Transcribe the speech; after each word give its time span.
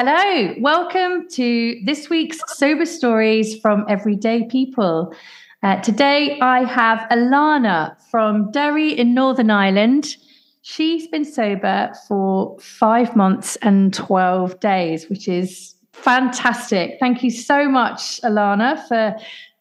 Hello, 0.00 0.54
welcome 0.60 1.28
to 1.30 1.80
this 1.84 2.08
week's 2.08 2.38
Sober 2.56 2.86
Stories 2.86 3.58
from 3.58 3.84
Everyday 3.88 4.44
People. 4.44 5.12
Uh, 5.64 5.80
today 5.80 6.38
I 6.40 6.62
have 6.62 7.04
Alannah 7.10 7.96
from 8.08 8.52
Derry 8.52 8.92
in 8.92 9.12
Northern 9.12 9.50
Ireland. 9.50 10.16
She's 10.62 11.08
been 11.08 11.24
sober 11.24 11.90
for 12.06 12.56
five 12.60 13.16
months 13.16 13.56
and 13.56 13.92
12 13.92 14.60
days, 14.60 15.08
which 15.08 15.26
is 15.26 15.74
fantastic. 15.94 16.98
Thank 17.00 17.24
you 17.24 17.30
so 17.32 17.68
much, 17.68 18.20
Alannah, 18.22 18.80
for 18.86 19.16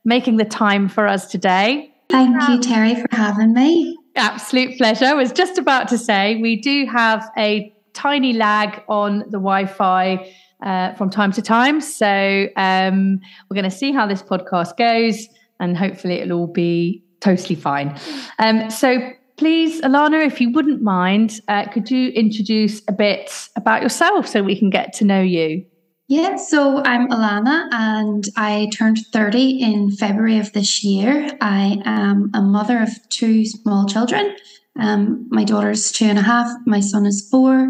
making 0.05 0.37
the 0.37 0.45
time 0.45 0.87
for 0.87 1.07
us 1.07 1.31
today. 1.31 1.91
Thank 2.09 2.47
you, 2.47 2.61
Terry, 2.61 2.93
for 2.93 3.07
having 3.09 3.53
me. 3.53 3.97
Absolute 4.15 4.77
pleasure. 4.77 5.05
I 5.05 5.15
was 5.15 5.31
just 5.31 5.57
about 5.57 5.87
to 5.87 5.97
say 5.97 6.35
we 6.35 6.57
do 6.57 6.85
have 6.85 7.27
a 7.39 7.73
tiny 7.97 8.33
lag 8.33 8.83
on 8.87 9.19
the 9.19 9.39
Wi-Fi 9.39 10.31
uh, 10.61 10.93
from 10.93 11.09
time 11.09 11.31
to 11.31 11.41
time. 11.41 11.81
So 11.81 12.47
um, 12.55 13.19
we're 13.49 13.55
going 13.55 13.69
to 13.69 13.75
see 13.75 13.91
how 13.91 14.05
this 14.05 14.21
podcast 14.21 14.77
goes, 14.77 15.27
and 15.59 15.75
hopefully 15.75 16.15
it'll 16.15 16.39
all 16.39 16.47
be 16.47 17.03
totally 17.19 17.55
fine. 17.55 17.97
Um, 18.37 18.69
so 18.69 19.11
please, 19.37 19.81
Alannah, 19.81 20.19
if 20.19 20.39
you 20.39 20.51
wouldn't 20.51 20.81
mind, 20.81 21.41
uh, 21.47 21.65
could 21.67 21.89
you 21.89 22.09
introduce 22.09 22.81
a 22.87 22.91
bit 22.91 23.49
about 23.55 23.81
yourself 23.81 24.27
so 24.27 24.43
we 24.43 24.57
can 24.57 24.69
get 24.69 24.93
to 24.93 25.05
know 25.05 25.21
you? 25.21 25.65
Yeah, 26.09 26.37
so 26.37 26.81
I'm 26.85 27.09
Alannah 27.09 27.67
and 27.73 28.23
I 28.37 28.69
turned 28.73 28.99
30 29.11 29.61
in 29.61 29.91
February 29.91 30.39
of 30.39 30.53
this 30.53 30.81
year. 30.81 31.29
I 31.41 31.81
am 31.83 32.31
a 32.33 32.41
mother 32.41 32.81
of 32.81 32.89
two 33.09 33.45
small 33.45 33.85
children. 33.85 34.33
Um, 34.79 35.27
my 35.29 35.43
daughter's 35.43 35.91
two 35.91 36.05
and 36.05 36.19
a 36.19 36.21
half, 36.21 36.49
my 36.65 36.79
son 36.79 37.05
is 37.05 37.27
four, 37.29 37.69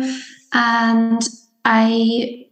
and 0.53 1.21
I 1.65 2.47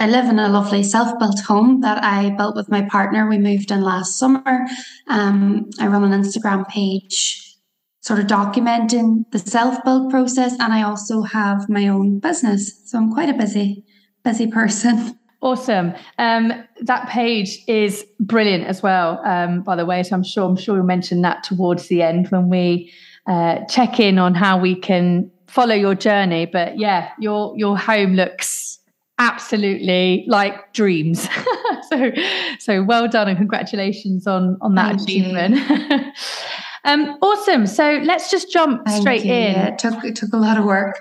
I 0.00 0.06
live 0.06 0.30
in 0.30 0.38
a 0.38 0.48
lovely 0.48 0.82
self-built 0.82 1.40
home 1.40 1.82
that 1.82 2.02
I 2.02 2.30
built 2.30 2.56
with 2.56 2.70
my 2.70 2.80
partner. 2.80 3.28
We 3.28 3.36
moved 3.36 3.70
in 3.70 3.82
last 3.82 4.18
summer. 4.18 4.66
Um, 5.08 5.68
I 5.78 5.88
run 5.88 6.10
an 6.10 6.22
Instagram 6.22 6.66
page, 6.68 7.58
sort 8.00 8.18
of 8.18 8.26
documenting 8.26 9.30
the 9.30 9.38
self-build 9.38 10.10
process, 10.10 10.52
and 10.58 10.72
I 10.72 10.82
also 10.82 11.20
have 11.20 11.68
my 11.68 11.88
own 11.88 12.18
business. 12.18 12.80
So 12.86 12.96
I'm 12.96 13.12
quite 13.12 13.28
a 13.28 13.34
busy, 13.34 13.84
busy 14.24 14.46
person. 14.46 15.18
Awesome. 15.42 15.94
Um, 16.18 16.52
that 16.82 17.08
page 17.08 17.64
is 17.66 18.04
brilliant 18.18 18.64
as 18.64 18.82
well. 18.82 19.24
Um, 19.24 19.62
by 19.62 19.74
the 19.74 19.86
way, 19.86 20.02
so 20.02 20.14
I'm 20.14 20.22
sure 20.22 20.46
I'm 20.46 20.54
sure 20.54 20.76
you'll 20.76 20.84
mention 20.84 21.22
that 21.22 21.44
towards 21.44 21.88
the 21.88 22.02
end 22.02 22.28
when 22.28 22.50
we 22.50 22.92
uh, 23.30 23.64
check 23.66 24.00
in 24.00 24.18
on 24.18 24.34
how 24.34 24.58
we 24.58 24.74
can 24.74 25.30
follow 25.46 25.74
your 25.74 25.94
journey. 25.94 26.46
But 26.46 26.78
yeah, 26.78 27.10
your 27.18 27.56
your 27.56 27.78
home 27.78 28.14
looks 28.14 28.80
absolutely 29.18 30.24
like 30.26 30.72
dreams. 30.72 31.28
so 31.90 32.10
so 32.58 32.82
well 32.82 33.06
done 33.06 33.28
and 33.28 33.38
congratulations 33.38 34.26
on 34.26 34.58
on 34.60 34.74
that 34.74 34.96
Thank 34.96 35.02
achievement. 35.02 36.14
um, 36.84 37.16
awesome. 37.22 37.66
So 37.68 38.00
let's 38.02 38.32
just 38.32 38.50
jump 38.50 38.84
Thank 38.84 39.00
straight 39.00 39.24
you. 39.24 39.32
in. 39.32 39.52
Yeah, 39.52 39.68
it 39.68 39.78
took 39.78 40.04
it 40.04 40.16
took 40.16 40.32
a 40.32 40.36
lot 40.36 40.58
of 40.58 40.64
work. 40.64 41.00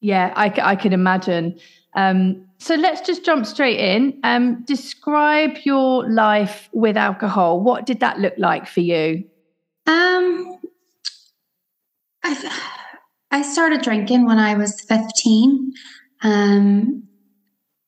Yeah, 0.00 0.34
I, 0.36 0.52
I 0.62 0.76
can 0.76 0.92
imagine. 0.92 1.58
Um, 1.94 2.46
so 2.58 2.74
let's 2.74 3.00
just 3.00 3.24
jump 3.24 3.46
straight 3.46 3.78
in. 3.78 4.20
Um, 4.22 4.62
describe 4.64 5.56
your 5.64 6.08
life 6.10 6.68
with 6.72 6.98
alcohol. 6.98 7.60
What 7.60 7.86
did 7.86 8.00
that 8.00 8.18
look 8.18 8.34
like 8.36 8.66
for 8.66 8.80
you? 8.80 9.24
Um, 9.86 10.58
I, 12.26 12.72
I 13.30 13.42
started 13.42 13.82
drinking 13.82 14.26
when 14.26 14.38
I 14.38 14.54
was 14.54 14.80
15. 14.82 15.72
Um, 16.22 17.04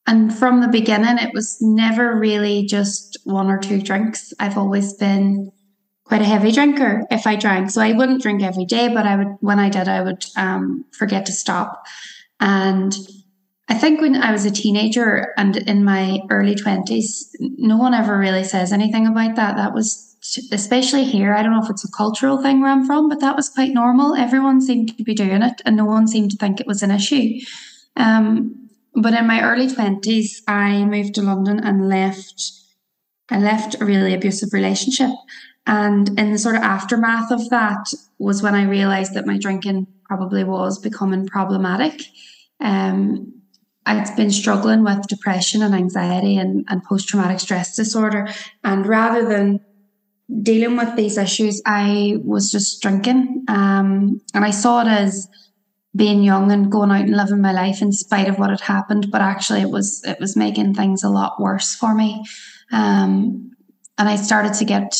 and 0.06 0.34
from 0.34 0.60
the 0.60 0.68
beginning, 0.68 1.18
it 1.18 1.34
was 1.34 1.58
never 1.60 2.18
really 2.18 2.64
just 2.64 3.18
one 3.24 3.50
or 3.50 3.58
two 3.58 3.82
drinks. 3.82 4.32
I've 4.38 4.56
always 4.56 4.94
been 4.94 5.50
quite 6.04 6.22
a 6.22 6.24
heavy 6.24 6.52
drinker 6.52 7.04
if 7.10 7.26
I 7.26 7.36
drank. 7.36 7.70
So 7.70 7.82
I 7.82 7.92
wouldn't 7.92 8.22
drink 8.22 8.42
every 8.42 8.64
day, 8.64 8.88
but 8.88 9.06
I 9.06 9.16
would, 9.16 9.36
when 9.40 9.58
I 9.58 9.68
did, 9.68 9.88
I 9.88 10.02
would 10.02 10.24
um, 10.36 10.84
forget 10.92 11.26
to 11.26 11.32
stop. 11.32 11.84
And 12.40 12.96
I 13.68 13.74
think 13.74 14.00
when 14.00 14.16
I 14.22 14.32
was 14.32 14.46
a 14.46 14.50
teenager 14.50 15.34
and 15.36 15.56
in 15.56 15.84
my 15.84 16.20
early 16.30 16.54
20s, 16.54 17.26
no 17.40 17.76
one 17.76 17.92
ever 17.92 18.18
really 18.18 18.44
says 18.44 18.72
anything 18.72 19.06
about 19.06 19.36
that. 19.36 19.56
That 19.56 19.74
was 19.74 20.07
especially 20.52 21.04
here, 21.04 21.34
I 21.34 21.42
don't 21.42 21.52
know 21.52 21.62
if 21.62 21.70
it's 21.70 21.84
a 21.84 21.92
cultural 21.92 22.42
thing 22.42 22.60
where 22.60 22.70
I'm 22.70 22.86
from, 22.86 23.08
but 23.08 23.20
that 23.20 23.36
was 23.36 23.48
quite 23.48 23.72
normal. 23.72 24.14
Everyone 24.14 24.60
seemed 24.60 24.96
to 24.96 25.04
be 25.04 25.14
doing 25.14 25.42
it, 25.42 25.62
and 25.64 25.76
no 25.76 25.84
one 25.84 26.08
seemed 26.08 26.30
to 26.32 26.36
think 26.36 26.60
it 26.60 26.66
was 26.66 26.82
an 26.82 26.90
issue. 26.90 27.38
Um, 27.96 28.68
but 28.94 29.14
in 29.14 29.26
my 29.26 29.42
early 29.42 29.72
twenties, 29.72 30.42
I 30.48 30.84
moved 30.84 31.14
to 31.14 31.22
London 31.22 31.60
and 31.60 31.88
left. 31.88 32.52
I 33.30 33.38
left 33.38 33.80
a 33.80 33.84
really 33.84 34.14
abusive 34.14 34.52
relationship, 34.52 35.10
and 35.66 36.08
in 36.18 36.32
the 36.32 36.38
sort 36.38 36.56
of 36.56 36.62
aftermath 36.62 37.30
of 37.30 37.48
that 37.50 37.92
was 38.18 38.42
when 38.42 38.54
I 38.54 38.64
realised 38.64 39.14
that 39.14 39.26
my 39.26 39.38
drinking 39.38 39.86
probably 40.04 40.42
was 40.44 40.78
becoming 40.80 41.26
problematic. 41.26 42.02
Um, 42.60 43.34
I'd 43.86 44.16
been 44.16 44.30
struggling 44.30 44.84
with 44.84 45.06
depression 45.06 45.62
and 45.62 45.74
anxiety 45.74 46.36
and, 46.36 46.66
and 46.68 46.82
post 46.84 47.08
traumatic 47.08 47.40
stress 47.40 47.76
disorder, 47.76 48.28
and 48.64 48.86
rather 48.86 49.28
than 49.28 49.60
dealing 50.42 50.76
with 50.76 50.94
these 50.96 51.16
issues, 51.16 51.62
I 51.64 52.16
was 52.22 52.50
just 52.50 52.82
drinking. 52.82 53.44
Um, 53.48 54.20
and 54.34 54.44
I 54.44 54.50
saw 54.50 54.82
it 54.82 54.88
as 54.88 55.28
being 55.96 56.22
young 56.22 56.52
and 56.52 56.70
going 56.70 56.90
out 56.90 57.00
and 57.00 57.16
living 57.16 57.40
my 57.40 57.52
life 57.52 57.80
in 57.80 57.92
spite 57.92 58.28
of 58.28 58.38
what 58.38 58.50
had 58.50 58.60
happened. 58.60 59.10
But 59.10 59.22
actually 59.22 59.62
it 59.62 59.70
was 59.70 60.02
it 60.04 60.20
was 60.20 60.36
making 60.36 60.74
things 60.74 61.02
a 61.02 61.08
lot 61.08 61.40
worse 61.40 61.74
for 61.74 61.94
me. 61.94 62.24
Um, 62.70 63.52
and 63.96 64.08
I 64.08 64.16
started 64.16 64.54
to 64.54 64.64
get 64.64 64.94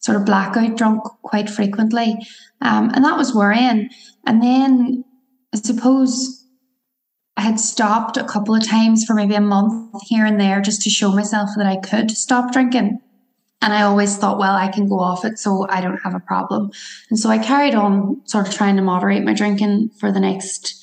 sort 0.00 0.16
of 0.16 0.24
blackout 0.24 0.76
drunk 0.76 1.02
quite 1.22 1.48
frequently. 1.48 2.16
Um, 2.60 2.90
and 2.94 3.04
that 3.04 3.16
was 3.16 3.34
worrying. 3.34 3.90
And 4.26 4.42
then 4.42 5.04
I 5.54 5.58
suppose 5.58 6.44
I 7.36 7.42
had 7.42 7.60
stopped 7.60 8.16
a 8.16 8.24
couple 8.24 8.54
of 8.54 8.66
times 8.66 9.04
for 9.04 9.14
maybe 9.14 9.34
a 9.34 9.40
month 9.40 9.92
here 10.06 10.24
and 10.24 10.40
there 10.40 10.60
just 10.60 10.82
to 10.82 10.90
show 10.90 11.12
myself 11.12 11.50
that 11.56 11.66
I 11.66 11.76
could 11.76 12.10
stop 12.10 12.52
drinking. 12.52 12.98
And 13.64 13.72
I 13.72 13.80
always 13.82 14.18
thought, 14.18 14.38
well, 14.38 14.54
I 14.54 14.68
can 14.68 14.90
go 14.90 15.00
off 15.00 15.24
it, 15.24 15.38
so 15.38 15.66
I 15.70 15.80
don't 15.80 15.96
have 16.04 16.14
a 16.14 16.20
problem. 16.20 16.70
And 17.08 17.18
so 17.18 17.30
I 17.30 17.38
carried 17.38 17.74
on 17.74 18.20
sort 18.26 18.46
of 18.46 18.52
trying 18.52 18.76
to 18.76 18.82
moderate 18.82 19.24
my 19.24 19.32
drinking 19.32 19.88
for 19.98 20.12
the 20.12 20.20
next, 20.20 20.74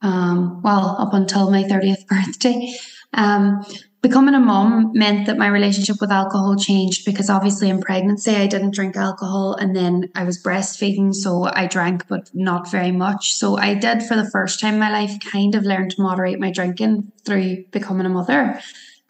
um, 0.00 0.62
well, 0.62 0.96
up 0.98 1.12
until 1.12 1.50
my 1.50 1.64
30th 1.64 2.06
birthday. 2.08 2.72
Um, 3.12 3.62
becoming 4.00 4.34
a 4.34 4.40
mom 4.40 4.92
meant 4.94 5.26
that 5.26 5.36
my 5.36 5.48
relationship 5.48 5.96
with 6.00 6.10
alcohol 6.10 6.56
changed 6.56 7.04
because 7.04 7.28
obviously 7.28 7.68
in 7.68 7.82
pregnancy 7.82 8.34
I 8.36 8.46
didn't 8.46 8.74
drink 8.74 8.96
alcohol 8.96 9.54
and 9.54 9.76
then 9.76 10.10
I 10.14 10.24
was 10.24 10.42
breastfeeding 10.42 11.14
so 11.14 11.44
I 11.44 11.66
drank 11.66 12.08
but 12.08 12.30
not 12.32 12.70
very 12.70 12.90
much 12.90 13.34
so 13.34 13.58
I 13.58 13.74
did 13.74 14.02
for 14.02 14.16
the 14.16 14.28
first 14.30 14.60
time 14.60 14.74
in 14.74 14.80
my 14.80 14.90
life 14.90 15.20
kind 15.20 15.54
of 15.54 15.64
learn 15.64 15.90
to 15.90 16.02
moderate 16.02 16.40
my 16.40 16.50
drinking 16.50 17.12
through 17.24 17.64
becoming 17.70 18.06
a 18.06 18.08
mother 18.08 18.60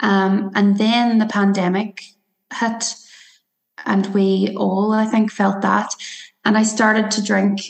um, 0.01 0.51
and 0.55 0.77
then 0.77 1.19
the 1.19 1.27
pandemic 1.27 2.03
hit. 2.55 2.95
And 3.85 4.07
we 4.15 4.55
all, 4.57 4.93
I 4.93 5.07
think, 5.07 5.31
felt 5.31 5.63
that. 5.63 5.95
And 6.45 6.57
I 6.57 6.63
started 6.63 7.11
to 7.13 7.23
drink 7.23 7.61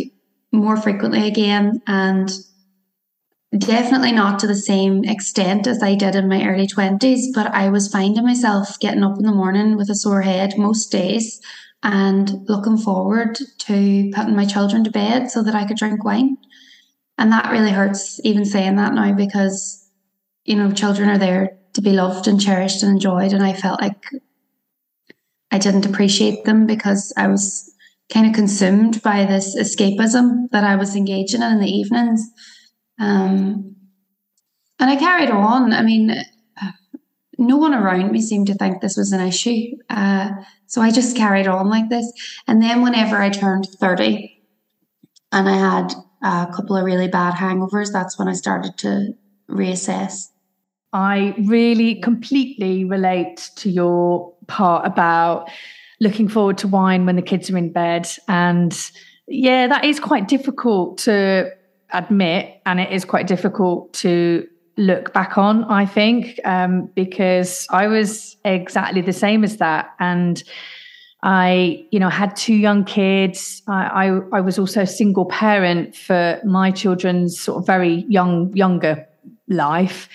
more 0.51 0.77
frequently 0.77 1.27
again 1.27 1.81
and 1.87 2.31
definitely 3.57 4.13
not 4.13 4.39
to 4.39 4.47
the 4.47 4.55
same 4.55 5.05
extent 5.05 5.67
as 5.67 5.83
I 5.83 5.95
did 5.95 6.15
in 6.15 6.29
my 6.29 6.47
early 6.47 6.67
20s, 6.67 7.27
but 7.35 7.47
I 7.49 7.69
was 7.69 7.89
finding 7.89 8.25
myself 8.25 8.79
getting 8.81 9.05
up 9.05 9.19
in 9.19 9.25
the 9.25 9.33
morning 9.33 9.77
with 9.77 9.91
a 9.91 9.95
sore 9.95 10.23
head 10.23 10.57
most 10.57 10.91
days 10.91 11.41
and 11.83 12.49
looking 12.49 12.79
forward 12.79 13.39
to 13.59 14.11
putting 14.15 14.37
my 14.37 14.47
children 14.47 14.85
to 14.85 14.91
bed 14.91 15.31
so 15.31 15.43
that 15.43 15.55
I 15.55 15.67
could 15.67 15.77
drink 15.77 16.05
wine. 16.05 16.39
And 17.19 17.31
that 17.33 17.51
really 17.51 17.73
hurts 17.73 18.21
even 18.25 18.45
saying 18.45 18.77
that 18.77 18.95
now 18.95 19.13
because, 19.13 19.87
you 20.45 20.57
know, 20.57 20.73
children 20.73 21.11
are 21.11 21.19
there 21.19 21.59
to 21.75 21.83
be 21.83 21.93
loved 21.93 22.29
and 22.29 22.41
cherished 22.41 22.83
and 22.83 22.93
enjoyed. 22.93 23.33
And 23.33 23.43
I 23.43 23.53
felt 23.53 23.81
like 23.81 24.05
I 25.53 25.59
didn't 25.59 25.87
appreciate 25.87 26.45
them 26.45 26.67
because 26.67 27.13
I 27.17 27.29
was 27.29 27.71
kind 28.13 28.27
of 28.27 28.35
consumed 28.35 29.03
by 29.03 29.25
this 29.25 29.57
escapism 29.57 30.51
that 30.51 30.65
I 30.65 30.77
was 30.77 30.97
engaging 30.97 31.43
in 31.43 31.53
in 31.53 31.61
the 31.61 31.71
evenings. 31.71 32.29
Um, 32.99 33.77
and 34.81 34.91
I 34.91 34.97
carried 34.97 35.31
on. 35.31 35.73
I 35.73 35.83
mean, 35.83 36.25
no 37.39 37.57
one 37.57 37.75
around 37.75 38.13
me 38.13 38.21
seemed 38.21 38.47
to 38.47 38.55
think 38.55 38.81
this 38.81 38.97
was 38.97 39.13
an 39.13 39.21
issue. 39.21 39.77
Uh, 39.91 40.31
so 40.67 40.81
I 40.81 40.91
just 40.91 41.17
carried 41.17 41.47
on 41.47 41.69
like 41.69 41.89
this. 41.91 42.11
And 42.47 42.63
then 42.63 42.83
whenever 42.83 43.17
I 43.17 43.29
turned 43.29 43.67
30 43.79 44.43
and 45.33 45.49
I 45.49 45.57
had 45.57 45.95
a 46.23 46.53
couple 46.53 46.77
of 46.77 46.85
really 46.85 47.09
bad 47.09 47.35
hangovers, 47.35 47.93
that's 47.93 48.19
when 48.19 48.29
I 48.29 48.33
started 48.33 48.79
to 48.79 49.15
reassess. 49.51 50.29
I 50.93 51.35
really 51.47 51.97
completely 52.01 52.85
relate 52.85 53.51
to 53.57 53.71
your 53.71 54.32
part 54.53 54.87
about 54.87 55.51
looking 56.01 56.29
forward 56.29 56.59
to 56.59 56.69
wine 56.69 57.07
when 57.07 57.17
the 57.17 57.23
kids 57.23 57.51
are 57.51 57.57
in 57.57 57.73
bed. 57.73 58.07
And 58.29 58.73
yeah, 59.27 59.67
that 59.69 59.85
is 59.85 59.99
quite 60.01 60.29
difficult 60.29 60.99
to 60.99 61.51
admit. 61.93 62.61
And 62.67 62.81
it 62.81 62.93
is 62.93 63.05
quite 63.05 63.27
difficult 63.27 63.93
to 63.95 64.47
look 64.77 65.13
back 65.13 65.39
on, 65.39 65.65
I 65.65 65.87
think, 65.87 66.41
um, 66.45 66.91
because 66.95 67.67
I 67.71 67.87
was 67.87 68.37
exactly 68.45 69.01
the 69.01 69.13
same 69.13 69.45
as 69.45 69.59
that. 69.59 69.95
And 70.01 70.43
I, 71.23 71.87
you 71.93 72.01
know, 72.01 72.09
had 72.09 72.35
two 72.35 72.55
young 72.55 72.85
kids. 72.85 73.63
I, 73.69 74.09
I, 74.09 74.39
I 74.39 74.41
was 74.41 74.59
also 74.59 74.81
a 74.83 74.87
single 74.87 75.27
parent 75.27 75.95
for 75.95 76.41
my 76.45 76.73
children's 76.73 77.41
sort 77.41 77.59
of 77.59 77.67
very 77.67 78.05
young, 78.09 78.55
younger 78.57 79.07
life. 79.49 80.09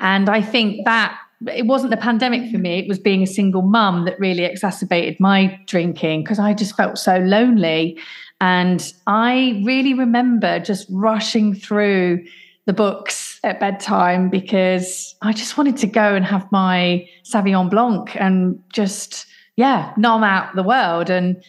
And 0.00 0.28
I 0.28 0.42
think 0.42 0.84
that 0.84 1.18
it 1.46 1.66
wasn't 1.66 1.90
the 1.90 1.96
pandemic 1.96 2.50
for 2.50 2.58
me, 2.58 2.78
it 2.78 2.88
was 2.88 2.98
being 2.98 3.22
a 3.22 3.26
single 3.26 3.62
mum 3.62 4.04
that 4.04 4.18
really 4.18 4.44
exacerbated 4.44 5.18
my 5.20 5.58
drinking 5.66 6.22
because 6.22 6.38
I 6.38 6.54
just 6.54 6.76
felt 6.76 6.98
so 6.98 7.16
lonely. 7.18 7.98
And 8.40 8.92
I 9.06 9.62
really 9.64 9.94
remember 9.94 10.60
just 10.60 10.86
rushing 10.90 11.54
through 11.54 12.24
the 12.66 12.72
books 12.72 13.40
at 13.42 13.60
bedtime 13.60 14.28
because 14.28 15.14
I 15.22 15.32
just 15.32 15.56
wanted 15.56 15.76
to 15.78 15.86
go 15.86 16.14
and 16.14 16.24
have 16.24 16.50
my 16.52 17.08
Sauvignon 17.24 17.70
Blanc 17.70 18.14
and 18.16 18.62
just, 18.72 19.26
yeah, 19.56 19.92
numb 19.96 20.22
out 20.22 20.54
the 20.54 20.62
world. 20.62 21.10
And 21.10 21.42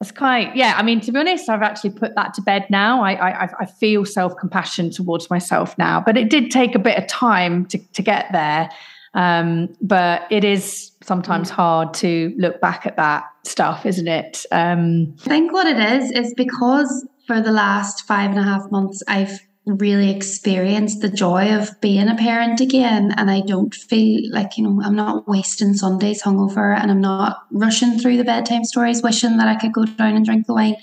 it's 0.00 0.12
quite, 0.12 0.54
yeah. 0.56 0.74
I 0.76 0.82
mean, 0.82 1.00
to 1.02 1.12
be 1.12 1.18
honest, 1.18 1.48
I've 1.48 1.62
actually 1.62 1.90
put 1.90 2.14
that 2.16 2.34
to 2.34 2.42
bed 2.42 2.66
now. 2.70 3.02
I 3.02 3.44
I, 3.44 3.48
I 3.60 3.66
feel 3.66 4.04
self 4.04 4.36
compassion 4.36 4.90
towards 4.90 5.30
myself 5.30 5.76
now, 5.78 6.02
but 6.04 6.16
it 6.16 6.30
did 6.30 6.50
take 6.50 6.74
a 6.74 6.78
bit 6.78 6.96
of 6.96 7.06
time 7.06 7.66
to 7.66 7.78
to 7.78 8.02
get 8.02 8.26
there. 8.32 8.70
Um, 9.14 9.74
but 9.80 10.22
it 10.30 10.44
is 10.44 10.92
sometimes 11.02 11.50
mm. 11.50 11.54
hard 11.54 11.94
to 11.94 12.34
look 12.38 12.60
back 12.60 12.86
at 12.86 12.96
that 12.96 13.24
stuff, 13.44 13.84
isn't 13.84 14.08
it? 14.08 14.46
Um, 14.52 15.16
I 15.26 15.28
think 15.28 15.52
what 15.52 15.66
it 15.66 15.78
is 15.78 16.12
is 16.12 16.34
because 16.34 17.08
for 17.26 17.40
the 17.40 17.52
last 17.52 18.06
five 18.06 18.30
and 18.30 18.38
a 18.38 18.42
half 18.42 18.70
months, 18.70 19.02
I've 19.08 19.40
really 19.66 20.10
experienced 20.10 21.00
the 21.00 21.08
joy 21.08 21.54
of 21.54 21.80
being 21.80 22.08
a 22.08 22.16
parent 22.16 22.60
again. 22.60 23.12
And 23.16 23.30
I 23.30 23.40
don't 23.40 23.74
feel 23.74 24.32
like, 24.32 24.56
you 24.56 24.64
know, 24.64 24.82
I'm 24.82 24.96
not 24.96 25.28
wasting 25.28 25.74
Sundays 25.74 26.22
hungover 26.22 26.76
and 26.76 26.90
I'm 26.90 27.00
not 27.00 27.44
rushing 27.52 27.98
through 27.98 28.16
the 28.16 28.24
bedtime 28.24 28.64
stories 28.64 29.02
wishing 29.02 29.36
that 29.36 29.48
I 29.48 29.56
could 29.56 29.72
go 29.72 29.84
down 29.84 30.16
and 30.16 30.24
drink 30.24 30.46
the 30.46 30.54
wine. 30.54 30.76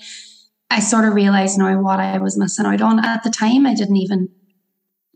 I 0.70 0.80
sort 0.80 1.06
of 1.06 1.14
realized 1.14 1.58
now 1.58 1.80
what 1.80 1.98
I 1.98 2.18
was 2.18 2.38
missing 2.38 2.66
out 2.66 2.80
on. 2.80 3.04
At 3.04 3.24
the 3.24 3.30
time, 3.30 3.66
I 3.66 3.74
didn't 3.74 3.96
even 3.96 4.28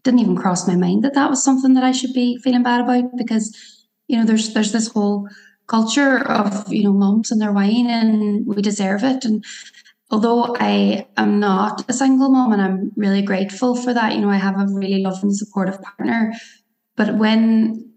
didn't 0.05 0.21
even 0.21 0.37
cross 0.37 0.67
my 0.67 0.77
mind 0.77 1.05
that 1.05 1.15
that 1.15 1.31
was 1.31 1.45
something 1.45 1.75
that 1.75 1.85
I 1.85 1.93
should 1.93 2.13
be 2.13 2.39
feeling 2.39 2.63
bad 2.63 2.81
about 2.81 3.17
because 3.17 3.57
you 4.09 4.17
know 4.17 4.25
there's 4.25 4.53
there's 4.55 4.73
this 4.73 4.89
whole 4.89 5.29
culture 5.69 6.19
of 6.29 6.73
you 6.73 6.85
know 6.85 6.93
mums 6.93 7.31
and 7.31 7.41
their 7.41 7.53
wine 7.53 7.89
and 7.89 8.47
we 8.47 8.61
deserve 8.63 9.05
it 9.05 9.25
and 9.25 9.45
although 10.13 10.55
I 10.61 11.07
am 11.17 11.41
not 11.41 11.89
a 11.89 11.93
single 11.93 12.29
mom 12.31 12.53
and 12.53 12.61
I'm 12.61 12.93
really 12.97 13.23
grateful 13.23 13.75
for 13.75 13.95
that, 13.95 14.15
you 14.15 14.21
know, 14.21 14.29
I 14.29 14.37
have 14.37 14.61
a 14.61 14.67
really 14.69 15.03
loving, 15.03 15.33
supportive 15.33 15.81
partner. 15.81 16.35
But 16.97 17.17
when 17.17 17.91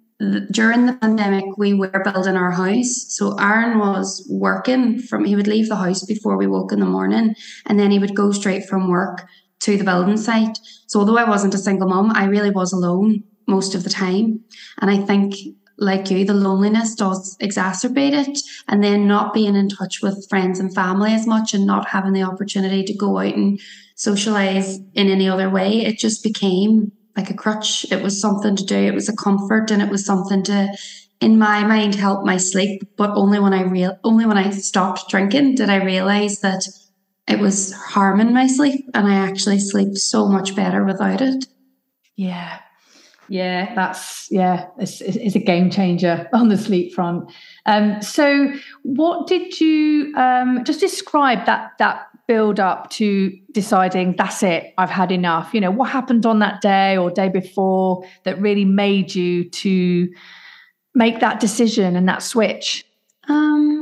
during 0.50 0.86
the 0.86 0.94
pandemic, 0.94 1.44
we 1.58 1.74
were 1.74 2.02
building 2.06 2.38
our 2.38 2.52
house. 2.52 3.06
So 3.10 3.38
Aaron 3.38 3.80
was 3.80 4.26
working 4.30 4.98
from, 5.00 5.26
he 5.26 5.36
would 5.36 5.48
leave 5.48 5.68
the 5.68 5.76
house 5.76 6.06
before 6.06 6.38
we 6.38 6.48
woke 6.48 6.72
in 6.72 6.80
the 6.80 6.86
morning, 6.86 7.36
and 7.66 7.78
then 7.78 7.92
he 7.92 8.00
would 8.00 8.16
go 8.16 8.32
straight 8.32 8.66
from 8.66 8.90
work 8.90 9.28
to 9.62 9.78
the 9.78 9.84
building 9.84 10.18
site. 10.18 10.60
So 10.88 11.00
although 11.00 11.18
I 11.18 11.30
wasn't 11.30 11.56
a 11.56 11.60
single 11.60 11.88
mom, 11.88 12.12
I 12.12 12.26
really 12.26 12.52
was 12.52 12.74
alone 12.74 13.24
most 13.48 13.76
of 13.76 13.84
the 13.84 13.90
time. 13.90 14.42
And 14.82 14.92
I 14.92 14.98
think 14.98 15.36
like 15.78 16.10
you, 16.10 16.24
the 16.26 16.34
loneliness 16.34 16.96
does 16.96 17.38
exacerbate 17.42 18.14
it. 18.14 18.40
And 18.68 18.84
then 18.84 19.08
not 19.08 19.34
being 19.34 19.56
in 19.56 19.70
touch 19.70 20.02
with 20.02 20.28
friends 20.30 20.60
and 20.60 20.74
family 20.74 21.14
as 21.14 21.28
much 21.28 21.54
and 21.54 21.66
not 21.66 21.88
having 21.88 22.14
the 22.14 22.24
opportunity 22.24 22.84
to 22.84 22.94
go 22.94 23.18
out 23.18 23.36
and 23.36 23.60
socialize 23.96 24.78
in 24.94 25.10
any 25.10 25.28
other 25.28 25.50
way, 25.50 25.86
it 25.86 25.98
just 25.98 26.24
became 26.24 26.92
like 27.18 27.30
a 27.30 27.34
crutch. 27.34 27.86
It 27.92 28.04
was 28.04 28.20
something 28.20 28.56
to 28.56 28.66
do, 28.66 28.76
it 28.76 28.94
was 28.94 29.10
a 29.10 29.16
comfort, 29.16 29.72
and 29.72 29.82
it 29.82 29.90
was 29.90 30.06
something 30.06 30.44
to, 30.44 30.76
in 31.22 31.40
my 31.40 31.64
mind, 31.64 31.96
help 31.96 32.26
my 32.26 32.38
sleep. 32.38 32.84
But 32.98 33.12
only 33.12 33.40
when 33.40 33.54
I 33.54 33.62
real 33.62 33.98
only 34.04 34.26
when 34.26 34.38
I 34.38 34.50
stopped 34.52 35.10
drinking 35.10 35.56
did 35.56 35.70
I 35.70 35.84
realize 35.84 36.40
that 36.40 36.68
it 37.28 37.40
was 37.40 37.74
harming 37.74 38.34
my 38.34 38.48
sleep 38.48 38.90
and 38.94 39.08
I 39.08 39.16
actually 39.16 39.60
sleep 39.60 39.98
so 39.98 40.28
much 40.28 40.56
better 40.56 40.84
without 40.84 41.22
it. 41.22 41.46
Yeah, 42.16 42.60
yeah, 43.28 43.74
that's 43.74 44.28
yeah, 44.32 44.68
it's, 44.78 45.02
it's, 45.02 45.36
a 45.36 45.40
game 45.40 45.70
changer 45.70 46.30
on 46.34 46.50
the 46.50 46.58
sleep 46.58 46.94
front. 46.94 47.32
Um, 47.66 48.02
so, 48.02 48.54
what 48.84 49.28
did 49.28 49.60
you 49.60 50.14
um, 50.16 50.64
just 50.64 50.80
describe 50.80 51.46
that 51.46 51.72
that 51.80 52.08
build 52.28 52.60
up 52.60 52.90
to 52.92 53.32
deciding 53.52 54.16
that's 54.18 54.44
it, 54.44 54.74
I've 54.78 54.92
had 54.92 55.12
enough? 55.12 55.54
You 55.54 55.62
know, 55.62 55.72
what 55.72 55.90
happened 55.90 56.26
on 56.26 56.40
that 56.40 56.62
day 56.62 56.98
or 56.98 57.10
day 57.10 57.30
before 57.30 58.06
that 58.24 58.40
really 58.40 58.66
made 58.66 59.16
you 59.16 59.50
to 59.50 60.08
make 60.94 61.20
that 61.20 61.40
decision 61.40 61.96
and 61.96 62.08
that 62.08 62.22
switch? 62.22 62.86
Um, 63.28 63.75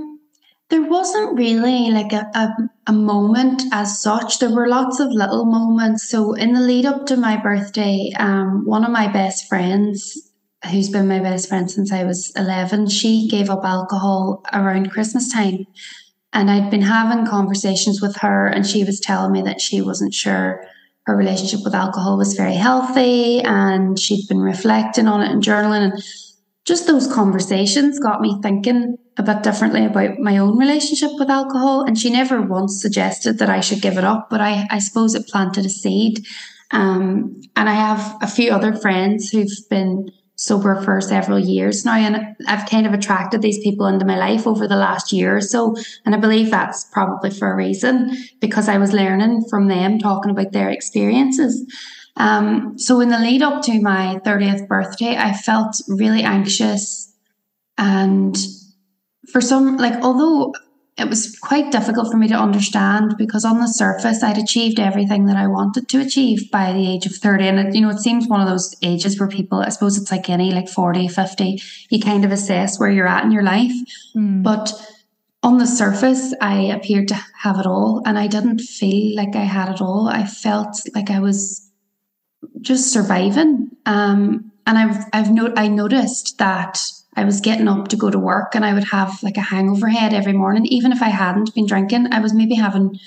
there 0.69 0.83
wasn't 0.83 1.37
really 1.37 1.91
like 1.91 2.13
a, 2.13 2.29
a, 2.33 2.55
a, 2.87 2.93
moment 2.93 3.61
as 3.71 4.01
such. 4.01 4.39
There 4.39 4.49
were 4.49 4.67
lots 4.67 4.99
of 4.99 5.11
little 5.11 5.45
moments. 5.45 6.09
So 6.09 6.33
in 6.33 6.53
the 6.53 6.61
lead 6.61 6.85
up 6.85 7.05
to 7.07 7.17
my 7.17 7.37
birthday, 7.37 8.11
um, 8.17 8.65
one 8.65 8.83
of 8.83 8.91
my 8.91 9.07
best 9.07 9.47
friends, 9.47 10.31
who's 10.71 10.89
been 10.89 11.07
my 11.07 11.19
best 11.19 11.49
friend 11.49 11.69
since 11.69 11.91
I 11.91 12.03
was 12.03 12.31
11, 12.35 12.87
she 12.89 13.27
gave 13.27 13.49
up 13.49 13.63
alcohol 13.63 14.43
around 14.53 14.91
Christmas 14.91 15.31
time. 15.31 15.65
And 16.31 16.49
I'd 16.49 16.71
been 16.71 16.81
having 16.81 17.27
conversations 17.27 18.01
with 18.01 18.15
her, 18.17 18.47
and 18.47 18.65
she 18.65 18.83
was 18.83 18.99
telling 18.99 19.31
me 19.31 19.43
that 19.43 19.61
she 19.61 19.81
wasn't 19.81 20.15
sure 20.15 20.65
her 21.05 21.15
relationship 21.15 21.59
with 21.63 21.75
alcohol 21.75 22.17
was 22.17 22.33
very 22.33 22.55
healthy, 22.55 23.41
and 23.41 23.99
she'd 23.99 24.27
been 24.27 24.39
reflecting 24.39 25.07
on 25.07 25.21
it 25.21 25.29
and 25.29 25.43
journaling. 25.43 25.91
And 25.91 26.03
just 26.65 26.87
those 26.87 27.13
conversations 27.13 27.99
got 27.99 28.21
me 28.21 28.39
thinking 28.41 28.97
a 29.17 29.23
bit 29.23 29.43
differently 29.43 29.85
about 29.85 30.19
my 30.19 30.37
own 30.37 30.57
relationship 30.57 31.11
with 31.19 31.29
alcohol. 31.29 31.83
And 31.83 31.97
she 31.97 32.09
never 32.09 32.41
once 32.41 32.81
suggested 32.81 33.39
that 33.39 33.49
I 33.49 33.59
should 33.59 33.81
give 33.81 33.97
it 33.97 34.03
up, 34.03 34.29
but 34.29 34.41
I, 34.41 34.67
I 34.69 34.79
suppose 34.79 35.13
it 35.13 35.27
planted 35.27 35.65
a 35.65 35.69
seed. 35.69 36.25
Um, 36.71 37.41
and 37.55 37.69
I 37.69 37.73
have 37.73 38.17
a 38.21 38.27
few 38.27 38.51
other 38.51 38.73
friends 38.73 39.29
who've 39.29 39.69
been 39.69 40.11
sober 40.35 40.81
for 40.81 40.99
several 40.99 41.37
years 41.37 41.85
now, 41.85 41.95
and 41.95 42.35
I've 42.47 42.67
kind 42.67 42.87
of 42.87 42.93
attracted 42.93 43.41
these 43.41 43.59
people 43.59 43.85
into 43.85 44.05
my 44.05 44.17
life 44.17 44.47
over 44.47 44.67
the 44.67 44.75
last 44.75 45.13
year 45.13 45.37
or 45.37 45.41
so. 45.41 45.75
And 46.05 46.15
I 46.15 46.17
believe 46.17 46.49
that's 46.49 46.85
probably 46.85 47.29
for 47.29 47.51
a 47.51 47.55
reason 47.55 48.17
because 48.41 48.67
I 48.67 48.77
was 48.77 48.93
learning 48.93 49.45
from 49.49 49.67
them, 49.67 49.99
talking 49.99 50.31
about 50.31 50.51
their 50.51 50.69
experiences. 50.69 51.63
Um, 52.17 52.77
so 52.77 52.99
in 52.99 53.09
the 53.09 53.19
lead 53.19 53.41
up 53.41 53.63
to 53.63 53.81
my 53.81 54.19
30th 54.25 54.67
birthday, 54.67 55.15
I 55.15 55.33
felt 55.33 55.75
really 55.87 56.23
anxious 56.23 57.11
and 57.77 58.35
for 59.33 59.41
some 59.41 59.77
like 59.77 60.01
although 60.03 60.53
it 60.95 61.09
was 61.09 61.37
quite 61.39 61.71
difficult 61.71 62.11
for 62.11 62.17
me 62.17 62.27
to 62.27 62.35
understand 62.35 63.15
because 63.17 63.43
on 63.43 63.59
the 63.59 63.67
surface 63.67 64.21
I'd 64.21 64.37
achieved 64.37 64.79
everything 64.79 65.25
that 65.25 65.35
I 65.35 65.47
wanted 65.47 65.89
to 65.89 65.99
achieve 65.99 66.51
by 66.51 66.71
the 66.71 66.87
age 66.87 67.07
of 67.07 67.15
30 67.15 67.47
and 67.47 67.59
it, 67.59 67.75
you 67.75 67.81
know 67.81 67.89
it 67.89 67.99
seems 67.99 68.27
one 68.27 68.41
of 68.41 68.47
those 68.47 68.75
ages 68.83 69.19
where 69.19 69.27
people 69.27 69.59
I 69.59 69.69
suppose 69.69 69.97
it's 69.97 70.11
like 70.11 70.29
any 70.29 70.51
like 70.51 70.69
40 70.69 71.07
50 71.07 71.61
you 71.89 71.99
kind 71.99 72.23
of 72.23 72.31
assess 72.31 72.79
where 72.79 72.91
you're 72.91 73.07
at 73.07 73.25
in 73.25 73.31
your 73.31 73.43
life 73.43 73.73
mm. 74.15 74.43
but 74.43 74.71
on 75.41 75.57
the 75.57 75.67
surface 75.67 76.33
I 76.39 76.61
appeared 76.61 77.09
to 77.09 77.19
have 77.41 77.59
it 77.59 77.65
all 77.65 78.03
and 78.05 78.17
I 78.17 78.27
didn't 78.27 78.59
feel 78.59 79.17
like 79.17 79.35
I 79.35 79.43
had 79.43 79.73
it 79.73 79.81
all 79.81 80.07
I 80.07 80.25
felt 80.25 80.79
like 80.95 81.09
I 81.09 81.19
was 81.19 81.69
just 82.61 82.91
surviving. 82.91 83.71
Um, 83.85 84.51
and 84.65 84.77
I've 84.77 85.05
I've 85.13 85.31
no, 85.31 85.53
I 85.57 85.67
noticed 85.67 86.37
that 86.37 86.79
I 87.15 87.25
was 87.25 87.41
getting 87.41 87.67
up 87.67 87.87
to 87.89 87.95
go 87.95 88.09
to 88.09 88.19
work 88.19 88.55
and 88.55 88.65
I 88.65 88.73
would 88.73 88.85
have 88.85 89.21
like 89.23 89.37
a 89.37 89.41
hangover 89.41 89.87
head 89.87 90.13
every 90.13 90.33
morning. 90.33 90.65
Even 90.65 90.91
if 90.91 91.01
I 91.01 91.09
hadn't 91.09 91.53
been 91.53 91.65
drinking, 91.65 92.11
I 92.11 92.19
was 92.19 92.33
maybe 92.33 92.55
having 92.55 92.99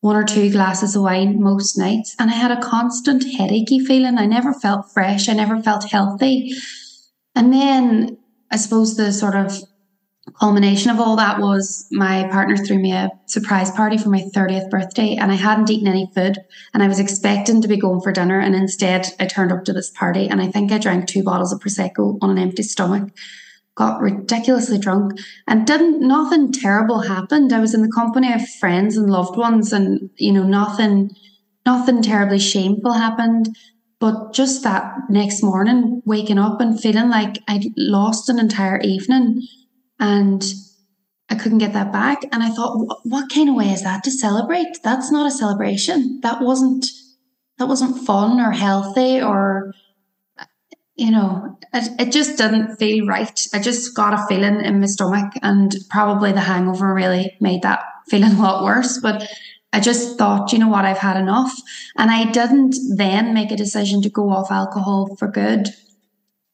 one 0.00 0.16
or 0.16 0.24
two 0.24 0.50
glasses 0.50 0.96
of 0.96 1.02
wine 1.02 1.40
most 1.40 1.78
nights. 1.78 2.16
And 2.18 2.30
I 2.30 2.34
had 2.34 2.50
a 2.50 2.60
constant 2.60 3.22
headachy 3.22 3.78
feeling. 3.78 4.18
I 4.18 4.26
never 4.26 4.52
felt 4.52 4.90
fresh. 4.92 5.28
I 5.28 5.32
never 5.32 5.62
felt 5.62 5.90
healthy. 5.90 6.52
And 7.34 7.52
then 7.52 8.18
I 8.50 8.56
suppose 8.56 8.96
the 8.96 9.12
sort 9.12 9.36
of 9.36 9.62
culmination 10.38 10.90
of 10.90 11.00
all 11.00 11.16
that 11.16 11.40
was 11.40 11.86
my 11.90 12.26
partner 12.28 12.56
threw 12.56 12.78
me 12.78 12.92
a 12.92 13.10
surprise 13.26 13.70
party 13.70 13.98
for 13.98 14.08
my 14.08 14.22
30th 14.34 14.70
birthday 14.70 15.16
and 15.16 15.30
I 15.30 15.34
hadn't 15.34 15.70
eaten 15.70 15.88
any 15.88 16.10
food 16.14 16.38
and 16.72 16.82
I 16.82 16.88
was 16.88 17.00
expecting 17.00 17.60
to 17.60 17.68
be 17.68 17.76
going 17.76 18.00
for 18.00 18.12
dinner 18.12 18.38
and 18.38 18.54
instead 18.54 19.08
I 19.20 19.26
turned 19.26 19.52
up 19.52 19.64
to 19.64 19.72
this 19.72 19.90
party 19.90 20.28
and 20.28 20.40
I 20.40 20.48
think 20.48 20.72
I 20.72 20.78
drank 20.78 21.06
two 21.06 21.22
bottles 21.22 21.52
of 21.52 21.60
prosecco 21.60 22.18
on 22.22 22.30
an 22.30 22.38
empty 22.38 22.62
stomach 22.62 23.10
got 23.74 24.00
ridiculously 24.00 24.78
drunk 24.78 25.18
and 25.46 25.66
didn't 25.66 26.06
nothing 26.06 26.52
terrible 26.52 27.00
happened 27.00 27.52
i 27.52 27.58
was 27.58 27.74
in 27.74 27.82
the 27.82 27.92
company 27.92 28.32
of 28.32 28.48
friends 28.60 28.96
and 28.96 29.10
loved 29.10 29.36
ones 29.36 29.72
and 29.72 30.10
you 30.16 30.32
know 30.32 30.42
nothing 30.42 31.10
nothing 31.64 32.02
terribly 32.02 32.38
shameful 32.38 32.92
happened 32.92 33.48
but 33.98 34.32
just 34.34 34.62
that 34.62 34.92
next 35.08 35.42
morning 35.42 36.02
waking 36.04 36.38
up 36.38 36.60
and 36.60 36.80
feeling 36.80 37.08
like 37.08 37.38
i'd 37.48 37.64
lost 37.76 38.28
an 38.28 38.38
entire 38.38 38.80
evening 38.80 39.40
and 39.98 40.44
I 41.30 41.34
couldn't 41.34 41.58
get 41.58 41.72
that 41.72 41.92
back. 41.92 42.24
And 42.30 42.42
I 42.42 42.50
thought, 42.50 42.76
what 43.04 43.32
kind 43.32 43.48
of 43.48 43.54
way 43.54 43.70
is 43.70 43.82
that 43.84 44.04
to 44.04 44.10
celebrate? 44.10 44.66
That's 44.84 45.10
not 45.10 45.26
a 45.26 45.30
celebration. 45.30 46.20
That 46.22 46.42
wasn't 46.42 46.86
that 47.58 47.68
wasn't 47.68 48.04
fun 48.04 48.38
or 48.38 48.50
healthy 48.50 49.20
or 49.22 49.72
you 51.02 51.10
know, 51.10 51.58
it, 51.74 52.00
it 52.00 52.12
just 52.12 52.38
didn't 52.38 52.76
feel 52.76 53.06
right. 53.06 53.48
I 53.52 53.58
just 53.58 53.96
got 53.96 54.14
a 54.14 54.24
feeling 54.28 54.60
in 54.60 54.78
my 54.78 54.86
stomach, 54.86 55.32
and 55.42 55.74
probably 55.90 56.30
the 56.30 56.40
hangover 56.40 56.94
really 56.94 57.36
made 57.40 57.62
that 57.62 57.82
feeling 58.08 58.32
a 58.32 58.42
lot 58.42 58.62
worse. 58.62 58.98
But 58.98 59.28
I 59.72 59.80
just 59.80 60.16
thought, 60.16 60.52
you 60.52 60.60
know 60.60 60.68
what, 60.68 60.84
I've 60.84 60.98
had 60.98 61.16
enough. 61.16 61.52
And 61.96 62.10
I 62.10 62.30
didn't 62.30 62.76
then 62.96 63.34
make 63.34 63.50
a 63.50 63.56
decision 63.56 64.00
to 64.02 64.10
go 64.10 64.30
off 64.30 64.52
alcohol 64.52 65.16
for 65.16 65.26
good. 65.28 65.70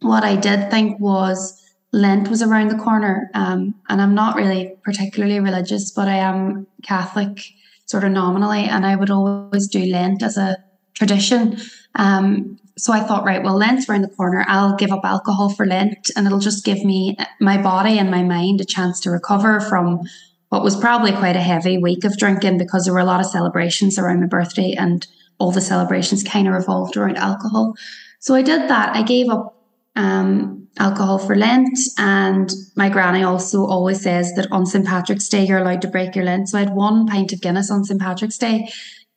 What 0.01 0.25
I 0.25 0.37
did 0.37 0.71
think 0.71 0.99
was 0.99 1.61
Lent 1.93 2.29
was 2.29 2.43
around 2.43 2.69
the 2.69 2.83
corner. 2.83 3.31
Um, 3.35 3.75
and 3.89 4.01
I'm 4.01 4.15
not 4.15 4.37
really 4.37 4.77
particularly 4.83 5.41
religious, 5.41 5.91
but 5.91 6.09
I 6.09 6.17
am 6.17 6.67
Catholic 6.83 7.45
sort 7.87 8.05
of 8.05 8.13
nominally. 8.13 8.65
And 8.65 8.87
I 8.87 8.97
would 8.97 9.11
always 9.11 9.67
do 9.67 9.85
Lent 9.85 10.23
as 10.23 10.39
a 10.39 10.57
tradition. 10.95 11.59
Um, 11.95 12.59
so 12.77 12.93
I 12.93 13.01
thought, 13.01 13.25
right, 13.25 13.43
well, 13.43 13.57
Lent's 13.57 13.89
around 13.89 14.03
the 14.03 14.09
corner. 14.09 14.45
I'll 14.47 14.77
give 14.77 14.93
up 14.93 15.05
alcohol 15.05 15.51
for 15.51 15.67
Lent 15.67 16.11
and 16.15 16.27
it'll 16.27 16.39
just 16.39 16.65
give 16.65 16.85
me 16.85 17.17
my 17.41 17.61
body 17.61 17.99
and 17.99 18.11
my 18.11 18.23
mind 18.23 18.61
a 18.61 18.65
chance 18.65 19.01
to 19.01 19.11
recover 19.11 19.59
from 19.61 20.03
what 20.51 20.63
was 20.63 20.77
probably 20.77 21.13
quite 21.13 21.37
a 21.37 21.41
heavy 21.41 21.77
week 21.77 22.05
of 22.05 22.17
drinking 22.17 22.57
because 22.57 22.85
there 22.85 22.95
were 22.95 23.01
a 23.01 23.05
lot 23.05 23.21
of 23.21 23.27
celebrations 23.27 23.99
around 23.99 24.21
my 24.21 24.27
birthday 24.27 24.75
and 24.79 25.07
all 25.39 25.51
the 25.51 25.61
celebrations 25.61 26.23
kind 26.23 26.47
of 26.47 26.55
revolved 26.55 26.97
around 26.97 27.17
alcohol. 27.17 27.75
So 28.21 28.35
I 28.35 28.43
did 28.43 28.71
that. 28.71 28.95
I 28.95 29.03
gave 29.03 29.29
up 29.29 29.57
um, 29.97 30.69
alcohol 30.79 31.19
for 31.19 31.37
Lent. 31.37 31.79
And 31.99 32.51
my 32.77 32.89
granny 32.89 33.23
also 33.23 33.67
always 33.67 34.01
says 34.01 34.33
that 34.35 34.51
on 34.51 34.67
St. 34.67 34.87
Patrick's 34.87 35.29
Day, 35.29 35.45
you're 35.45 35.59
allowed 35.59 35.83
to 35.83 35.89
break 35.89 36.15
your 36.15 36.25
Lent. 36.25 36.49
So 36.49 36.59
I 36.59 36.63
had 36.63 36.75
one 36.75 37.07
pint 37.07 37.33
of 37.33 37.41
Guinness 37.41 37.71
on 37.71 37.85
St. 37.85 38.01
Patrick's 38.01 38.39
Day. 38.39 38.69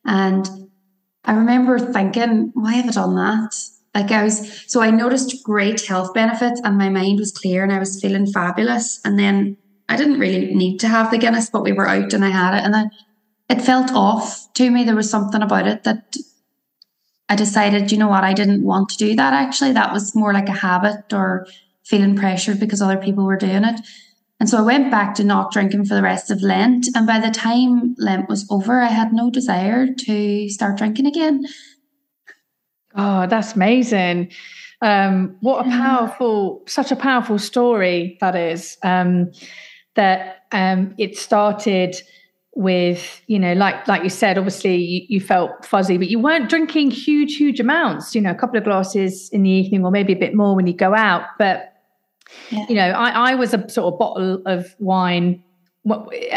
And 0.05 0.49
I 1.23 1.33
remember 1.33 1.79
thinking, 1.79 2.51
why 2.53 2.73
have 2.73 2.89
I 2.89 2.91
done 2.91 3.15
that? 3.15 3.55
Like 3.93 4.11
I 4.11 4.23
was, 4.23 4.63
so 4.67 4.81
I 4.81 4.89
noticed 4.89 5.43
great 5.43 5.85
health 5.85 6.13
benefits 6.13 6.61
and 6.63 6.77
my 6.77 6.89
mind 6.89 7.19
was 7.19 7.31
clear 7.31 7.63
and 7.63 7.73
I 7.73 7.79
was 7.79 7.99
feeling 8.01 8.25
fabulous. 8.31 9.01
And 9.03 9.19
then 9.19 9.57
I 9.89 9.97
didn't 9.97 10.19
really 10.19 10.53
need 10.53 10.79
to 10.79 10.87
have 10.87 11.11
the 11.11 11.17
Guinness, 11.17 11.49
but 11.49 11.63
we 11.63 11.73
were 11.73 11.87
out 11.87 12.13
and 12.13 12.23
I 12.23 12.29
had 12.29 12.57
it 12.57 12.63
and 12.63 12.75
I, 12.75 12.85
it 13.49 13.61
felt 13.61 13.91
off 13.91 14.51
to 14.53 14.71
me. 14.71 14.83
There 14.83 14.95
was 14.95 15.09
something 15.09 15.41
about 15.41 15.67
it 15.67 15.83
that 15.83 16.15
I 17.27 17.35
decided, 17.35 17.91
you 17.91 17.97
know 17.97 18.07
what, 18.07 18.23
I 18.23 18.33
didn't 18.33 18.63
want 18.63 18.89
to 18.89 18.97
do 18.97 19.15
that 19.15 19.33
actually. 19.33 19.73
That 19.73 19.93
was 19.93 20.15
more 20.15 20.33
like 20.33 20.49
a 20.49 20.53
habit 20.53 21.13
or 21.13 21.45
feeling 21.83 22.15
pressured 22.15 22.59
because 22.59 22.81
other 22.81 22.97
people 22.97 23.25
were 23.25 23.37
doing 23.37 23.65
it. 23.65 23.81
And 24.41 24.49
so 24.49 24.57
I 24.57 24.61
went 24.61 24.89
back 24.89 25.13
to 25.15 25.23
not 25.23 25.51
drinking 25.51 25.85
for 25.85 25.93
the 25.93 26.01
rest 26.01 26.31
of 26.31 26.41
Lent. 26.41 26.87
And 26.95 27.05
by 27.05 27.19
the 27.19 27.29
time 27.29 27.93
Lent 27.99 28.27
was 28.27 28.47
over, 28.49 28.81
I 28.81 28.87
had 28.87 29.13
no 29.13 29.29
desire 29.29 29.93
to 29.93 30.49
start 30.49 30.79
drinking 30.79 31.05
again. 31.05 31.45
Oh, 32.95 33.27
that's 33.27 33.53
amazing. 33.53 34.31
Um, 34.81 35.37
what 35.41 35.67
a 35.67 35.69
powerful, 35.69 36.63
such 36.65 36.91
a 36.91 36.95
powerful 36.95 37.37
story 37.37 38.17
that 38.19 38.35
is. 38.35 38.79
Um, 38.81 39.31
that 39.93 40.45
um, 40.51 40.95
it 40.97 41.19
started 41.19 42.01
with 42.53 43.21
you 43.27 43.39
know 43.39 43.53
like 43.53 43.87
like 43.87 44.03
you 44.03 44.09
said 44.09 44.37
obviously 44.37 44.75
you, 44.75 45.05
you, 45.07 45.21
felt 45.21 45.65
fuzzy 45.65 45.97
but 45.97 46.09
you 46.09 46.19
weren't 46.19 46.49
drinking 46.49 46.91
huge 46.91 47.37
huge 47.37 47.61
amounts 47.61 48.13
you 48.13 48.19
know 48.19 48.29
a 48.29 48.35
couple 48.35 48.57
of 48.57 48.65
glasses 48.65 49.29
in 49.29 49.43
the 49.43 49.49
evening 49.49 49.85
or 49.85 49.91
maybe 49.91 50.11
a 50.11 50.17
bit 50.17 50.35
more 50.35 50.53
when 50.53 50.67
you 50.67 50.73
go 50.73 50.93
out 50.93 51.21
but 51.39 51.70
yeah. 52.49 52.65
you 52.69 52.75
know 52.75 52.89
I, 52.89 53.31
I 53.31 53.35
was 53.35 53.53
a 53.53 53.69
sort 53.69 53.93
of 53.93 53.99
bottle 53.99 54.41
of 54.45 54.75
wine 54.79 55.43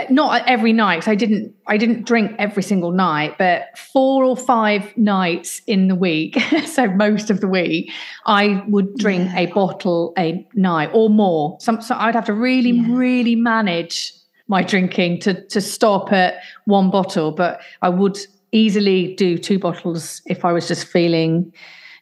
not 0.08 0.42
every 0.48 0.72
night 0.72 1.06
i 1.06 1.14
didn't 1.14 1.54
i 1.66 1.76
didn't 1.76 2.06
drink 2.06 2.34
every 2.38 2.62
single 2.62 2.92
night 2.92 3.36
but 3.36 3.76
four 3.76 4.24
or 4.24 4.38
five 4.38 4.96
nights 4.96 5.60
in 5.66 5.88
the 5.88 5.94
week 5.94 6.40
so 6.64 6.88
most 6.88 7.28
of 7.28 7.42
the 7.42 7.48
week 7.48 7.92
i 8.24 8.64
would 8.68 8.94
drink 8.96 9.30
yeah. 9.32 9.40
a 9.40 9.46
bottle 9.46 10.14
a 10.16 10.46
night 10.54 10.88
or 10.94 11.10
more 11.10 11.58
some 11.60 11.82
so 11.82 11.94
i'd 11.98 12.14
have 12.14 12.24
to 12.24 12.32
really 12.32 12.70
yeah. 12.70 12.86
really 12.88 13.36
manage 13.36 14.14
my 14.48 14.62
drinking 14.62 15.20
to 15.20 15.46
to 15.48 15.60
stop 15.60 16.12
at 16.12 16.42
one 16.66 16.90
bottle, 16.90 17.32
but 17.32 17.60
I 17.82 17.88
would 17.88 18.18
easily 18.52 19.14
do 19.14 19.38
two 19.38 19.58
bottles 19.58 20.22
if 20.26 20.44
I 20.44 20.52
was 20.52 20.68
just 20.68 20.86
feeling, 20.86 21.52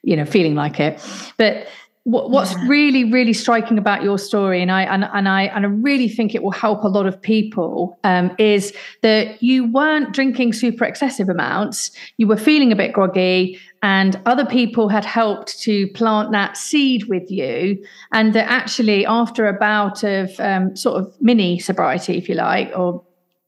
you 0.03 0.17
know, 0.17 0.25
feeling 0.25 0.55
like 0.55 0.81
it. 0.81 1.01
But 1.39 1.67
what, 2.05 2.31
what's 2.31 2.53
yeah. 2.53 2.67
really 2.67 3.05
really 3.05 3.33
striking 3.33 3.79
about 3.79 4.03
your 4.03 4.19
story 4.19 4.61
and 4.61 4.73
i 4.73 4.83
and, 4.83 5.05
and 5.13 5.29
i 5.29 5.45
and 5.45 5.65
i 5.65 5.69
really 5.69 6.09
think 6.09 6.35
it 6.35 6.43
will 6.43 6.51
help 6.51 6.83
a 6.83 6.89
lot 6.89 7.07
of 7.07 7.21
people 7.21 7.99
um, 8.03 8.35
is 8.39 8.73
that 9.03 9.41
you 9.43 9.71
weren't 9.71 10.13
drinking 10.13 10.53
super 10.53 10.85
excessive 10.85 11.29
amounts 11.29 11.93
you 12.17 12.27
were 12.27 12.37
feeling 12.37 12.73
a 12.73 12.77
bit 12.77 12.93
groggy 12.93 13.59
and 13.83 14.21
other 14.27 14.45
people 14.45 14.89
had 14.89 15.05
helped 15.05 15.61
to 15.61 15.87
plant 15.89 16.33
that 16.33 16.57
seed 16.57 17.05
with 17.05 17.31
you 17.31 17.83
and 18.13 18.33
that 18.33 18.51
actually 18.51 19.07
after 19.07 19.47
a 19.47 19.53
bout 19.53 20.03
of 20.03 20.39
um, 20.41 20.75
sort 20.75 21.01
of 21.01 21.15
mini 21.21 21.59
sobriety 21.59 22.19
if 22.19 22.29
you 22.29 22.35
like 22.35 22.73
or 22.77 23.05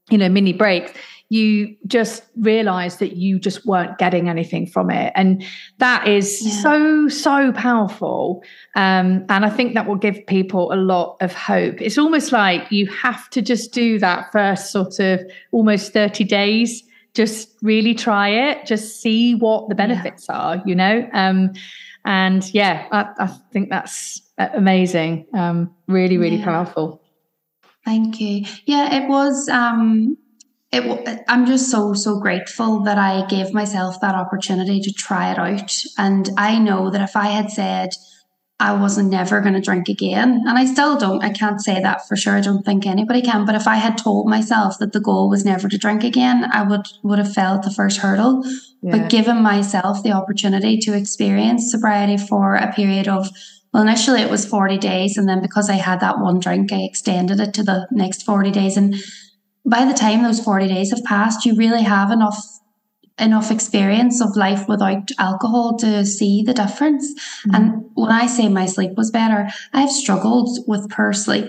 you 0.09 0.17
know 0.17 0.29
mini 0.29 0.53
break 0.53 0.97
you 1.29 1.75
just 1.87 2.23
realize 2.37 2.97
that 2.97 3.15
you 3.15 3.39
just 3.39 3.65
weren't 3.65 3.97
getting 3.97 4.29
anything 4.29 4.67
from 4.67 4.91
it. 4.91 5.11
And 5.15 5.43
that 5.79 6.07
is 6.07 6.45
yeah. 6.45 6.51
so 6.61 7.07
so 7.07 7.51
powerful. 7.51 8.43
Um, 8.75 9.25
and 9.29 9.45
i 9.45 9.49
think 9.49 9.73
that 9.73 9.87
will 9.87 9.95
give 9.95 10.25
people 10.27 10.71
a 10.71 10.75
lot 10.75 11.17
of 11.21 11.33
hope. 11.33 11.81
It's 11.81 11.97
almost 11.97 12.31
like 12.31 12.71
you 12.71 12.87
have 12.87 13.29
to 13.31 13.41
just 13.41 13.73
do 13.73 13.97
that 13.99 14.31
first 14.31 14.71
sort 14.71 14.99
of 14.99 15.21
almost 15.51 15.93
30 15.93 16.23
days. 16.25 16.83
Just 17.15 17.49
really 17.61 17.95
try 17.95 18.29
it. 18.29 18.65
Just 18.65 19.01
see 19.01 19.35
what 19.35 19.69
the 19.69 19.75
benefits 19.75 20.27
yeah. 20.29 20.37
are 20.37 20.63
you 20.65 20.75
know? 20.75 21.09
Um, 21.13 21.53
and 22.03 22.53
yeah 22.53 22.87
I, 22.91 23.07
I, 23.17 23.27
think 23.51 23.69
that's 23.71 24.21
amazing. 24.37 25.25
Um, 25.33 25.73
really 25.87 26.17
really 26.17 26.37
yeah. 26.37 26.45
powerful. 26.45 27.01
Thank 27.83 28.21
you. 28.21 28.45
Yeah 28.65 28.93
it 28.93 29.09
was 29.09 29.49
um 29.49 30.17
it, 30.71 31.23
I'm 31.27 31.45
just 31.45 31.69
so, 31.69 31.93
so 31.93 32.19
grateful 32.19 32.81
that 32.83 32.97
I 32.97 33.25
gave 33.27 33.53
myself 33.53 34.01
that 34.01 34.15
opportunity 34.15 34.81
to 34.81 34.91
try 34.91 35.31
it 35.31 35.39
out. 35.39 35.75
And 35.97 36.29
I 36.37 36.59
know 36.59 36.89
that 36.89 37.01
if 37.01 37.15
I 37.15 37.27
had 37.27 37.49
said 37.49 37.91
I 38.59 38.73
wasn't 38.73 39.09
never 39.09 39.41
going 39.41 39.53
to 39.53 39.61
drink 39.61 39.89
again, 39.89 40.43
and 40.47 40.57
I 40.57 40.65
still 40.65 40.97
don't, 40.97 41.23
I 41.23 41.29
can't 41.29 41.61
say 41.61 41.81
that 41.81 42.07
for 42.07 42.15
sure. 42.15 42.37
I 42.37 42.41
don't 42.41 42.63
think 42.63 42.85
anybody 42.85 43.21
can. 43.21 43.45
But 43.45 43.55
if 43.55 43.67
I 43.67 43.75
had 43.75 43.97
told 43.97 44.29
myself 44.29 44.79
that 44.79 44.93
the 44.93 45.01
goal 45.01 45.29
was 45.29 45.43
never 45.43 45.67
to 45.67 45.77
drink 45.77 46.03
again, 46.03 46.49
I 46.51 46.63
would, 46.63 46.87
would 47.03 47.19
have 47.19 47.33
felt 47.33 47.63
the 47.63 47.71
first 47.71 47.99
hurdle. 47.99 48.43
Yeah. 48.81 48.97
But 48.97 49.09
given 49.09 49.41
myself 49.41 50.03
the 50.03 50.13
opportunity 50.13 50.77
to 50.79 50.93
experience 50.93 51.71
sobriety 51.71 52.17
for 52.17 52.55
a 52.55 52.71
period 52.71 53.07
of 53.07 53.29
well, 53.73 53.83
initially 53.83 54.21
it 54.21 54.31
was 54.31 54.45
40 54.45 54.77
days. 54.77 55.17
And 55.17 55.27
then 55.27 55.41
because 55.41 55.69
I 55.69 55.73
had 55.73 55.99
that 55.99 56.19
one 56.19 56.39
drink, 56.39 56.71
I 56.71 56.83
extended 56.83 57.41
it 57.41 57.53
to 57.55 57.63
the 57.63 57.89
next 57.91 58.23
40 58.23 58.49
days. 58.51 58.77
And 58.77 58.95
by 59.65 59.85
the 59.85 59.93
time 59.93 60.23
those 60.23 60.39
40 60.39 60.67
days 60.67 60.91
have 60.91 61.03
passed, 61.03 61.45
you 61.45 61.55
really 61.55 61.83
have 61.83 62.11
enough 62.11 62.41
enough 63.17 63.49
experience 63.49 64.19
of 64.19 64.35
life 64.35 64.67
without 64.67 65.09
alcohol 65.19 65.77
to 65.77 66.05
see 66.05 66.43
the 66.43 66.53
difference. 66.53 67.13
Mm-hmm. 67.47 67.55
And 67.55 67.85
when 67.93 68.11
I 68.11 68.27
say 68.27 68.49
my 68.49 68.65
sleep 68.65 68.91
was 68.97 69.09
better, 69.09 69.47
I've 69.71 69.89
struggled 69.89 70.59
with 70.67 70.89
poor 70.89 71.13
sleep 71.13 71.45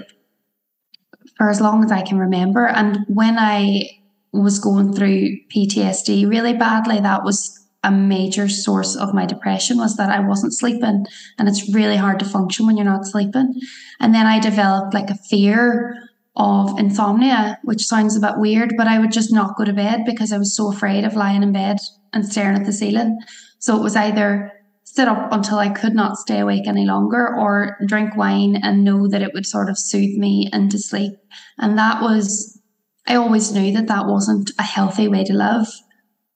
for 1.37 1.51
as 1.51 1.61
long 1.61 1.85
as 1.85 1.91
I 1.91 2.03
can 2.03 2.19
remember. 2.19 2.67
And 2.67 2.99
when 3.09 3.37
I 3.37 3.91
was 4.33 4.61
going 4.61 4.93
through 4.93 5.39
PTSD 5.55 6.29
really 6.29 6.53
badly, 6.53 7.01
that 7.01 7.25
was 7.25 7.67
a 7.83 7.91
major 7.91 8.49
source 8.49 8.97
of 8.97 9.15
my 9.15 9.27
depression 9.27 9.79
was 9.79 9.97
that 9.97 10.11
I 10.11 10.21
wasn't 10.21 10.53
sleeping 10.53 11.07
and 11.39 11.49
it's 11.49 11.73
really 11.73 11.97
hard 11.97 12.19
to 12.19 12.25
function 12.25 12.67
when 12.67 12.77
you're 12.77 12.85
not 12.85 13.07
sleeping. 13.07 13.61
And 14.01 14.15
then 14.15 14.27
I 14.27 14.41
developed 14.41 14.93
like 14.93 15.09
a 15.09 15.15
fear 15.15 16.06
of 16.37 16.79
insomnia, 16.79 17.59
which 17.65 17.87
sounds 17.87 18.17
a 18.17 18.21
bit 18.21 18.37
weird, 18.37 18.75
but 18.77 18.87
I 18.87 18.99
would 18.99 19.13
just 19.13 19.33
not 19.33 19.57
go 19.57 19.65
to 19.65 19.73
bed 19.73 20.05
because 20.05 20.33
I 20.33 20.39
was 20.39 20.55
so 20.55 20.71
afraid 20.71 21.05
of 21.05 21.17
lying 21.17 21.43
in 21.43 21.53
bed 21.53 21.79
and 22.13 22.27
staring 22.27 22.57
at 22.57 22.67
the 22.67 22.73
ceiling. 22.73 23.19
So 23.59 23.77
it 23.77 23.83
was 23.83 23.97
either 23.97 24.53
sit 24.85 25.09
up 25.09 25.33
until 25.33 25.59
I 25.59 25.71
could 25.71 25.95
not 25.95 26.19
stay 26.19 26.39
awake 26.39 26.67
any 26.67 26.85
longer 26.85 27.37
or 27.37 27.77
drink 27.87 28.17
wine 28.17 28.57
and 28.63 28.85
know 28.85 29.09
that 29.09 29.23
it 29.23 29.33
would 29.35 29.47
sort 29.47 29.69
of 29.69 29.79
soothe 29.79 30.17
me 30.17 30.49
into 30.53 30.79
sleep. 30.79 31.15
And 31.59 31.79
that 31.79 32.03
was, 32.03 32.61
I 33.07 33.17
always 33.17 33.53
knew 33.53 33.73
that 33.73 33.89
that 33.89 34.07
wasn't 34.07 34.53
a 34.59 34.63
healthy 34.63 35.09
way 35.09 35.25
to 35.25 35.33
live, 35.33 35.67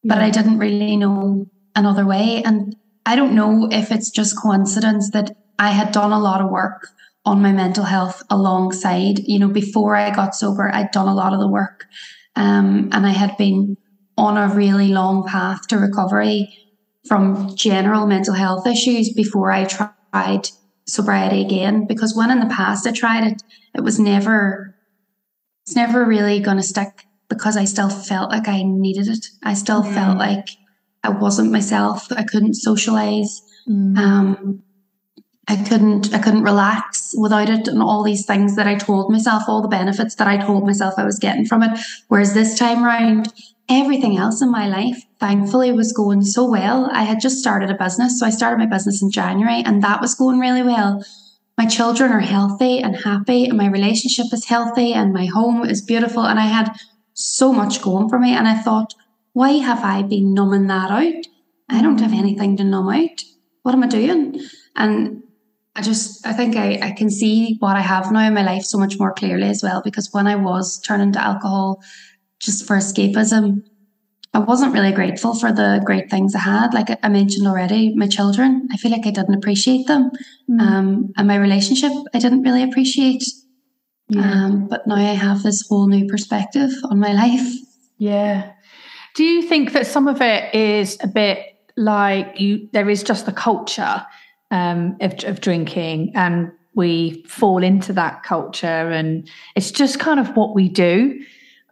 but 0.03 0.19
I 0.19 0.31
didn't 0.31 0.59
really 0.59 0.97
know 0.97 1.47
another 1.77 2.07
way. 2.07 2.43
And 2.45 2.75
I 3.05 3.17
don't 3.17 3.35
know 3.35 3.69
if 3.71 3.93
it's 3.93 4.11
just 4.11 4.41
coincidence 4.41 5.11
that 5.13 5.31
I 5.59 5.71
had 5.71 5.93
done 5.93 6.13
a 6.13 6.19
lot 6.19 6.41
of 6.41 6.51
work 6.51 6.89
on 7.25 7.43
my 7.43 7.53
mental 7.53 7.85
health 7.85 8.23
alongside, 8.31 9.21
you 9.21 9.39
know, 9.39 9.49
before 9.49 9.95
I 9.95 10.11
got 10.15 10.35
sober, 10.35 10.71
I'd 10.73 10.91
done 10.91 11.09
a 11.09 11.15
lot 11.15 11.33
of 11.33 11.41
the 11.41 11.49
work. 11.49 11.87
Um, 12.37 12.89
and 12.93 13.07
I 13.07 13.11
had 13.11 13.37
been 13.37 13.77
on 14.17 14.37
a 14.37 14.55
really 14.55 14.89
long 14.89 15.27
path 15.27 15.67
to 15.69 15.77
recovery 15.77 16.49
from 17.07 17.55
general 17.57 18.07
mental 18.07 18.35
health 18.35 18.67
issues 18.67 19.13
before 19.13 19.51
I 19.51 19.65
tried 19.65 20.49
sobriety 20.87 21.43
again. 21.43 21.87
Because 21.87 22.17
when 22.17 22.31
in 22.31 22.41
the 22.41 22.55
past 22.55 22.87
I 22.87 22.93
tried 22.93 23.25
it, 23.33 23.43
it 23.75 23.83
was 23.83 23.99
never, 23.99 24.75
it's 25.65 25.77
never 25.77 26.05
really 26.05 26.41
going 26.41 26.57
to 26.57 26.63
stick 26.63 27.07
because 27.29 27.57
I 27.57 27.65
still 27.65 27.91
felt 27.91 28.31
like 28.31 28.49
I 28.49 28.63
needed 28.63 29.09
it. 29.09 29.27
I 29.43 29.55
still 29.55 29.83
mm. 29.83 29.95
felt 29.95 30.19
like 30.19 30.49
I 31.03 31.11
wasn't 31.11 31.53
myself. 31.53 32.11
I 32.13 32.25
couldn't 32.25 32.55
socialize. 32.55 33.43
Mm. 33.69 33.97
Um, 33.99 34.63
I 35.51 35.57
couldn't 35.69 36.15
I 36.15 36.19
couldn't 36.21 36.45
relax 36.45 37.13
without 37.19 37.51
it 37.51 37.67
and 37.67 37.83
all 37.83 38.05
these 38.05 38.25
things 38.25 38.55
that 38.55 38.69
I 38.69 38.77
told 38.77 39.11
myself, 39.11 39.43
all 39.49 39.63
the 39.63 39.77
benefits 39.81 40.15
that 40.15 40.29
I 40.29 40.37
told 40.37 40.65
myself 40.65 40.95
I 40.97 41.05
was 41.05 41.19
getting 41.19 41.45
from 41.45 41.65
it. 41.65 41.77
Whereas 42.07 42.35
this 42.35 42.57
time 42.57 42.85
round, 42.85 43.33
everything 43.69 44.17
else 44.17 44.41
in 44.41 44.51
my 44.53 44.69
life, 44.69 45.03
thankfully, 45.19 45.73
was 45.73 45.93
going 45.93 46.23
so 46.23 46.49
well. 46.49 46.89
I 46.93 47.03
had 47.03 47.21
just 47.21 47.41
started 47.41 47.69
a 47.69 47.75
business. 47.75 48.21
So 48.21 48.27
I 48.27 48.31
started 48.31 48.61
my 48.61 48.67
business 48.67 49.03
in 49.03 49.11
January 49.11 49.61
and 49.67 49.83
that 49.83 50.01
was 50.01 50.15
going 50.15 50.39
really 50.39 50.63
well. 50.63 51.05
My 51.59 51.67
children 51.67 52.13
are 52.13 52.21
healthy 52.21 52.79
and 52.79 52.97
happy, 52.97 53.45
and 53.45 53.59
my 53.59 53.67
relationship 53.67 54.27
is 54.33 54.47
healthy, 54.47 54.95
and 54.95 55.13
my 55.13 55.27
home 55.27 55.69
is 55.69 55.83
beautiful. 55.83 56.25
And 56.25 56.39
I 56.39 56.47
had 56.47 56.75
so 57.13 57.53
much 57.53 57.83
going 57.83 58.09
for 58.09 58.19
me. 58.19 58.33
And 58.33 58.49
I 58.49 58.57
thought, 58.63 58.95
why 59.35 59.51
have 59.59 59.85
I 59.85 60.03
been 60.03 60.33
numbing 60.33 60.69
that 60.69 60.91
out? 60.91 61.27
I 61.69 61.83
don't 61.83 62.01
have 62.01 62.15
anything 62.15 62.57
to 62.57 62.65
numb 62.65 62.89
out. 62.89 63.25
What 63.63 63.75
am 63.75 63.83
I 63.83 63.89
doing? 63.89 64.41
And 64.75 65.23
I 65.77 65.83
just, 65.83 66.27
I 66.27 66.33
think 66.33 66.57
I, 66.57 66.79
I 66.83 66.91
can 66.93 67.11
see 67.11 67.57
what 67.61 67.77
I 67.77 67.81
have 67.81 68.11
now 68.11 68.27
in 68.27 68.35
my 68.35 68.43
life 68.43 68.65
so 68.65 68.77
much 68.77 68.99
more 68.99 69.13
clearly 69.13 69.49
as 69.49 69.63
well. 69.63 69.81
Because 69.83 70.13
when 70.13 70.27
I 70.27 70.37
was 70.37 70.81
turning 70.81 71.13
to 71.13 71.23
alcohol 71.23 71.81
just 72.41 72.67
for 72.67 72.77
escapism, 72.77 73.63
I 74.33 74.39
wasn't 74.39 74.73
really 74.73 74.93
grateful 74.93 75.35
for 75.35 75.53
the 75.53 75.81
great 75.85 76.11
things 76.11 76.35
I 76.35 76.41
had. 76.41 76.75
Like 76.75 76.89
I 77.03 77.09
mentioned 77.09 77.47
already, 77.47 77.95
my 77.95 78.07
children, 78.07 78.69
I 78.73 78.77
feel 78.77 78.91
like 78.91 79.07
I 79.07 79.11
didn't 79.11 79.35
appreciate 79.35 79.87
them. 79.87 80.11
Mm. 80.49 80.61
Um, 80.61 81.13
and 81.17 81.29
my 81.29 81.37
relationship, 81.37 81.93
I 82.15 82.19
didn't 82.19 82.43
really 82.43 82.63
appreciate. 82.63 83.25
Yeah. 84.09 84.23
Um, 84.23 84.69
but 84.69 84.87
now 84.87 84.97
I 84.97 85.15
have 85.15 85.43
this 85.43 85.67
whole 85.69 85.87
new 85.87 86.07
perspective 86.07 86.71
on 86.85 86.99
my 86.99 87.13
life. 87.13 87.57
Yeah. 87.99 88.53
Do 89.15 89.25
you 89.25 89.43
think 89.43 89.73
that 89.73 89.87
some 89.87 90.09
of 90.09 90.21
it 90.21 90.55
is 90.55 90.97
a 91.01 91.09
bit 91.09 91.39
like 91.77 92.41
you? 92.41 92.69
There 92.73 92.89
is 92.89 93.03
just 93.03 93.27
the 93.27 93.33
culture 93.33 94.05
um, 94.51 94.97
of, 95.01 95.25
of 95.25 95.41
drinking, 95.41 96.13
and 96.15 96.51
we 96.75 97.25
fall 97.29 97.63
into 97.63 97.93
that 97.95 98.23
culture, 98.23 98.67
and 98.67 99.29
it's 99.57 99.71
just 99.71 99.99
kind 99.99 100.21
of 100.21 100.37
what 100.37 100.55
we 100.55 100.69
do. 100.69 101.21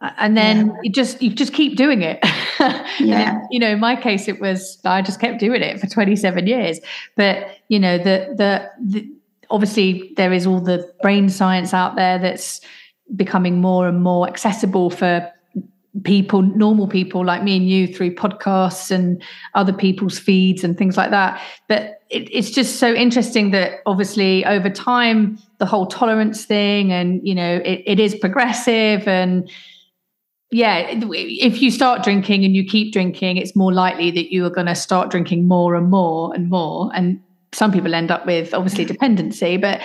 And 0.01 0.37
then 0.37 0.67
yeah. 0.67 0.73
you 0.83 0.91
just 0.91 1.21
you 1.21 1.29
just 1.29 1.53
keep 1.53 1.75
doing 1.77 2.01
it. 2.01 2.23
Yeah. 2.99 3.39
you 3.49 3.59
know 3.59 3.69
in 3.69 3.79
my 3.79 3.95
case 3.95 4.27
it 4.27 4.41
was 4.41 4.77
i 4.83 5.01
just 5.01 5.21
kept 5.21 5.39
doing 5.39 5.61
it 5.61 5.79
for 5.79 5.87
27 5.87 6.47
years. 6.47 6.79
But 7.15 7.47
you 7.69 7.79
know 7.79 7.97
the, 7.97 8.33
the 8.35 8.69
the 8.83 9.09
obviously 9.49 10.13
there 10.17 10.33
is 10.33 10.45
all 10.45 10.59
the 10.59 10.91
brain 11.01 11.29
science 11.29 11.73
out 11.73 11.95
there 11.95 12.19
that's 12.19 12.59
becoming 13.15 13.61
more 13.61 13.87
and 13.87 14.01
more 14.01 14.27
accessible 14.27 14.89
for 14.89 15.31
people, 16.03 16.41
normal 16.41 16.87
people 16.87 17.25
like 17.25 17.43
me 17.43 17.57
and 17.57 17.67
you, 17.67 17.87
through 17.87 18.15
podcasts 18.15 18.91
and 18.91 19.21
other 19.55 19.73
people's 19.73 20.19
feeds 20.19 20.63
and 20.63 20.77
things 20.77 20.97
like 20.97 21.11
that. 21.11 21.41
But 21.67 22.01
it, 22.09 22.29
it's 22.31 22.51
just 22.51 22.77
so 22.77 22.93
interesting 22.93 23.51
that 23.51 23.79
obviously 23.85 24.45
over 24.45 24.69
time, 24.69 25.39
the 25.57 25.65
whole 25.65 25.87
tolerance 25.87 26.45
thing 26.45 26.91
and, 26.91 27.27
you 27.27 27.35
know, 27.35 27.61
it, 27.65 27.83
it 27.85 27.99
is 27.99 28.15
progressive 28.15 29.07
and, 29.07 29.49
yeah, 30.51 30.87
if 30.89 31.61
you 31.61 31.69
start 31.69 32.03
drinking 32.03 32.43
and 32.43 32.55
you 32.55 32.65
keep 32.65 32.91
drinking, 32.91 33.37
it's 33.37 33.55
more 33.55 33.71
likely 33.71 34.09
that 34.11 34.31
you 34.31 34.45
are 34.45 34.49
going 34.49 34.67
to 34.67 34.75
start 34.75 35.11
drinking 35.11 35.47
more 35.47 35.75
and 35.75 35.89
more 35.89 36.33
and 36.33 36.49
more. 36.49 36.89
And 36.95 37.21
some 37.51 37.71
people 37.71 37.93
end 37.93 38.09
up 38.09 38.25
with 38.25 38.53
obviously 38.53 38.85
dependency, 38.85 39.57
but 39.57 39.81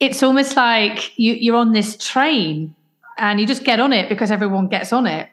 it's 0.00 0.22
almost 0.22 0.56
like 0.56 1.18
you, 1.18 1.34
you're 1.34 1.56
on 1.56 1.72
this 1.72 1.96
train 1.96 2.74
and 3.16 3.40
you 3.40 3.46
just 3.46 3.64
get 3.64 3.80
on 3.80 3.92
it 3.92 4.08
because 4.08 4.30
everyone 4.30 4.68
gets 4.68 4.92
on 4.92 5.06
it 5.06 5.28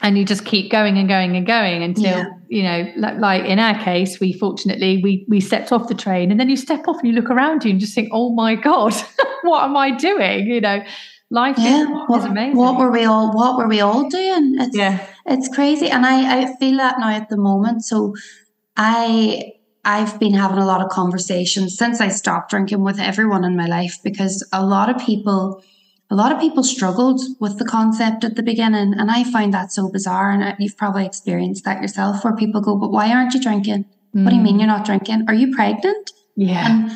and 0.00 0.16
you 0.16 0.24
just 0.24 0.44
keep 0.44 0.70
going 0.70 0.96
and 0.98 1.08
going 1.08 1.36
and 1.36 1.46
going 1.46 1.82
until 1.82 2.04
yeah. 2.04 2.30
you 2.48 2.62
know 2.62 2.92
like, 2.96 3.18
like, 3.18 3.44
in 3.44 3.58
our 3.58 3.78
case 3.82 4.20
we 4.20 4.32
fortunately 4.32 5.00
we 5.02 5.24
we 5.28 5.40
stepped 5.40 5.72
off 5.72 5.88
the 5.88 5.94
train 5.94 6.30
and 6.30 6.38
then 6.38 6.48
you 6.48 6.56
step 6.56 6.86
off 6.88 6.98
and 6.98 7.08
you 7.08 7.12
look 7.12 7.30
around 7.30 7.64
you 7.64 7.70
and 7.70 7.80
just 7.80 7.94
think 7.94 8.08
oh 8.12 8.30
my 8.30 8.54
god 8.54 8.94
what 9.42 9.64
am 9.64 9.76
i 9.76 9.90
doing? 9.90 10.46
You 10.46 10.60
know 10.60 10.82
life 11.30 11.56
yeah. 11.58 11.82
is, 11.82 11.88
what, 12.06 12.18
is 12.20 12.24
amazing. 12.24 12.56
what 12.56 12.78
were 12.78 12.90
we 12.90 13.04
all 13.04 13.32
what 13.32 13.56
were 13.58 13.68
we 13.68 13.80
all 13.80 14.08
doing? 14.08 14.56
It's 14.58 14.76
yeah. 14.76 15.06
it's 15.26 15.48
crazy. 15.54 15.88
And 15.88 16.06
i 16.06 16.42
i 16.42 16.56
feel 16.56 16.76
that 16.78 16.98
now 16.98 17.10
at 17.10 17.28
the 17.28 17.36
moment. 17.36 17.84
So 17.84 18.14
i 18.76 19.52
I've 19.84 20.18
been 20.20 20.34
having 20.34 20.58
a 20.58 20.66
lot 20.66 20.82
of 20.82 20.90
conversations 20.90 21.78
since 21.78 22.00
I 22.00 22.08
stopped 22.08 22.50
drinking 22.50 22.82
with 22.82 22.98
everyone 22.98 23.44
in 23.44 23.56
my 23.56 23.66
life 23.66 23.96
because 24.02 24.46
a 24.52 24.64
lot 24.64 24.90
of 24.90 25.00
people 25.00 25.62
a 26.10 26.14
lot 26.14 26.32
of 26.32 26.40
people 26.40 26.62
struggled 26.62 27.20
with 27.38 27.58
the 27.58 27.64
concept 27.64 28.24
at 28.24 28.34
the 28.34 28.42
beginning. 28.42 28.94
And 28.94 29.10
I 29.10 29.24
find 29.24 29.52
that 29.52 29.72
so 29.72 29.90
bizarre. 29.90 30.30
And 30.30 30.54
you've 30.58 30.76
probably 30.76 31.04
experienced 31.04 31.64
that 31.64 31.82
yourself 31.82 32.24
where 32.24 32.34
people 32.34 32.60
go, 32.60 32.76
but 32.76 32.90
why 32.90 33.12
aren't 33.12 33.34
you 33.34 33.40
drinking? 33.40 33.84
Mm. 34.14 34.24
What 34.24 34.30
do 34.30 34.36
you 34.36 34.42
mean 34.42 34.56
mm. 34.56 34.60
you're 34.60 34.68
not 34.68 34.86
drinking? 34.86 35.26
Are 35.28 35.34
you 35.34 35.54
pregnant? 35.54 36.12
Yeah. 36.34 36.66
And 36.66 36.92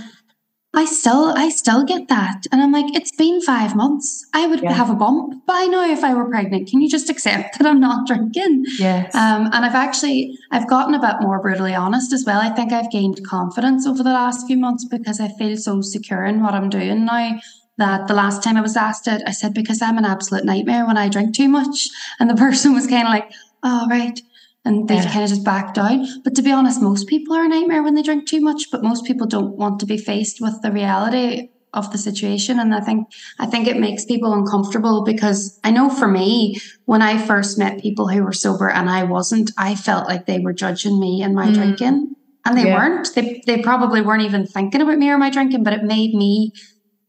I 0.74 0.86
still, 0.86 1.34
I 1.36 1.50
still 1.50 1.84
get 1.84 2.08
that. 2.08 2.44
And 2.50 2.62
I'm 2.62 2.72
like, 2.72 2.96
it's 2.96 3.14
been 3.14 3.42
five 3.42 3.76
months. 3.76 4.26
I 4.32 4.46
would 4.46 4.62
yeah. 4.62 4.72
have 4.72 4.88
a 4.88 4.94
bump 4.94 5.44
by 5.44 5.64
now 5.70 5.84
if 5.84 6.02
I 6.02 6.14
were 6.14 6.24
pregnant. 6.24 6.68
Can 6.68 6.80
you 6.80 6.88
just 6.88 7.10
accept 7.10 7.58
that 7.58 7.66
I'm 7.66 7.80
not 7.80 8.06
drinking? 8.06 8.64
Yes. 8.78 9.14
Um, 9.14 9.50
and 9.52 9.66
I've 9.66 9.74
actually, 9.74 10.38
I've 10.50 10.66
gotten 10.70 10.94
a 10.94 11.00
bit 11.00 11.16
more 11.20 11.42
brutally 11.42 11.74
honest 11.74 12.14
as 12.14 12.24
well. 12.24 12.40
I 12.40 12.48
think 12.48 12.72
I've 12.72 12.90
gained 12.90 13.20
confidence 13.26 13.86
over 13.86 14.02
the 14.02 14.12
last 14.12 14.46
few 14.46 14.56
months 14.56 14.86
because 14.86 15.20
I 15.20 15.28
feel 15.28 15.58
so 15.58 15.82
secure 15.82 16.24
in 16.24 16.42
what 16.42 16.54
I'm 16.54 16.70
doing 16.70 17.04
now 17.04 17.38
that 17.82 18.06
the 18.06 18.14
last 18.14 18.42
time 18.42 18.56
I 18.56 18.60
was 18.60 18.76
asked 18.76 19.08
it, 19.08 19.22
I 19.26 19.32
said, 19.32 19.52
because 19.52 19.82
I'm 19.82 19.98
an 19.98 20.04
absolute 20.04 20.44
nightmare 20.44 20.86
when 20.86 20.96
I 20.96 21.08
drink 21.08 21.34
too 21.34 21.48
much. 21.48 21.88
And 22.20 22.30
the 22.30 22.36
person 22.36 22.72
was 22.72 22.86
kind 22.86 23.06
of 23.08 23.12
like, 23.12 23.30
oh, 23.62 23.86
right. 23.90 24.18
And 24.64 24.86
they 24.88 24.94
yeah. 24.94 25.12
kind 25.12 25.24
of 25.24 25.30
just 25.30 25.44
backed 25.44 25.74
down. 25.74 26.06
But 26.22 26.36
to 26.36 26.42
be 26.42 26.52
honest, 26.52 26.80
most 26.80 27.08
people 27.08 27.34
are 27.34 27.44
a 27.44 27.48
nightmare 27.48 27.82
when 27.82 27.94
they 27.94 28.02
drink 28.02 28.28
too 28.28 28.40
much, 28.40 28.70
but 28.70 28.84
most 28.84 29.04
people 29.04 29.26
don't 29.26 29.56
want 29.56 29.80
to 29.80 29.86
be 29.86 29.98
faced 29.98 30.40
with 30.40 30.62
the 30.62 30.70
reality 30.70 31.48
of 31.74 31.90
the 31.90 31.98
situation. 31.98 32.60
And 32.60 32.72
I 32.74 32.80
think, 32.80 33.08
I 33.40 33.46
think 33.46 33.66
it 33.66 33.78
makes 33.78 34.04
people 34.04 34.34
uncomfortable 34.34 35.02
because 35.02 35.58
I 35.64 35.70
know 35.72 35.90
for 35.90 36.06
me, 36.06 36.60
when 36.84 37.02
I 37.02 37.26
first 37.26 37.58
met 37.58 37.80
people 37.80 38.06
who 38.08 38.22
were 38.22 38.32
sober 38.32 38.68
and 38.70 38.88
I 38.88 39.02
wasn't, 39.02 39.50
I 39.58 39.74
felt 39.74 40.06
like 40.06 40.26
they 40.26 40.38
were 40.38 40.52
judging 40.52 41.00
me 41.00 41.22
and 41.22 41.34
my 41.34 41.46
mm. 41.46 41.54
drinking. 41.54 42.14
And 42.44 42.58
they 42.58 42.66
yeah. 42.66 42.76
weren't. 42.76 43.14
They, 43.14 43.42
they 43.46 43.62
probably 43.62 44.00
weren't 44.00 44.24
even 44.24 44.46
thinking 44.46 44.80
about 44.80 44.98
me 44.98 45.10
or 45.10 45.18
my 45.18 45.30
drinking, 45.30 45.64
but 45.64 45.72
it 45.72 45.84
made 45.84 46.14
me 46.14 46.52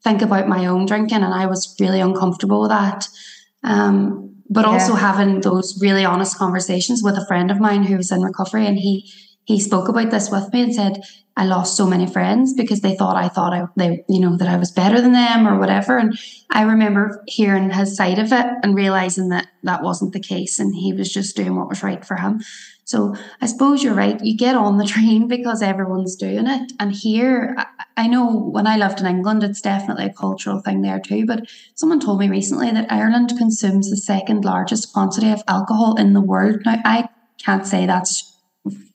think 0.04 0.22
about 0.22 0.48
my 0.48 0.66
own 0.66 0.86
drinking, 0.86 1.24
and 1.24 1.34
I 1.34 1.46
was 1.46 1.76
really 1.80 2.00
uncomfortable 2.00 2.62
with 2.62 2.72
that. 2.72 3.08
Um, 3.63 4.36
but 4.50 4.66
yeah. 4.66 4.72
also 4.72 4.94
having 4.94 5.42
those 5.42 5.80
really 5.82 6.06
honest 6.06 6.38
conversations 6.38 7.02
with 7.02 7.16
a 7.18 7.26
friend 7.26 7.50
of 7.50 7.60
mine 7.60 7.84
who 7.84 7.98
was 7.98 8.12
in 8.12 8.22
recovery, 8.22 8.68
and 8.68 8.78
he 8.78 9.12
he 9.46 9.60
spoke 9.60 9.89
about 9.89 10.12
this 10.12 10.30
with 10.32 10.52
me 10.54 10.63
and 10.63 10.74
said 10.74 11.02
I 11.36 11.46
lost 11.46 11.76
so 11.76 11.88
many 11.88 12.06
friends 12.06 12.54
because 12.54 12.82
they 12.82 12.96
thought 12.96 13.16
I 13.16 13.28
thought 13.28 13.54
I 13.54 13.66
they 13.76 14.04
you 14.08 14.20
know 14.20 14.38
that 14.38 14.48
I 14.48 14.58
was 14.58 14.72
better 14.72 15.02
than 15.02 15.13
them 15.13 15.48
or 15.48 15.58
whatever. 15.58 15.98
And 15.98 16.18
I 16.52 16.63
remember 16.63 17.24
hearing 17.28 17.72
his 17.72 17.96
side 17.96 18.20
of 18.20 18.32
it 18.32 18.46
and 18.62 18.76
realizing 18.76 19.30
that 19.30 19.48
that 19.63 19.82
wasn't 19.82 20.13
the 20.13 20.20
case, 20.20 20.60
and 20.60 20.76
he 20.76 20.94
was 20.94 21.12
just 21.12 21.36
doing 21.36 21.56
what 21.56 21.70
was 21.70 21.84
right 21.84 22.06
for 22.06 22.16
him. 22.16 22.42
So 22.86 23.15
I 23.41 23.46
suppose 23.46 23.84
you're 23.84 23.93
right. 23.93 24.24
You 24.24 24.36
get 24.36 24.56
on 24.56 24.78
the 24.78 24.86
train 24.93 25.28
because 25.28 25.62
everyone's 25.62 26.15
doing 26.15 26.48
it. 26.48 26.74
And 26.80 26.91
here, 26.91 27.56
I 27.98 28.08
know 28.08 28.30
when 28.30 28.67
I 28.67 28.78
lived 28.78 29.00
in 29.00 29.06
England, 29.06 29.43
it's 29.43 29.62
definitely 29.62 30.06
a 30.06 30.13
cultural 30.13 30.60
thing 30.60 30.82
there 30.82 31.00
too. 31.00 31.26
But 31.26 31.48
someone 31.76 32.00
told 32.00 32.19
me 32.19 32.30
recently 32.30 32.72
that 32.72 32.91
Ireland 32.91 33.34
consumes 33.38 33.89
the 33.89 33.98
second 33.98 34.46
largest 34.46 34.93
quantity 34.93 35.32
of 35.32 35.43
alcohol 35.48 35.96
in 35.96 36.13
the 36.13 36.22
world. 36.22 36.62
Now, 36.65 36.82
I 36.84 37.10
can't 37.38 37.65
say 37.65 37.86
that's 37.86 38.30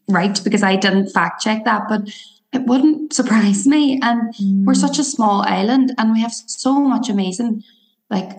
right 0.08 0.40
because 0.42 0.62
I 0.62 0.76
didn't 0.76 1.10
fact 1.10 1.42
check 1.42 1.64
that, 1.64 1.82
but 1.88 2.08
it 2.52 2.66
wouldn't 2.66 3.12
surprise 3.20 3.66
me. 3.66 4.00
And 4.02 4.34
mm. 4.34 4.64
we're 4.64 4.74
such 4.74 4.98
a 4.98 5.04
small 5.04 5.42
island 5.42 5.94
and 5.98 6.12
we 6.12 6.20
have 6.20 6.32
so 6.32 6.80
much 6.80 7.08
amazing, 7.08 7.64
like, 8.10 8.30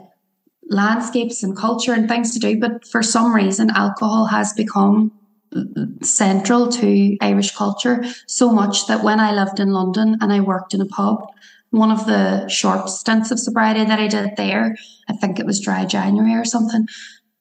landscapes 0.72 1.42
and 1.42 1.58
culture 1.58 1.94
and 1.94 2.08
things 2.08 2.32
to 2.34 2.40
do. 2.40 2.60
But 2.60 2.88
for 2.88 3.02
some 3.02 3.34
reason, 3.34 3.72
alcohol 3.72 4.28
has 4.28 4.54
become 4.54 5.12
central 6.02 6.70
to 6.70 7.18
Irish 7.22 7.56
culture 7.56 8.04
so 8.28 8.52
much 8.52 8.88
that 8.88 9.04
when 9.04 9.20
I 9.20 9.32
lived 9.32 9.60
in 9.60 9.72
London 9.72 10.18
and 10.22 10.32
I 10.32 10.40
worked 10.40 10.74
in 10.74 10.82
a 10.82 10.86
pub, 10.86 11.26
one 11.72 11.92
of 11.92 12.06
the 12.06 12.48
short 12.48 12.90
stints 12.90 13.32
of 13.32 13.40
sobriety 13.40 13.86
that 13.86 14.00
I 14.00 14.08
did 14.08 14.36
there, 14.38 14.76
I 15.08 15.14
think 15.14 15.40
it 15.40 15.46
was 15.46 15.60
dry 15.60 15.86
January 15.86 16.34
or 16.34 16.46
something. 16.46 16.88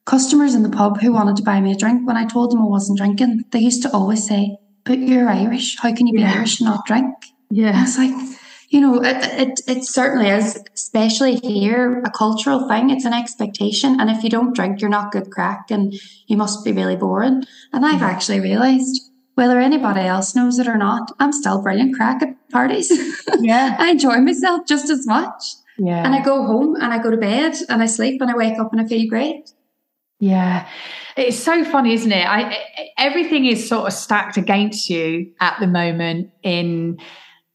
Customers 0.05 0.55
in 0.55 0.63
the 0.63 0.69
pub 0.69 1.01
who 1.01 1.13
wanted 1.13 1.35
to 1.37 1.43
buy 1.43 1.61
me 1.61 1.71
a 1.71 1.75
drink, 1.75 2.07
when 2.07 2.17
I 2.17 2.25
told 2.25 2.51
them 2.51 2.61
I 2.61 2.65
wasn't 2.65 2.97
drinking, 2.97 3.45
they 3.51 3.59
used 3.59 3.81
to 3.83 3.91
always 3.91 4.27
say, 4.27 4.57
But 4.85 4.99
you're 4.99 5.29
Irish. 5.29 5.77
How 5.79 5.93
can 5.93 6.07
you 6.07 6.13
be 6.13 6.21
yeah. 6.21 6.33
Irish 6.33 6.59
and 6.59 6.69
not 6.69 6.85
drink? 6.85 7.13
Yeah. 7.51 7.77
And 7.77 7.87
it's 7.87 7.97
like, 7.97 8.28
you 8.69 8.81
know, 8.81 9.01
it, 9.03 9.17
it, 9.39 9.61
it 9.67 9.83
certainly 9.83 10.29
is, 10.29 10.59
especially 10.75 11.37
here, 11.37 12.01
a 12.05 12.11
cultural 12.11 12.67
thing. 12.67 12.91
It's 12.91 13.05
an 13.05 13.13
expectation. 13.13 13.99
And 13.99 14.11
if 14.11 14.23
you 14.23 14.29
don't 14.29 14.55
drink, 14.55 14.79
you're 14.79 14.91
not 14.91 15.11
good 15.11 15.31
crack 15.31 15.71
and 15.71 15.93
you 16.27 16.37
must 16.37 16.63
be 16.63 16.71
really 16.71 16.95
boring. 16.95 17.43
And 17.73 17.85
I've 17.85 17.95
mm-hmm. 17.95 18.03
actually 18.03 18.39
realized 18.39 19.01
whether 19.33 19.59
anybody 19.59 20.01
else 20.01 20.35
knows 20.35 20.59
it 20.59 20.67
or 20.67 20.77
not, 20.77 21.11
I'm 21.19 21.31
still 21.31 21.61
brilliant 21.63 21.95
crack 21.95 22.21
at 22.21 22.35
parties. 22.51 22.91
Yeah. 23.39 23.75
I 23.79 23.91
enjoy 23.91 24.17
myself 24.17 24.67
just 24.67 24.89
as 24.89 25.07
much. 25.07 25.43
Yeah. 25.77 26.05
And 26.05 26.13
I 26.13 26.21
go 26.21 26.45
home 26.45 26.75
and 26.75 26.93
I 26.93 27.01
go 27.01 27.09
to 27.09 27.17
bed 27.17 27.55
and 27.69 27.81
I 27.81 27.87
sleep 27.87 28.21
and 28.21 28.29
I 28.29 28.35
wake 28.35 28.59
up 28.59 28.71
and 28.71 28.81
I 28.81 28.85
feel 28.85 29.09
great. 29.09 29.51
Yeah. 30.19 30.67
It's 31.15 31.39
so 31.39 31.63
funny, 31.63 31.93
isn't 31.93 32.11
it? 32.11 32.27
I 32.27 32.57
everything 32.97 33.45
is 33.45 33.67
sort 33.67 33.87
of 33.87 33.93
stacked 33.93 34.37
against 34.37 34.89
you 34.89 35.31
at 35.39 35.57
the 35.59 35.67
moment 35.67 36.31
in 36.43 36.99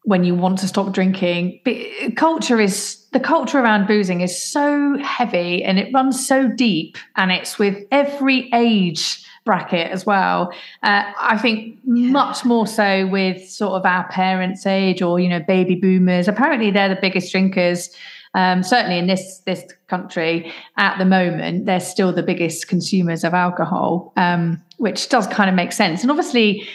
when 0.05 0.23
you 0.23 0.35
want 0.35 0.59
to 0.59 0.69
stop 0.69 0.93
drinking. 0.93 1.61
But 1.65 1.77
culture 2.17 2.61
is 2.61 3.05
the 3.13 3.21
culture 3.21 3.59
around 3.59 3.87
boozing 3.87 4.21
is 4.21 4.43
so 4.43 4.99
heavy 4.99 5.63
and 5.63 5.79
it 5.79 5.93
runs 5.93 6.27
so 6.27 6.49
deep, 6.49 6.97
and 7.17 7.33
it's 7.33 7.59
with 7.59 7.85
every 7.91 8.51
age 8.53 9.25
bracket 9.45 9.91
as 9.91 10.07
well. 10.07 10.53
Uh, 10.83 11.05
I 11.21 11.39
think 11.39 11.79
yeah. 11.85 12.11
much 12.11 12.45
more 12.45 12.67
so 12.67 13.07
with 13.07 13.47
sort 13.49 13.75
of 13.75 13.85
our 13.85 14.09
parents' 14.09 14.67
age 14.67 15.03
or 15.03 15.21
you 15.21 15.29
know 15.29 15.41
baby 15.41 15.75
boomers. 15.75 16.29
Apparently, 16.29 16.71
they're 16.71 16.89
the 16.89 17.01
biggest 17.01 17.33
drinkers. 17.33 17.91
Um, 18.35 18.65
certainly 18.65 18.99
in 18.99 19.07
this 19.07 19.41
this 19.47 19.65
country 19.87 20.53
at 20.77 20.99
the 20.99 21.05
moment, 21.05 21.67
they're 21.67 21.79
still 21.81 22.13
the 22.13 22.23
biggest 22.23 22.67
consumers 22.69 23.23
of 23.23 23.33
alcohol, 23.33 24.13
um, 24.17 24.61
which 24.79 25.09
does 25.09 25.27
kind 25.29 25.49
of 25.49 25.55
make 25.55 25.73
sense. 25.73 26.03
And 26.03 26.11
obviously, 26.11 26.67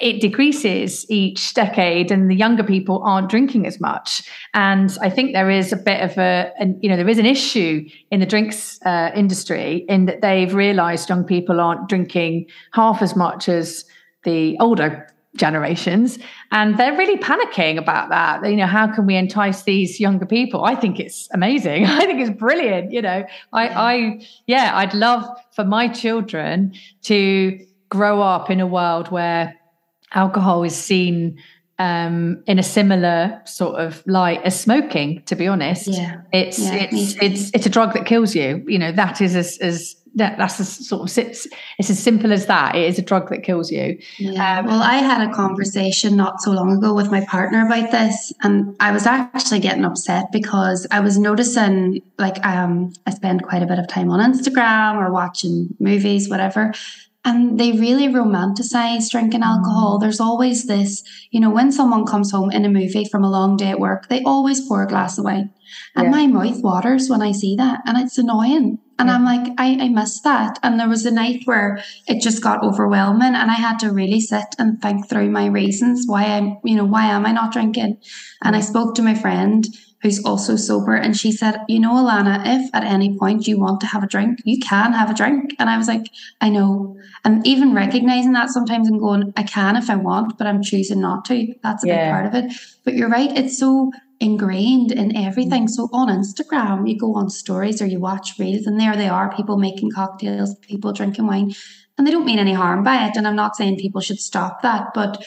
it 0.00 0.20
decreases 0.20 1.10
each 1.10 1.54
decade 1.54 2.10
and 2.10 2.30
the 2.30 2.34
younger 2.34 2.62
people 2.62 3.02
aren't 3.04 3.28
drinking 3.28 3.66
as 3.66 3.80
much. 3.80 4.28
And 4.54 4.96
i 5.00 5.10
think 5.10 5.32
there 5.32 5.50
is 5.50 5.72
a 5.72 5.76
bit 5.76 6.00
of 6.02 6.18
a 6.18 6.52
an, 6.58 6.78
you 6.82 6.88
know 6.88 6.96
there 6.96 7.08
is 7.08 7.18
an 7.18 7.26
issue 7.26 7.88
in 8.10 8.20
the 8.20 8.26
drinks 8.26 8.80
uh, 8.84 9.10
industry 9.14 9.84
in 9.88 10.06
that 10.06 10.20
they've 10.20 10.54
realized 10.54 11.08
young 11.08 11.24
people 11.24 11.60
aren't 11.60 11.88
drinking 11.88 12.46
half 12.72 13.02
as 13.02 13.16
much 13.16 13.48
as 13.48 13.84
the 14.24 14.56
older 14.60 15.08
generations. 15.36 16.18
And 16.50 16.78
they're 16.78 16.96
really 16.96 17.16
panicking 17.16 17.78
about 17.78 18.10
that. 18.10 18.48
You 18.48 18.56
know 18.56 18.66
how 18.66 18.86
can 18.94 19.06
we 19.06 19.16
entice 19.16 19.62
these 19.62 19.98
younger 19.98 20.26
people? 20.26 20.64
I 20.64 20.74
think 20.74 21.00
it's 21.00 21.28
amazing. 21.32 21.86
I 22.00 22.04
think 22.04 22.20
it's 22.20 22.38
brilliant 22.38 22.92
you 22.92 23.02
know. 23.02 23.24
I 23.52 23.68
i 23.68 24.26
yeah 24.46 24.76
i'd 24.80 24.94
love 24.94 25.24
for 25.56 25.64
my 25.64 25.88
children 25.88 26.72
to 27.02 27.58
grow 27.88 28.22
up 28.22 28.50
in 28.50 28.60
a 28.60 28.66
world 28.66 29.10
where 29.10 29.54
alcohol 30.14 30.62
is 30.62 30.76
seen 30.76 31.38
um, 31.78 32.42
in 32.46 32.58
a 32.58 32.62
similar 32.62 33.40
sort 33.44 33.80
of 33.80 34.02
light 34.06 34.42
as 34.42 34.58
smoking. 34.58 35.22
To 35.26 35.36
be 35.36 35.46
honest, 35.46 35.88
yeah, 35.88 36.20
it's 36.32 36.58
yeah, 36.58 36.88
it's 36.90 37.16
it's 37.20 37.50
it's 37.54 37.66
a 37.66 37.70
drug 37.70 37.92
that 37.94 38.06
kills 38.06 38.34
you. 38.34 38.64
You 38.66 38.78
know 38.78 38.92
that 38.92 39.20
is 39.20 39.34
as, 39.34 39.58
as 39.58 39.96
that, 40.14 40.36
that's 40.36 40.60
a 40.60 40.64
sort 40.64 41.10
of 41.10 41.18
it's, 41.18 41.46
it's 41.78 41.90
as 41.90 41.98
simple 41.98 42.32
as 42.32 42.46
that. 42.46 42.74
It 42.74 42.88
is 42.88 42.98
a 42.98 43.02
drug 43.02 43.30
that 43.30 43.42
kills 43.42 43.70
you. 43.70 43.98
Yeah. 44.18 44.58
Um, 44.58 44.66
well, 44.66 44.82
I 44.82 44.96
had 44.96 45.28
a 45.28 45.32
conversation 45.32 46.16
not 46.16 46.40
so 46.40 46.50
long 46.50 46.76
ago 46.76 46.94
with 46.94 47.10
my 47.10 47.24
partner 47.24 47.66
about 47.66 47.90
this, 47.90 48.32
and 48.42 48.76
I 48.80 48.92
was 48.92 49.06
actually 49.06 49.60
getting 49.60 49.84
upset 49.84 50.30
because 50.32 50.86
I 50.90 51.00
was 51.00 51.18
noticing, 51.18 52.02
like, 52.18 52.44
um, 52.44 52.92
I 53.06 53.10
spend 53.10 53.42
quite 53.44 53.62
a 53.62 53.66
bit 53.66 53.78
of 53.78 53.88
time 53.88 54.10
on 54.10 54.20
Instagram 54.32 54.96
or 54.96 55.10
watching 55.12 55.74
movies, 55.78 56.28
whatever, 56.28 56.72
and 57.24 57.58
they 57.58 57.72
really 57.72 58.08
romanticize 58.08 59.08
drinking 59.10 59.42
alcohol. 59.42 59.98
There's 59.98 60.20
always 60.20 60.66
this, 60.66 61.04
you 61.30 61.40
know, 61.40 61.50
when 61.50 61.70
someone 61.70 62.04
comes 62.04 62.32
home 62.32 62.50
in 62.50 62.64
a 62.64 62.68
movie 62.68 63.04
from 63.04 63.22
a 63.22 63.30
long 63.30 63.56
day 63.56 63.70
at 63.70 63.78
work, 63.78 64.08
they 64.08 64.22
always 64.24 64.66
pour 64.66 64.82
a 64.82 64.88
glass 64.88 65.18
of 65.18 65.24
wine. 65.24 65.52
And 65.94 66.06
yeah. 66.06 66.10
my 66.10 66.26
mouth 66.26 66.62
waters 66.62 67.08
when 67.08 67.22
I 67.22 67.32
see 67.32 67.54
that. 67.56 67.82
And 67.86 67.96
it's 67.96 68.18
annoying. 68.18 68.78
And 68.98 69.08
yeah. 69.08 69.14
I'm 69.14 69.24
like, 69.24 69.52
I, 69.56 69.84
I 69.84 69.88
miss 69.88 70.20
that. 70.22 70.58
And 70.64 70.80
there 70.80 70.88
was 70.88 71.06
a 71.06 71.12
night 71.12 71.42
where 71.44 71.82
it 72.08 72.20
just 72.20 72.42
got 72.42 72.64
overwhelming 72.64 73.34
and 73.34 73.50
I 73.50 73.54
had 73.54 73.78
to 73.80 73.92
really 73.92 74.20
sit 74.20 74.54
and 74.58 74.82
think 74.82 75.08
through 75.08 75.30
my 75.30 75.46
reasons 75.46 76.04
why 76.06 76.24
I'm, 76.24 76.58
you 76.64 76.74
know, 76.74 76.84
why 76.84 77.06
am 77.06 77.24
I 77.24 77.32
not 77.32 77.52
drinking? 77.52 77.98
And 78.42 78.56
I 78.56 78.60
spoke 78.60 78.96
to 78.96 79.02
my 79.02 79.14
friend 79.14 79.64
who's 80.02 80.24
also 80.24 80.56
sober. 80.56 80.94
And 80.94 81.16
she 81.16 81.32
said, 81.32 81.60
You 81.68 81.80
know, 81.80 81.98
Alannah, 81.98 82.42
if 82.44 82.74
at 82.74 82.84
any 82.84 83.16
point 83.16 83.46
you 83.46 83.58
want 83.58 83.80
to 83.80 83.86
have 83.86 84.02
a 84.02 84.06
drink, 84.06 84.40
you 84.44 84.58
can 84.58 84.92
have 84.92 85.10
a 85.10 85.14
drink. 85.14 85.54
And 85.58 85.70
I 85.70 85.78
was 85.78 85.88
like, 85.88 86.10
I 86.40 86.48
know. 86.48 86.98
And 87.24 87.46
even 87.46 87.72
recognizing 87.72 88.32
that 88.32 88.50
sometimes 88.50 88.88
and 88.88 88.98
going, 88.98 89.32
I 89.36 89.44
can 89.44 89.76
if 89.76 89.88
I 89.88 89.96
want, 89.96 90.36
but 90.38 90.46
I'm 90.46 90.62
choosing 90.62 91.00
not 91.00 91.24
to. 91.26 91.54
That's 91.62 91.84
a 91.84 91.86
yeah. 91.86 92.04
big 92.04 92.12
part 92.12 92.26
of 92.26 92.34
it. 92.34 92.58
But 92.84 92.94
you're 92.94 93.08
right. 93.08 93.30
It's 93.36 93.58
so 93.58 93.92
ingrained 94.18 94.90
in 94.90 95.16
everything. 95.16 95.66
Mm. 95.66 95.70
So 95.70 95.88
on 95.92 96.08
Instagram, 96.08 96.88
you 96.88 96.98
go 96.98 97.14
on 97.14 97.30
stories 97.30 97.80
or 97.80 97.86
you 97.86 98.00
watch 98.00 98.38
reels, 98.38 98.66
and 98.66 98.80
there 98.80 98.96
they 98.96 99.08
are 99.08 99.34
people 99.34 99.56
making 99.56 99.90
cocktails, 99.92 100.56
people 100.56 100.92
drinking 100.92 101.26
wine. 101.26 101.54
And 101.96 102.06
they 102.06 102.10
don't 102.10 102.24
mean 102.24 102.38
any 102.38 102.54
harm 102.54 102.82
by 102.82 103.06
it. 103.06 103.16
And 103.16 103.28
I'm 103.28 103.36
not 103.36 103.54
saying 103.54 103.76
people 103.76 104.00
should 104.00 104.18
stop 104.18 104.62
that, 104.62 104.94
but 104.94 105.24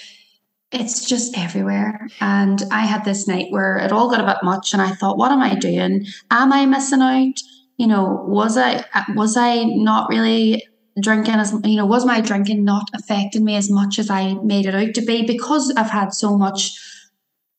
it's 0.81 1.05
just 1.05 1.37
everywhere. 1.37 2.07
And 2.21 2.61
I 2.71 2.81
had 2.85 3.05
this 3.05 3.27
night 3.27 3.47
where 3.49 3.77
it 3.77 3.91
all 3.91 4.09
got 4.09 4.21
a 4.21 4.25
bit 4.25 4.43
much, 4.43 4.73
and 4.73 4.81
I 4.81 4.91
thought, 4.91 5.17
what 5.17 5.31
am 5.31 5.41
I 5.41 5.55
doing? 5.55 6.05
Am 6.31 6.53
I 6.53 6.65
missing 6.65 7.01
out? 7.01 7.39
You 7.77 7.87
know, 7.87 8.23
was 8.27 8.57
I 8.57 8.85
was 9.15 9.35
I 9.35 9.63
not 9.63 10.09
really 10.09 10.65
drinking 11.01 11.33
as 11.33 11.53
you 11.65 11.75
know 11.75 11.85
was 11.85 12.05
my 12.05 12.21
drinking 12.21 12.63
not 12.63 12.89
affecting 12.93 13.43
me 13.43 13.57
as 13.57 13.69
much 13.69 13.99
as 13.99 14.09
I 14.09 14.35
made 14.35 14.65
it 14.65 14.73
out 14.73 14.93
to 14.93 15.01
be 15.01 15.25
because 15.25 15.73
I've 15.75 15.89
had 15.89 16.13
so 16.13 16.37
much 16.37 16.79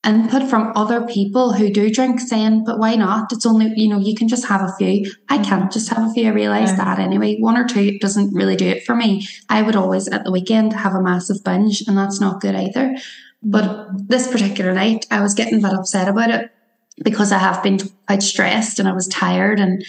input 0.07 0.49
from 0.49 0.73
other 0.77 1.05
people 1.07 1.53
who 1.53 1.71
do 1.71 1.91
drink 1.91 2.21
saying, 2.21 2.65
but 2.65 2.79
why 2.79 2.95
not? 2.95 3.33
It's 3.33 3.45
only, 3.45 3.73
you 3.77 3.89
know, 3.89 3.99
you 3.99 4.15
can 4.15 4.29
just 4.29 4.47
have 4.47 4.63
a 4.63 4.73
few. 4.79 5.11
I 5.29 5.39
mm. 5.39 5.45
can't 5.45 5.73
just 5.73 5.89
have 5.91 6.09
a 6.09 6.13
few. 6.13 6.29
I 6.29 6.33
realise 6.33 6.71
yeah. 6.71 6.77
that 6.77 6.99
anyway. 6.99 7.37
One 7.39 7.57
or 7.57 7.67
two 7.67 7.99
doesn't 7.99 8.33
really 8.33 8.57
do 8.57 8.67
it 8.67 8.85
for 8.85 8.95
me. 8.95 9.27
I 9.49 9.63
would 9.63 9.77
always 9.77 10.09
at 10.09 10.25
the 10.25 10.33
weekend 10.33 10.73
have 10.73 10.95
a 10.95 11.03
massive 11.03 11.43
binge, 11.45 11.83
and 11.87 11.99
that's 11.99 12.21
not 12.21 12.41
good 12.41 12.55
either. 12.55 12.97
But 13.43 14.09
this 14.09 14.31
particular 14.31 14.73
night, 14.73 15.07
I 15.11 15.21
was 15.21 15.35
getting 15.35 15.59
a 15.59 15.69
bit 15.69 15.79
upset 15.79 16.09
about 16.09 16.31
it 16.31 16.51
because 17.05 17.33
I 17.33 17.39
have 17.39 17.63
been 17.63 17.79
quite 18.07 18.23
stressed 18.23 18.79
and 18.79 18.89
I 18.89 18.93
was 18.93 19.09
tired. 19.09 19.61
And 19.61 19.83
it 19.83 19.87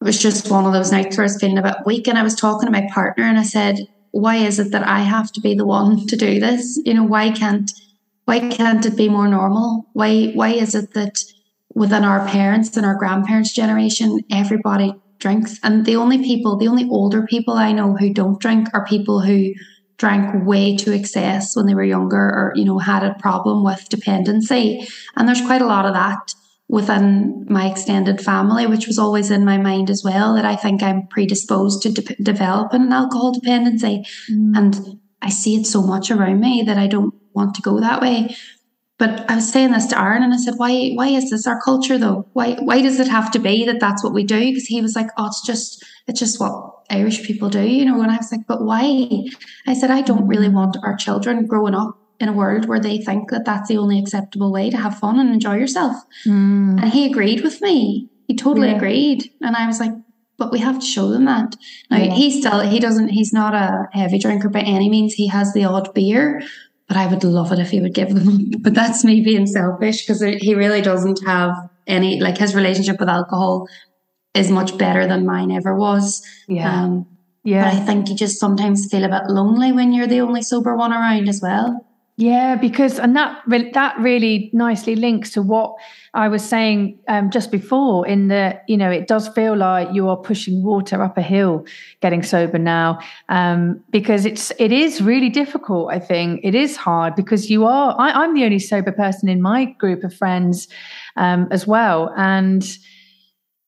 was 0.00 0.20
just 0.20 0.50
one 0.50 0.64
of 0.64 0.72
those 0.72 0.90
nights 0.90 1.16
where 1.16 1.24
I 1.24 1.26
was 1.26 1.38
feeling 1.38 1.58
a 1.58 1.62
bit 1.62 1.76
weak. 1.84 2.08
And 2.08 2.18
I 2.18 2.22
was 2.22 2.34
talking 2.34 2.66
to 2.66 2.72
my 2.72 2.88
partner 2.92 3.24
and 3.24 3.38
I 3.38 3.42
said, 3.42 3.78
why 4.10 4.36
is 4.36 4.58
it 4.58 4.70
that 4.70 4.86
I 4.86 5.00
have 5.00 5.32
to 5.32 5.40
be 5.40 5.54
the 5.54 5.66
one 5.66 6.06
to 6.06 6.16
do 6.16 6.40
this? 6.40 6.80
You 6.84 6.94
know, 6.94 7.02
why 7.02 7.30
can't 7.30 7.70
why 8.24 8.40
can't 8.40 8.84
it 8.86 8.96
be 8.96 9.08
more 9.08 9.28
normal? 9.28 9.86
Why 9.92 10.32
why 10.34 10.50
is 10.50 10.74
it 10.74 10.94
that 10.94 11.18
within 11.74 12.04
our 12.04 12.26
parents 12.28 12.76
and 12.76 12.86
our 12.86 12.94
grandparents' 12.94 13.52
generation, 13.52 14.20
everybody 14.30 14.94
drinks, 15.18 15.58
and 15.62 15.84
the 15.84 15.96
only 15.96 16.18
people, 16.18 16.56
the 16.56 16.68
only 16.68 16.88
older 16.88 17.26
people 17.26 17.54
I 17.54 17.72
know 17.72 17.96
who 17.96 18.12
don't 18.12 18.40
drink 18.40 18.68
are 18.72 18.86
people 18.86 19.20
who 19.20 19.52
drank 19.96 20.46
way 20.46 20.76
to 20.76 20.92
excess 20.92 21.54
when 21.54 21.66
they 21.66 21.74
were 21.74 21.84
younger, 21.84 22.16
or 22.16 22.52
you 22.54 22.64
know 22.64 22.78
had 22.78 23.02
a 23.02 23.14
problem 23.14 23.62
with 23.64 23.88
dependency. 23.88 24.86
And 25.16 25.28
there's 25.28 25.40
quite 25.40 25.62
a 25.62 25.66
lot 25.66 25.86
of 25.86 25.94
that 25.94 26.34
within 26.68 27.46
my 27.50 27.70
extended 27.70 28.22
family, 28.22 28.66
which 28.66 28.86
was 28.86 28.98
always 28.98 29.30
in 29.30 29.44
my 29.44 29.58
mind 29.58 29.90
as 29.90 30.02
well. 30.02 30.34
That 30.34 30.46
I 30.46 30.56
think 30.56 30.82
I'm 30.82 31.06
predisposed 31.08 31.82
to 31.82 31.92
de- 31.92 32.22
developing 32.22 32.82
an 32.82 32.92
alcohol 32.92 33.32
dependency, 33.32 34.06
mm. 34.30 34.56
and 34.56 34.98
I 35.20 35.28
see 35.28 35.56
it 35.56 35.66
so 35.66 35.82
much 35.82 36.10
around 36.10 36.40
me 36.40 36.62
that 36.66 36.78
I 36.78 36.86
don't 36.86 37.14
want 37.34 37.54
to 37.54 37.62
go 37.62 37.80
that 37.80 38.00
way. 38.00 38.36
But 38.96 39.28
I 39.28 39.34
was 39.34 39.50
saying 39.50 39.72
this 39.72 39.86
to 39.88 40.00
Aaron, 40.00 40.22
and 40.22 40.32
I 40.32 40.36
said, 40.36 40.54
"Why? 40.56 40.92
Why 40.92 41.08
is 41.08 41.30
this 41.30 41.46
our 41.46 41.60
culture, 41.60 41.98
though? 41.98 42.28
Why? 42.32 42.54
Why 42.54 42.80
does 42.80 43.00
it 43.00 43.08
have 43.08 43.30
to 43.32 43.40
be 43.40 43.64
that 43.66 43.80
that's 43.80 44.04
what 44.04 44.14
we 44.14 44.22
do?" 44.22 44.38
Because 44.38 44.66
he 44.66 44.80
was 44.80 44.94
like, 44.94 45.08
"Oh, 45.18 45.26
it's 45.26 45.44
just, 45.44 45.84
it's 46.06 46.20
just 46.20 46.38
what 46.38 46.72
Irish 46.90 47.26
people 47.26 47.48
do, 47.48 47.66
you 47.66 47.84
know." 47.84 48.00
And 48.00 48.12
I 48.12 48.16
was 48.16 48.30
like, 48.30 48.46
"But 48.46 48.64
why?" 48.64 49.08
I 49.66 49.74
said, 49.74 49.90
"I 49.90 50.02
don't 50.02 50.28
really 50.28 50.48
want 50.48 50.76
our 50.84 50.96
children 50.96 51.46
growing 51.46 51.74
up 51.74 51.98
in 52.20 52.28
a 52.28 52.32
world 52.32 52.66
where 52.66 52.78
they 52.78 52.98
think 52.98 53.30
that 53.30 53.44
that's 53.44 53.68
the 53.68 53.78
only 53.78 53.98
acceptable 53.98 54.52
way 54.52 54.70
to 54.70 54.76
have 54.76 54.98
fun 54.98 55.18
and 55.18 55.30
enjoy 55.30 55.56
yourself." 55.56 55.96
Mm. 56.24 56.80
And 56.80 56.92
he 56.92 57.04
agreed 57.04 57.40
with 57.42 57.60
me. 57.60 58.08
He 58.28 58.36
totally 58.36 58.68
yeah. 58.68 58.76
agreed, 58.76 59.28
and 59.42 59.56
I 59.56 59.66
was 59.66 59.80
like, 59.80 59.92
but 60.38 60.52
we 60.52 60.58
have 60.58 60.78
to 60.78 60.86
show 60.86 61.08
them 61.08 61.24
that. 61.24 61.56
Now 61.90 61.98
yeah. 61.98 62.14
he 62.14 62.30
still 62.30 62.60
he 62.60 62.80
doesn't 62.80 63.08
he's 63.08 63.32
not 63.32 63.54
a 63.54 63.88
heavy 63.92 64.18
drinker 64.18 64.48
by 64.48 64.60
any 64.60 64.88
means. 64.88 65.14
He 65.14 65.28
has 65.28 65.52
the 65.52 65.64
odd 65.64 65.92
beer, 65.94 66.42
but 66.88 66.96
I 66.96 67.06
would 67.06 67.24
love 67.24 67.52
it 67.52 67.58
if 67.58 67.70
he 67.70 67.80
would 67.80 67.94
give 67.94 68.14
them. 68.14 68.50
But 68.62 68.74
that's 68.74 69.04
me 69.04 69.22
being 69.22 69.46
selfish 69.46 70.06
because 70.06 70.20
he 70.22 70.54
really 70.54 70.82
doesn't 70.82 71.24
have 71.24 71.52
any, 71.86 72.20
like 72.20 72.38
his 72.38 72.54
relationship 72.54 73.00
with 73.00 73.08
alcohol 73.08 73.68
is 74.34 74.50
much 74.50 74.76
better 74.78 75.06
than 75.06 75.26
mine 75.26 75.50
ever 75.50 75.74
was. 75.74 76.22
Yeah. 76.48 76.82
Um, 76.84 77.06
Yeah. 77.44 77.64
But 77.64 77.74
I 77.74 77.84
think 77.86 78.08
you 78.08 78.16
just 78.16 78.40
sometimes 78.40 78.88
feel 78.90 79.04
a 79.04 79.08
bit 79.08 79.28
lonely 79.28 79.70
when 79.72 79.92
you're 79.92 80.06
the 80.06 80.20
only 80.22 80.42
sober 80.42 80.74
one 80.76 80.92
around 80.92 81.28
as 81.28 81.40
well. 81.42 81.86
Yeah, 82.16 82.54
because 82.54 83.00
and 83.00 83.16
that 83.16 83.42
that 83.72 83.98
really 83.98 84.48
nicely 84.52 84.94
links 84.94 85.32
to 85.32 85.42
what 85.42 85.74
I 86.14 86.28
was 86.28 86.48
saying 86.48 87.00
um, 87.08 87.28
just 87.28 87.50
before. 87.50 88.06
In 88.06 88.28
the 88.28 88.60
you 88.68 88.76
know, 88.76 88.88
it 88.88 89.08
does 89.08 89.26
feel 89.26 89.56
like 89.56 89.92
you 89.92 90.08
are 90.08 90.16
pushing 90.16 90.62
water 90.62 91.02
up 91.02 91.18
a 91.18 91.22
hill, 91.22 91.66
getting 92.00 92.22
sober 92.22 92.56
now, 92.56 93.00
um, 93.30 93.82
because 93.90 94.26
it's 94.26 94.52
it 94.60 94.70
is 94.70 95.02
really 95.02 95.28
difficult. 95.28 95.90
I 95.90 95.98
think 95.98 96.40
it 96.44 96.54
is 96.54 96.76
hard 96.76 97.16
because 97.16 97.50
you 97.50 97.64
are. 97.64 97.96
I, 97.98 98.22
am 98.22 98.34
the 98.34 98.44
only 98.44 98.60
sober 98.60 98.92
person 98.92 99.28
in 99.28 99.42
my 99.42 99.64
group 99.64 100.04
of 100.04 100.14
friends 100.14 100.68
um, 101.16 101.48
as 101.50 101.66
well, 101.66 102.14
and 102.16 102.64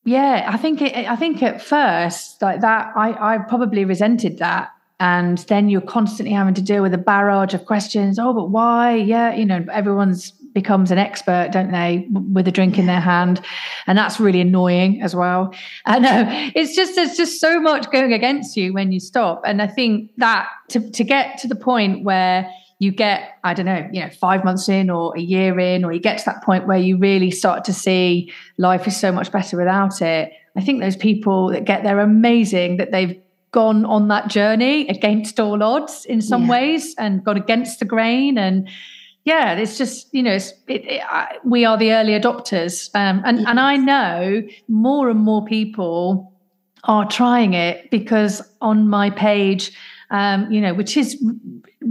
yeah, 0.05 0.49
I 0.49 0.57
think 0.57 0.83
it, 0.83 0.95
I 0.95 1.17
think 1.17 1.43
at 1.43 1.61
first 1.61 2.41
like 2.41 2.61
that, 2.61 2.93
I 2.95 3.35
I 3.35 3.39
probably 3.39 3.85
resented 3.85 4.39
that 4.39 4.71
and 4.99 5.39
then 5.49 5.69
you're 5.69 5.81
constantly 5.81 6.35
having 6.35 6.55
to 6.55 6.63
deal 6.63 6.83
with 6.83 6.95
a 6.95 6.99
barrage 6.99 7.55
of 7.55 7.67
questions. 7.67 8.19
Oh 8.19 8.33
but 8.33 8.51
why? 8.51 8.95
Yeah 8.95 9.35
you 9.35 9.45
know 9.45 9.65
everyone's 9.73 10.33
becomes 10.55 10.91
an 10.91 10.97
expert 10.97 11.51
don't 11.53 11.71
they 11.71 12.07
with 12.11 12.49
a 12.49 12.53
drink 12.53 12.79
in 12.79 12.87
their 12.87 13.01
hand. 13.01 13.43
And 13.87 13.99
that's 13.99 14.19
really 14.19 14.41
annoying 14.41 15.03
as 15.03 15.15
well. 15.15 15.53
I 15.85 15.99
know 15.99 16.23
uh, 16.23 16.51
it's 16.55 16.75
just 16.75 16.95
there's 16.95 17.17
just 17.17 17.41
so 17.41 17.61
much 17.61 17.91
going 17.91 18.13
against 18.13 18.57
you 18.57 18.73
when 18.73 18.91
you 18.93 19.01
stop. 19.01 19.43
And 19.45 19.61
i 19.61 19.67
think 19.67 20.13
that 20.17 20.49
to, 20.69 20.91
to 20.91 21.05
get 21.05 21.39
to 21.39 21.49
the 21.49 21.57
point 21.57 22.05
where 22.05 22.51
you 22.79 22.91
get 22.91 23.39
i 23.43 23.55
don't 23.55 23.67
know 23.67 23.89
you 23.93 24.01
know 24.03 24.11
five 24.11 24.45
months 24.45 24.69
in 24.69 24.91
or 24.91 25.17
a 25.17 25.21
year 25.21 25.59
in 25.59 25.85
or 25.85 25.93
you 25.93 26.01
get 26.01 26.19
to 26.19 26.25
that 26.27 26.43
point 26.43 26.67
where 26.67 26.79
you 26.79 26.99
really 26.99 27.31
start 27.31 27.65
to 27.65 27.73
see 27.73 28.31
life 28.59 28.87
is 28.87 28.99
so 28.99 29.11
much 29.11 29.33
better 29.33 29.57
without 29.57 30.03
it 30.03 30.33
i 30.57 30.61
think 30.61 30.81
those 30.81 30.97
people 30.97 31.49
that 31.49 31.65
get 31.65 31.83
there 31.83 31.99
are 31.99 32.03
amazing 32.03 32.77
that 32.77 32.93
they've 32.93 33.21
gone 33.57 33.87
on 33.87 34.09
that 34.09 34.29
journey 34.29 34.87
against 34.89 35.41
all 35.41 35.63
odds 35.63 36.05
in 36.05 36.21
some 36.21 36.43
yeah. 36.43 36.51
ways 36.51 36.95
and 36.99 37.25
gone 37.25 37.39
against 37.39 37.79
the 37.79 37.87
grain 37.87 38.37
and 38.37 38.69
yeah 39.25 39.55
it's 39.55 39.79
just 39.79 40.13
you 40.13 40.23
know 40.23 40.35
it's, 40.35 40.53
it, 40.69 40.85
it, 40.85 41.03
I, 41.09 41.39
we 41.43 41.65
are 41.65 41.79
the 41.79 41.95
early 41.95 42.13
adopters 42.13 42.91
um, 42.95 43.23
and 43.25 43.39
yes. 43.39 43.47
and 43.49 43.59
i 43.59 43.77
know 43.77 44.43
more 44.69 45.09
and 45.09 45.21
more 45.21 45.43
people 45.47 46.35
are 46.85 47.09
trying 47.09 47.55
it 47.55 47.91
because 47.91 48.43
on 48.61 48.91
my 48.91 49.09
page 49.09 49.73
um, 50.11 50.51
you 50.51 50.61
know, 50.61 50.75
which 50.75 50.97
is 50.97 51.23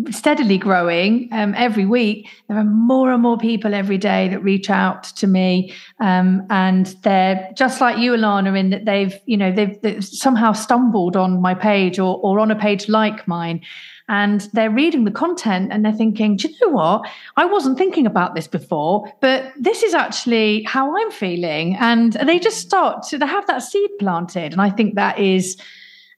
steadily 0.10 0.58
growing 0.58 1.30
um, 1.32 1.54
every 1.56 1.86
week. 1.86 2.28
There 2.48 2.58
are 2.58 2.64
more 2.64 3.12
and 3.12 3.22
more 3.22 3.38
people 3.38 3.74
every 3.74 3.98
day 3.98 4.28
that 4.30 4.40
reach 4.40 4.70
out 4.70 5.04
to 5.04 5.28
me, 5.28 5.74
um, 6.00 6.46
and 6.50 6.88
they're 7.04 7.50
just 7.56 7.82
like 7.82 7.98
you, 7.98 8.14
Alannah, 8.14 8.54
in 8.54 8.70
that 8.72 8.86
they've, 8.86 9.18
you 9.26 9.38
know, 9.38 9.52
they've, 9.52 9.82
they've 9.82 10.04
somehow 10.04 10.54
stumbled 10.54 11.16
on 11.16 11.42
my 11.42 11.54
page 11.54 12.00
or, 12.00 12.20
or 12.22 12.40
on 12.40 12.52
a 12.52 12.56
page 12.56 12.90
like 12.90 13.28
mine 13.28 13.62
and 14.08 14.42
they're 14.54 14.70
reading 14.70 15.04
the 15.04 15.12
content 15.12 15.72
and 15.72 15.84
they're 15.84 15.92
thinking, 15.92 16.36
do 16.36 16.48
you 16.48 16.56
know 16.62 16.74
what? 16.74 17.10
I 17.38 17.46
wasn't 17.46 17.78
thinking 17.78 18.06
about 18.06 18.36
this 18.36 18.48
before, 18.48 19.12
but 19.20 19.52
this 19.58 19.82
is 19.82 19.94
actually 19.94 20.64
how 20.64 20.96
I'm 20.96 21.12
feeling. 21.12 21.76
And 21.78 22.14
they 22.14 22.38
just 22.38 22.60
start 22.60 23.04
to 23.08 23.18
they 23.18 23.26
have 23.26 23.48
that 23.48 23.64
seed 23.64 23.90
planted. 24.00 24.52
And 24.52 24.62
I 24.62 24.70
think 24.70 24.96
that 24.96 25.18
is 25.18 25.58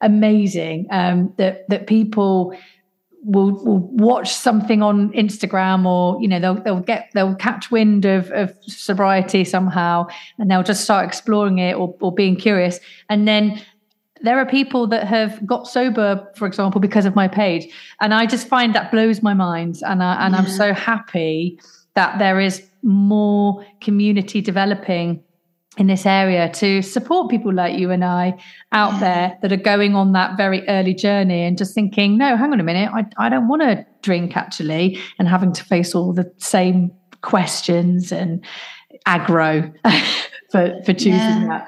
amazing 0.01 0.87
um, 0.91 1.33
that 1.37 1.67
that 1.69 1.87
people 1.87 2.53
will 3.23 3.51
will 3.63 3.79
watch 3.79 4.33
something 4.33 4.81
on 4.81 5.11
Instagram 5.13 5.85
or 5.85 6.21
you 6.21 6.27
know 6.27 6.39
they'll 6.39 6.61
they'll 6.63 6.79
get 6.79 7.09
they'll 7.13 7.35
catch 7.35 7.71
wind 7.71 8.05
of, 8.05 8.31
of 8.31 8.55
sobriety 8.61 9.43
somehow 9.43 10.07
and 10.37 10.49
they'll 10.49 10.63
just 10.63 10.83
start 10.83 11.05
exploring 11.05 11.59
it 11.59 11.75
or, 11.75 11.95
or 11.99 12.13
being 12.13 12.35
curious 12.35 12.79
and 13.09 13.27
then 13.27 13.61
there 14.21 14.39
are 14.39 14.45
people 14.45 14.87
that 14.87 15.05
have 15.05 15.45
got 15.45 15.67
sober 15.67 16.25
for 16.35 16.47
example 16.47 16.79
because 16.79 17.05
of 17.05 17.15
my 17.15 17.27
page 17.27 17.67
and 17.99 18.13
I 18.13 18.25
just 18.25 18.47
find 18.47 18.73
that 18.75 18.91
blows 18.91 19.21
my 19.21 19.33
mind 19.33 19.81
and 19.85 20.01
I, 20.01 20.25
and 20.25 20.33
yeah. 20.33 20.39
I'm 20.39 20.47
so 20.47 20.73
happy 20.73 21.59
that 21.95 22.19
there 22.19 22.39
is 22.39 22.63
more 22.83 23.65
community 23.81 24.39
developing 24.39 25.23
in 25.77 25.87
this 25.87 26.05
area 26.05 26.49
to 26.49 26.81
support 26.81 27.29
people 27.29 27.53
like 27.53 27.77
you 27.77 27.91
and 27.91 28.03
I 28.03 28.37
out 28.71 28.93
yeah. 28.93 28.99
there 28.99 29.37
that 29.41 29.51
are 29.51 29.63
going 29.63 29.95
on 29.95 30.13
that 30.13 30.35
very 30.35 30.67
early 30.67 30.93
journey 30.93 31.43
and 31.43 31.57
just 31.57 31.75
thinking, 31.75 32.17
no, 32.17 32.35
hang 32.35 32.51
on 32.51 32.59
a 32.59 32.63
minute, 32.63 32.89
I, 32.93 33.05
I 33.17 33.29
don't 33.29 33.47
want 33.47 33.61
to 33.61 33.85
drink 34.01 34.35
actually, 34.35 34.99
and 35.19 35.27
having 35.27 35.53
to 35.53 35.63
face 35.63 35.93
all 35.93 36.13
the 36.13 36.31
same 36.37 36.91
questions 37.21 38.11
and 38.11 38.43
aggro 39.07 39.73
for, 40.51 40.81
for 40.83 40.93
choosing 40.93 41.11
yeah. 41.13 41.47
that. 41.47 41.67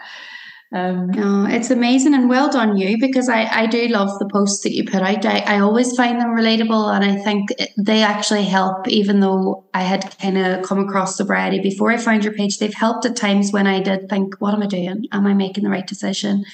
Um, 0.72 1.10
oh, 1.18 1.48
it's 1.50 1.72
amazing 1.72 2.14
and 2.14 2.30
well 2.30 2.52
done 2.52 2.78
you 2.78 3.00
because 3.00 3.28
I, 3.28 3.46
I 3.46 3.66
do 3.66 3.88
love 3.88 4.20
the 4.20 4.30
posts 4.32 4.64
that 4.64 4.74
you 4.74 4.84
put 4.84 5.02
out. 5.02 5.26
I, 5.26 5.40
I 5.40 5.60
always 5.62 5.96
find 5.96 6.22
them 6.22 6.30
relatable 6.30 6.94
and 6.94 7.04
I 7.04 7.16
think 7.16 7.50
they 7.76 8.04
actually 8.04 8.44
help, 8.44 8.88
even 8.88 9.20
though 9.20 9.66
I 9.74 9.82
had 9.82 10.16
kind 10.20 10.38
of 10.38 10.64
come 10.64 10.80
across 10.80 11.18
sobriety 11.18 11.60
before 11.60 11.90
I 11.92 11.98
found 11.98 12.24
your 12.24 12.34
page. 12.34 12.60
They've 12.60 12.74
helped 12.74 13.06
at 13.08 13.16
times 13.16 13.52
when 13.52 13.66
I 13.66 13.80
did 13.80 14.10
think, 14.10 14.40
what 14.40 14.54
am 14.54 14.62
I 14.62 14.68
doing? 14.68 15.06
Am 15.12 15.26
I 15.26 15.34
making 15.34 15.64
the 15.64 15.72
right 15.72 15.88
decision? 15.88 16.46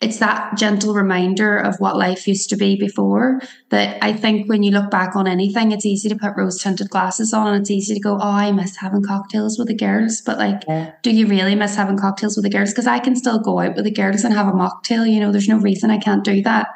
It's 0.00 0.18
that 0.18 0.56
gentle 0.56 0.94
reminder 0.94 1.58
of 1.58 1.78
what 1.78 1.96
life 1.96 2.26
used 2.26 2.48
to 2.48 2.56
be 2.56 2.74
before 2.74 3.40
that 3.68 4.02
I 4.02 4.14
think 4.14 4.48
when 4.48 4.62
you 4.62 4.70
look 4.70 4.90
back 4.90 5.14
on 5.14 5.26
anything, 5.26 5.72
it's 5.72 5.84
easy 5.84 6.08
to 6.08 6.16
put 6.16 6.36
rose 6.36 6.62
tinted 6.62 6.88
glasses 6.88 7.34
on 7.34 7.48
and 7.48 7.60
it's 7.60 7.70
easy 7.70 7.94
to 7.94 8.00
go, 8.00 8.14
Oh, 8.14 8.30
I 8.30 8.50
miss 8.50 8.76
having 8.76 9.02
cocktails 9.02 9.58
with 9.58 9.68
the 9.68 9.76
girls. 9.76 10.22
But 10.24 10.38
like, 10.38 10.62
yeah. 10.66 10.92
do 11.02 11.10
you 11.10 11.26
really 11.26 11.54
miss 11.54 11.76
having 11.76 11.98
cocktails 11.98 12.34
with 12.34 12.44
the 12.44 12.50
girls? 12.50 12.70
Because 12.70 12.86
I 12.86 12.98
can 12.98 13.14
still 13.14 13.40
go 13.40 13.58
out 13.58 13.76
with 13.76 13.84
the 13.84 13.90
girls 13.90 14.24
and 14.24 14.32
have 14.32 14.48
a 14.48 14.52
mocktail. 14.52 15.10
You 15.10 15.20
know, 15.20 15.32
there's 15.32 15.48
no 15.48 15.58
reason 15.58 15.90
I 15.90 15.98
can't 15.98 16.24
do 16.24 16.40
that. 16.42 16.68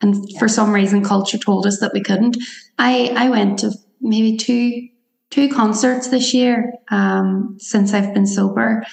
And 0.00 0.14
yeah. 0.28 0.38
for 0.38 0.46
some 0.46 0.72
reason, 0.72 1.04
culture 1.04 1.38
told 1.38 1.66
us 1.66 1.80
that 1.80 1.92
we 1.92 2.00
couldn't. 2.00 2.36
I, 2.78 3.12
I 3.16 3.28
went 3.28 3.58
to 3.60 3.72
maybe 4.00 4.36
two, 4.36 4.86
two 5.30 5.48
concerts 5.48 6.08
this 6.08 6.32
year, 6.32 6.74
um, 6.92 7.56
since 7.58 7.92
I've 7.92 8.14
been 8.14 8.28
sober 8.28 8.84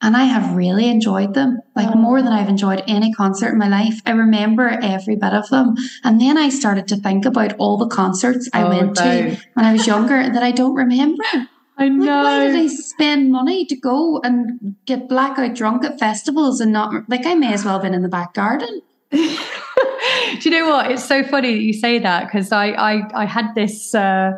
and 0.00 0.16
I 0.16 0.24
have 0.24 0.54
really 0.54 0.88
enjoyed 0.88 1.34
them, 1.34 1.60
like 1.74 1.94
more 1.94 2.22
than 2.22 2.32
I've 2.32 2.48
enjoyed 2.48 2.84
any 2.86 3.12
concert 3.12 3.52
in 3.52 3.58
my 3.58 3.68
life. 3.68 4.00
I 4.06 4.12
remember 4.12 4.68
every 4.68 5.16
bit 5.16 5.32
of 5.32 5.48
them. 5.48 5.74
And 6.04 6.20
then 6.20 6.38
I 6.38 6.50
started 6.50 6.86
to 6.88 6.96
think 6.96 7.24
about 7.24 7.54
all 7.58 7.76
the 7.76 7.88
concerts 7.88 8.48
I 8.52 8.62
oh, 8.62 8.68
went 8.68 8.96
no. 8.96 9.02
to 9.02 9.36
when 9.54 9.66
I 9.66 9.72
was 9.72 9.86
younger 9.86 10.22
that 10.22 10.42
I 10.42 10.52
don't 10.52 10.74
remember. 10.74 11.24
I 11.78 11.88
know. 11.88 12.04
Like, 12.04 12.24
why 12.24 12.46
did 12.46 12.56
I 12.56 12.66
spend 12.66 13.30
money 13.30 13.64
to 13.66 13.76
go 13.76 14.20
and 14.22 14.76
get 14.84 15.08
blackout 15.08 15.54
drunk 15.54 15.84
at 15.84 15.98
festivals 15.98 16.60
and 16.60 16.72
not 16.72 17.08
like 17.08 17.24
I 17.24 17.34
may 17.34 17.52
as 17.52 17.64
well 17.64 17.74
have 17.74 17.82
been 17.82 17.94
in 17.94 18.02
the 18.02 18.08
back 18.08 18.34
garden? 18.34 18.82
Do 19.10 19.18
you 20.42 20.50
know 20.50 20.68
what? 20.68 20.90
It's 20.90 21.04
so 21.04 21.22
funny 21.22 21.54
that 21.54 21.62
you 21.62 21.72
say 21.72 21.98
that 22.00 22.26
because 22.26 22.50
I, 22.52 22.70
I 22.70 23.22
I 23.22 23.24
had 23.26 23.54
this 23.54 23.94
uh, 23.94 24.32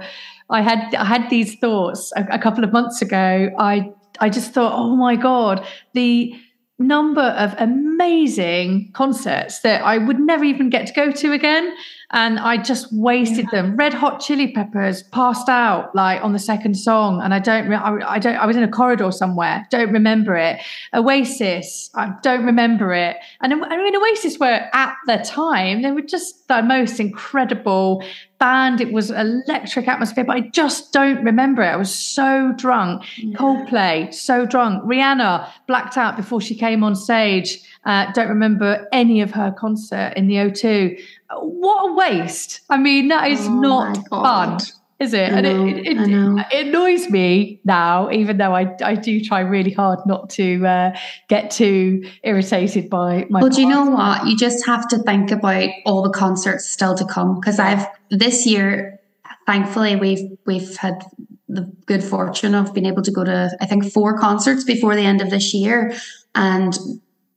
I 0.51 0.61
had 0.61 0.95
I 0.95 1.05
had 1.05 1.31
these 1.31 1.57
thoughts 1.57 2.13
a, 2.15 2.27
a 2.33 2.39
couple 2.39 2.63
of 2.63 2.73
months 2.73 3.01
ago. 3.01 3.51
I 3.59 3.91
I 4.21 4.29
just 4.29 4.53
thought, 4.53 4.75
oh 4.75 4.97
my 4.97 5.17
God, 5.17 5.67
the 5.95 6.35
number 6.79 7.21
of 7.21 7.55
amazing 7.59 8.91
concerts 8.93 9.61
that 9.61 9.83
I 9.83 9.99
would 9.99 10.19
never 10.19 10.45
even 10.45 10.71
get 10.71 10.87
to 10.87 10.93
go 10.93 11.13
to 11.13 11.33
again 11.33 11.75
and 12.13 12.39
I 12.39 12.57
just 12.57 12.93
wasted 12.93 13.47
yeah. 13.53 13.63
them. 13.63 13.77
Red 13.77 13.95
Hot 13.95 14.21
Chili 14.21 14.53
Peppers 14.53 15.05
passed 15.05 15.49
out 15.49 15.95
like 15.95 16.23
on 16.23 16.33
the 16.33 16.39
second 16.39 16.75
song, 16.75 17.21
and 17.23 17.33
I 17.33 17.39
don't, 17.39 17.69
re- 17.69 17.77
I, 17.77 18.15
I, 18.15 18.19
don't, 18.19 18.37
I 18.37 18.47
was 18.47 18.57
in 18.57 18.63
a 18.63 18.69
corridor 18.69 19.13
somewhere, 19.13 19.67
don't 19.71 19.93
remember 19.93 20.37
it. 20.37 20.61
Oasis, 20.95 21.91
I 21.95 22.13
don't 22.23 22.45
remember 22.45 22.93
it. 22.93 23.17
And 23.41 23.53
I 23.53 23.77
mean, 23.77 23.97
Oasis 23.97 24.39
were 24.39 24.69
at 24.73 24.95
the 25.07 25.19
time 25.19 25.83
they 25.83 25.93
were 25.93 26.03
just 26.03 26.49
the 26.49 26.63
most 26.63 26.99
incredible 26.99 28.03
band. 28.41 28.81
It 28.81 28.93
was 28.93 29.11
electric 29.11 29.87
atmosphere, 29.87 30.25
but 30.25 30.37
I 30.37 30.41
just 30.49 30.93
don't 30.93 31.23
remember 31.25 31.63
it. 31.63 31.69
I 31.69 31.77
was 31.77 31.95
so 31.95 32.53
drunk. 32.57 33.05
Yeah. 33.19 33.37
Coldplay, 33.37 34.13
so 34.13 34.47
drunk. 34.47 34.83
Rihanna 34.83 35.49
blacked 35.69 35.97
out 35.97 36.17
before 36.17 36.41
she 36.41 36.57
came 36.57 36.83
on 36.83 36.97
stage. 36.97 37.61
Uh, 37.85 38.11
don't 38.13 38.29
remember 38.29 38.87
any 38.93 39.21
of 39.21 39.31
her 39.31 39.53
concert 39.53 40.13
in 40.17 40.27
the 40.27 40.35
O2 40.35 41.01
what 41.39 41.91
a 41.91 41.95
waste. 41.95 42.61
I 42.71 42.77
mean, 42.77 43.09
that 43.09 43.31
is 43.31 43.47
oh 43.47 43.61
not 43.61 44.09
fun, 44.09 44.59
is 44.99 45.15
it? 45.15 45.31
and 45.31 45.47
it, 45.47 45.87
it, 45.87 45.99
it, 45.99 46.47
it, 46.53 46.67
annoys 46.67 47.09
me 47.09 47.61
now, 47.65 48.11
even 48.11 48.39
though 48.39 48.55
I, 48.55 48.75
I 48.83 48.95
do 48.95 49.21
try 49.21 49.41
really 49.41 49.71
hard 49.71 50.01
not 50.07 50.31
to 50.31 50.67
uh, 50.67 50.99
get 51.29 51.51
too 51.51 52.05
irritated 52.25 52.91
by 52.91 53.27
my. 53.31 53.41
Well, 53.41 53.51
do 53.51 53.61
you 53.61 53.69
know 53.69 53.87
what? 53.87 54.27
You 54.27 54.37
just 54.37 54.67
have 54.67 54.89
to 54.89 54.99
think 54.99 55.31
about 55.31 55.71
all 55.87 56.03
the 56.03 56.11
concerts 56.11 56.69
still 56.69 56.95
to 56.97 57.05
come 57.05 57.39
because 57.39 57.59
I've 57.59 57.87
this 58.11 58.47
year, 58.47 59.01
thankfully, 59.47 59.97
we've 59.97 60.39
we've 60.47 60.77
had 60.77 61.05
the 61.49 61.63
good 61.87 62.03
fortune 62.03 62.55
of 62.55 62.73
being 62.75 62.87
able 62.87 63.03
to 63.03 63.11
go 63.11 63.25
to 63.25 63.57
I 63.61 63.67
think 63.67 63.93
four 63.93 64.19
concerts 64.19 64.65
before 64.65 64.97
the 64.97 65.03
end 65.03 65.21
of 65.21 65.31
this 65.31 65.55
year, 65.55 65.95
and 66.35 66.77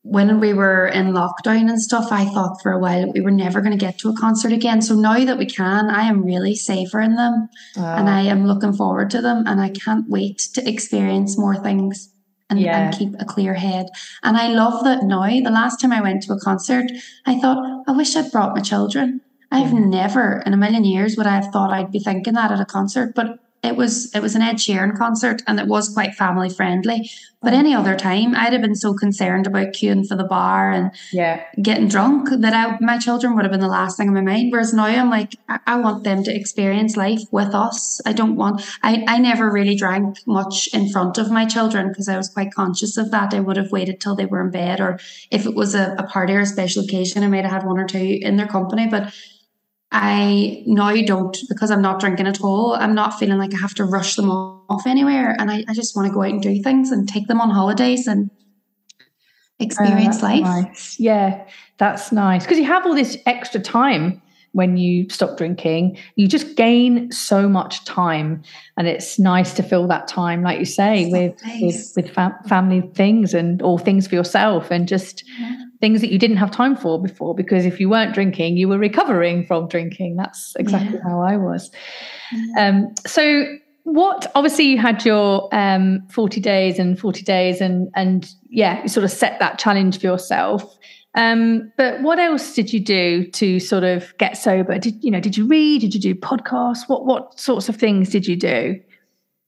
when 0.03 0.41
we 0.41 0.53
were 0.53 0.87
in 0.87 1.13
lockdown 1.13 1.69
and 1.69 1.81
stuff, 1.81 2.11
I 2.11 2.25
thought 2.25 2.61
for 2.61 2.73
a 2.73 2.79
while 2.79 3.11
we 3.13 3.21
were 3.21 3.31
never 3.31 3.61
going 3.61 3.71
to 3.71 3.77
get 3.85 3.97
to 3.99 4.09
a 4.09 4.15
concert 4.17 4.51
again. 4.51 4.81
So 4.81 4.95
now 4.95 5.23
that 5.23 5.37
we 5.37 5.45
can, 5.45 5.89
I 5.89 6.03
am 6.03 6.25
really 6.25 6.55
savoring 6.55 7.15
them 7.15 7.47
and 7.77 8.09
I 8.09 8.21
am 8.21 8.45
looking 8.45 8.73
forward 8.73 9.09
to 9.11 9.21
them 9.21 9.45
and 9.47 9.61
I 9.61 9.69
can't 9.69 10.09
wait 10.09 10.39
to 10.55 10.69
experience 10.69 11.37
more 11.37 11.55
things 11.55 12.09
and, 12.49 12.59
Yeah. 12.59 12.77
and 12.87 12.93
keep 12.93 13.15
a 13.17 13.25
clear 13.25 13.53
head. 13.53 13.87
And 14.23 14.35
I 14.35 14.49
love 14.49 14.83
that 14.83 15.03
now. 15.03 15.23
The 15.25 15.49
last 15.49 15.79
time 15.79 15.93
I 15.93 16.01
went 16.01 16.23
to 16.23 16.33
a 16.33 16.39
concert, 16.39 16.91
I 17.25 17.39
thought, 17.39 17.83
I 17.87 17.93
wish 17.93 18.15
I'd 18.17 18.29
brought 18.31 18.55
my 18.55 18.61
children. 18.61 19.21
I've 19.51 19.71
Yeah. 19.71 19.79
never 19.85 20.43
in 20.45 20.53
a 20.53 20.57
million 20.57 20.83
years 20.83 21.15
would 21.15 21.27
I 21.27 21.35
have 21.35 21.47
thought 21.53 21.71
I'd 21.71 21.91
be 21.91 21.99
thinking 21.99 22.33
that 22.33 22.51
at 22.51 22.59
a 22.59 22.65
concert, 22.65 23.13
but 23.15 23.39
it 23.63 23.75
was 23.77 24.13
it 24.13 24.21
was 24.21 24.35
an 24.35 24.41
Ed 24.41 24.57
Sheeran 24.57 24.97
concert 24.97 25.41
and 25.47 25.59
it 25.59 25.67
was 25.67 25.89
quite 25.93 26.15
family 26.15 26.49
friendly. 26.49 27.09
But 27.41 27.53
any 27.53 27.73
other 27.75 27.97
time, 27.97 28.35
I'd 28.35 28.53
have 28.53 28.61
been 28.61 28.73
so 28.75 28.93
concerned 28.93 29.47
about 29.47 29.73
queuing 29.73 30.07
for 30.07 30.15
the 30.15 30.23
bar 30.23 30.71
and 30.71 30.91
Yeah. 31.11 31.43
getting 31.61 31.89
drunk 31.89 32.29
that 32.31 32.53
I, 32.53 32.77
my 32.79 32.97
children 32.97 33.35
would 33.35 33.43
have 33.43 33.51
been 33.51 33.59
the 33.59 33.67
last 33.67 33.97
thing 33.97 34.07
on 34.07 34.13
my 34.13 34.21
mind. 34.21 34.53
Whereas 34.53 34.73
now 34.73 34.85
I'm 34.85 35.09
like, 35.09 35.35
I, 35.49 35.59
I 35.67 35.75
want 35.75 36.05
them 36.05 36.23
to 36.23 36.33
experience 36.33 36.95
life 36.95 37.19
with 37.31 37.53
us. 37.53 37.99
I 38.05 38.13
don't 38.13 38.37
want, 38.37 38.61
I, 38.81 39.03
I 39.09 39.17
never 39.17 39.51
really 39.51 39.75
drank 39.75 40.19
much 40.25 40.69
in 40.73 40.87
front 40.89 41.17
of 41.17 41.31
my 41.31 41.45
children 41.45 41.89
because 41.89 42.07
I 42.07 42.15
was 42.15 42.29
quite 42.29 42.53
conscious 42.53 42.95
of 42.95 43.11
that. 43.11 43.33
I 43.33 43.41
would 43.41 43.57
have 43.57 43.73
waited 43.73 43.99
till 43.99 44.15
they 44.15 44.25
were 44.25 44.39
in 44.39 44.49
bed 44.49 44.79
or 44.79 44.97
if 45.29 45.45
it 45.45 45.53
was 45.53 45.75
a, 45.75 45.95
a 45.97 46.03
party 46.03 46.33
or 46.33 46.41
a 46.41 46.45
special 46.45 46.85
occasion, 46.85 47.23
I 47.23 47.27
might 47.27 47.43
have 47.43 47.51
had 47.51 47.65
one 47.65 47.77
or 47.77 47.85
two 47.85 48.19
in 48.21 48.37
their 48.37 48.47
company. 48.47 48.87
But 48.87 49.13
I 49.95 50.63
now 50.65 50.91
don't 51.03 51.37
because 51.49 51.69
I'm 51.69 51.81
not 51.81 51.99
drinking 51.99 52.25
at 52.25 52.41
all. 52.41 52.73
I'm 52.73 52.95
not 52.95 53.19
feeling 53.19 53.37
like 53.37 53.53
I 53.53 53.57
have 53.59 53.75
to 53.75 53.83
rush 53.83 54.15
them 54.15 54.31
off 54.31 54.87
anywhere. 54.87 55.35
And 55.39 55.51
I, 55.51 55.63
I 55.67 55.73
just 55.75 55.95
want 55.95 56.07
to 56.07 56.13
go 56.13 56.23
out 56.23 56.29
and 56.31 56.41
do 56.41 56.61
things 56.63 56.91
and 56.91 57.07
take 57.07 57.27
them 57.27 57.39
on 57.39 57.51
holidays 57.51 58.07
and 58.07 58.31
experience 59.59 60.23
Oh, 60.23 60.25
life. 60.25 60.41
Nice. 60.41 60.99
Yeah, 60.99 61.47
that's 61.77 62.11
nice 62.11 62.43
because 62.43 62.57
you 62.57 62.65
have 62.65 62.85
all 62.87 62.95
this 62.95 63.17
extra 63.27 63.61
time 63.61 64.19
when 64.53 64.77
you 64.77 65.07
stop 65.09 65.37
drinking. 65.37 65.97
You 66.15 66.27
just 66.27 66.55
gain 66.55 67.11
so 67.11 67.47
much 67.47 67.85
time, 67.85 68.41
and 68.77 68.87
it's 68.87 69.19
nice 69.19 69.53
to 69.53 69.63
fill 69.63 69.87
that 69.89 70.07
time, 70.07 70.41
like 70.41 70.57
you 70.57 70.65
say, 70.65 71.05
So 71.05 71.11
with 71.11 71.43
nice. 71.45 71.61
with 71.61 72.05
with 72.05 72.15
fam- 72.15 72.35
family 72.47 72.81
things 72.95 73.35
and 73.35 73.61
or 73.61 73.77
things 73.77 74.07
for 74.07 74.15
yourself, 74.15 74.71
and 74.71 74.87
just 74.87 75.23
Yeah. 75.39 75.62
Things 75.83 75.99
that 75.99 76.13
you 76.13 76.17
didn't 76.17 76.37
have 76.37 76.49
time 76.49 76.77
for 76.77 76.97
before 76.97 77.35
because 77.35 77.65
if 77.65 77.77
you 77.77 77.89
weren't 77.89 78.13
drinking, 78.13 78.55
you 78.55 78.69
were 78.69 78.77
recovering 78.77 79.45
from 79.45 79.67
drinking. 79.67 80.15
That's 80.15 80.55
exactly 80.57 80.97
how 81.03 81.19
I 81.19 81.35
was. 81.35 81.71
Um, 82.57 82.95
so 83.05 83.57
what 83.83 84.31
obviously 84.33 84.63
you 84.63 84.77
had 84.77 85.03
your 85.03 85.53
um 85.53 86.07
40 86.09 86.39
days 86.39 86.79
and 86.79 86.97
40 86.97 87.21
days 87.23 87.59
and 87.59 87.89
and 87.95 88.33
yeah 88.49 88.81
you 88.81 88.87
sort 88.87 89.03
of 89.03 89.11
set 89.11 89.37
that 89.39 89.59
challenge 89.59 89.99
for 89.99 90.05
yourself. 90.05 90.63
Um 91.15 91.73
but 91.75 92.01
what 92.01 92.17
else 92.17 92.55
did 92.55 92.71
you 92.71 92.79
do 92.79 93.29
to 93.31 93.59
sort 93.59 93.83
of 93.83 94.17
get 94.17 94.37
sober? 94.37 94.79
Did 94.79 95.03
you 95.03 95.11
know 95.11 95.19
did 95.19 95.35
you 95.35 95.45
read? 95.45 95.81
Did 95.81 95.93
you 95.93 95.99
do 95.99 96.15
podcasts? 96.15 96.87
What 96.87 97.05
what 97.05 97.37
sorts 97.37 97.67
of 97.67 97.75
things 97.75 98.09
did 98.09 98.25
you 98.25 98.37
do 98.37 98.79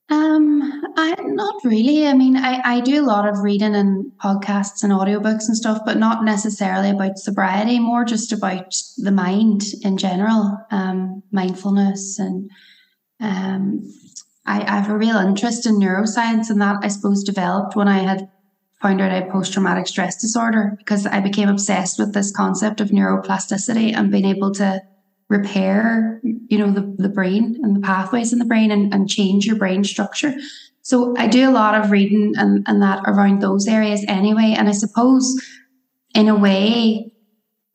Um, 0.08 0.62
I 0.98 1.16
not 1.20 1.56
really. 1.64 2.08
I 2.08 2.14
mean, 2.14 2.38
I, 2.38 2.62
I 2.64 2.82
do 2.82 3.02
a 3.02 3.06
lot 3.06 3.28
of 3.28 3.40
reading 3.40 3.76
and 3.76 4.12
podcasts 4.24 4.84
and 4.84 4.94
audiobooks 4.94 5.48
and 5.48 5.58
stuff, 5.58 5.80
but 5.84 5.98
not 5.98 6.24
necessarily 6.24 6.92
about 6.92 7.18
sobriety, 7.18 7.80
more 7.80 8.06
just 8.06 8.32
about 8.32 8.72
the 8.98 9.12
mind 9.12 9.64
in 9.82 9.98
general, 9.98 10.58
um, 10.72 11.24
mindfulness 11.32 12.20
and 12.20 12.50
um 13.22 13.82
I, 14.46 14.62
I 14.62 14.76
have 14.80 14.90
a 14.90 14.98
real 14.98 15.18
interest 15.18 15.66
in 15.66 15.76
neuroscience 15.76 16.50
and 16.50 16.62
that 16.62 16.78
I 16.84 16.90
suppose 16.90 17.24
developed 17.24 17.76
when 17.76 17.88
I 17.88 18.00
had 18.00 18.22
found 18.82 19.02
out 19.02 19.12
I 19.12 19.16
had 19.16 19.30
post 19.30 19.54
traumatic 19.54 19.88
stress 19.88 20.16
disorder 20.22 20.74
because 20.78 21.08
I 21.08 21.20
became 21.20 21.50
obsessed 21.50 21.98
with 21.98 22.14
this 22.14 22.32
concept 22.32 22.82
of 22.82 22.90
neuroplasticity 22.90 23.96
and 23.98 24.12
being 24.12 24.26
able 24.26 24.52
to 24.56 24.82
repair, 25.30 26.22
you 26.24 26.58
know, 26.58 26.72
the, 26.72 26.96
the 26.98 27.10
brain 27.10 27.60
and 27.64 27.76
the 27.76 27.82
pathways 27.82 28.32
in 28.32 28.40
the 28.40 28.46
brain 28.46 28.72
and, 28.72 28.94
and 28.94 29.10
change 29.10 29.46
your 29.46 29.56
brain 29.56 29.84
structure. 29.84 30.34
So 30.82 31.16
I 31.18 31.28
do 31.28 31.50
a 31.50 31.52
lot 31.52 31.74
of 31.74 31.90
reading 31.90 32.34
and, 32.38 32.64
and 32.68 32.82
that 32.82 33.02
around 33.08 33.42
those 33.42 33.68
areas 33.68 34.06
anyway. 34.08 34.54
And 34.56 34.70
I 34.70 34.72
suppose 34.72 35.36
in 36.14 36.30
a 36.30 36.36
way 36.36 37.12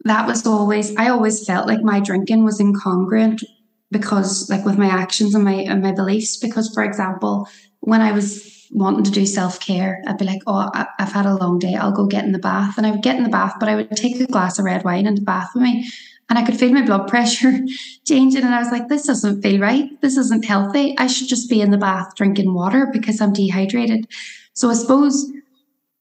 that 0.04 0.26
was 0.26 0.46
always 0.46 0.96
I 0.96 1.08
always 1.08 1.44
felt 1.44 1.66
like 1.66 1.82
my 1.82 2.00
drinking 2.00 2.44
was 2.44 2.60
incongruent 2.60 3.42
because 3.90 4.48
like 4.48 4.64
with 4.64 4.78
my 4.78 4.86
actions 4.86 5.34
and 5.34 5.44
my 5.44 5.54
and 5.54 5.82
my 5.82 5.92
beliefs. 5.92 6.36
Because 6.36 6.72
for 6.72 6.84
example, 6.84 7.48
when 7.80 8.00
I 8.00 8.12
was 8.12 8.68
wanting 8.70 9.02
to 9.02 9.10
do 9.10 9.26
self-care, 9.26 10.00
I'd 10.06 10.16
be 10.16 10.24
like, 10.24 10.42
Oh, 10.46 10.70
I've 10.72 11.12
had 11.12 11.26
a 11.26 11.34
long 11.34 11.58
day, 11.58 11.74
I'll 11.74 11.90
go 11.90 12.06
get 12.06 12.24
in 12.24 12.30
the 12.30 12.38
bath. 12.38 12.78
And 12.78 12.86
I 12.86 12.92
would 12.92 13.02
get 13.02 13.16
in 13.16 13.24
the 13.24 13.28
bath, 13.28 13.56
but 13.58 13.68
I 13.68 13.74
would 13.74 13.90
take 13.90 14.20
a 14.20 14.26
glass 14.26 14.60
of 14.60 14.64
red 14.64 14.84
wine 14.84 15.06
in 15.06 15.16
the 15.16 15.20
bath 15.20 15.50
with 15.52 15.64
me 15.64 15.90
and 16.30 16.38
I 16.38 16.44
could 16.44 16.58
feel 16.58 16.72
my 16.72 16.86
blood 16.86 17.08
pressure 17.08 17.52
changing. 18.06 18.44
And 18.44 18.54
I 18.54 18.60
was 18.60 18.70
like, 18.70 18.88
this 18.88 19.04
doesn't 19.06 19.42
feel 19.42 19.60
right. 19.60 20.00
This 20.00 20.16
isn't 20.16 20.44
healthy. 20.44 20.96
I 20.96 21.08
should 21.08 21.28
just 21.28 21.50
be 21.50 21.60
in 21.60 21.72
the 21.72 21.76
bath 21.76 22.14
drinking 22.16 22.54
water 22.54 22.88
because 22.92 23.20
I'm 23.20 23.32
dehydrated. 23.32 24.06
So 24.54 24.70
I 24.70 24.74
suppose 24.74 25.30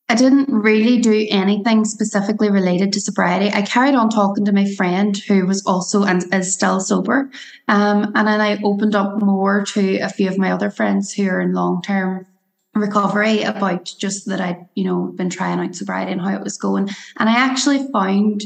I 0.08 0.15
didn't 0.15 0.50
really 0.50 1.00
do 1.00 1.28
anything 1.30 1.84
specifically 1.84 2.50
related 2.50 2.94
to 2.94 3.02
sobriety. 3.02 3.52
I 3.52 3.63
carried 3.63 3.96
on 3.96 4.10
talking 4.10 4.46
to 4.46 4.52
my 4.52 4.72
friend 4.74 5.18
who 5.28 5.46
was 5.48 5.63
also 5.65 6.04
and 6.04 6.24
is 6.34 6.54
still 6.54 6.80
sober. 6.80 7.30
Um, 7.68 8.12
and 8.15 8.28
then 8.28 8.39
I 8.39 8.62
opened 8.63 8.96
up 8.96 9.22
more 9.22 9.65
to 9.65 10.00
a 10.00 10.10
few 10.10 10.28
of 10.30 10.38
my 10.38 10.52
other 10.52 10.70
friends 10.70 11.12
who 11.12 11.28
are 11.28 11.42
in 11.42 11.54
long 11.54 11.82
term 11.82 12.28
recovery 12.76 13.44
about 13.44 13.92
just 14.00 14.28
that 14.28 14.39
I'd, 14.39 14.68
you 14.76 14.84
know, 14.84 15.12
been 15.15 15.30
trying 15.30 15.60
out 15.60 15.76
sobriety 15.76 16.12
and 16.12 16.22
how 16.22 16.36
it 16.36 16.44
was 16.44 16.58
going. 16.58 16.89
And 17.18 17.30
I 17.30 17.34
actually 17.34 17.88
found 17.92 18.44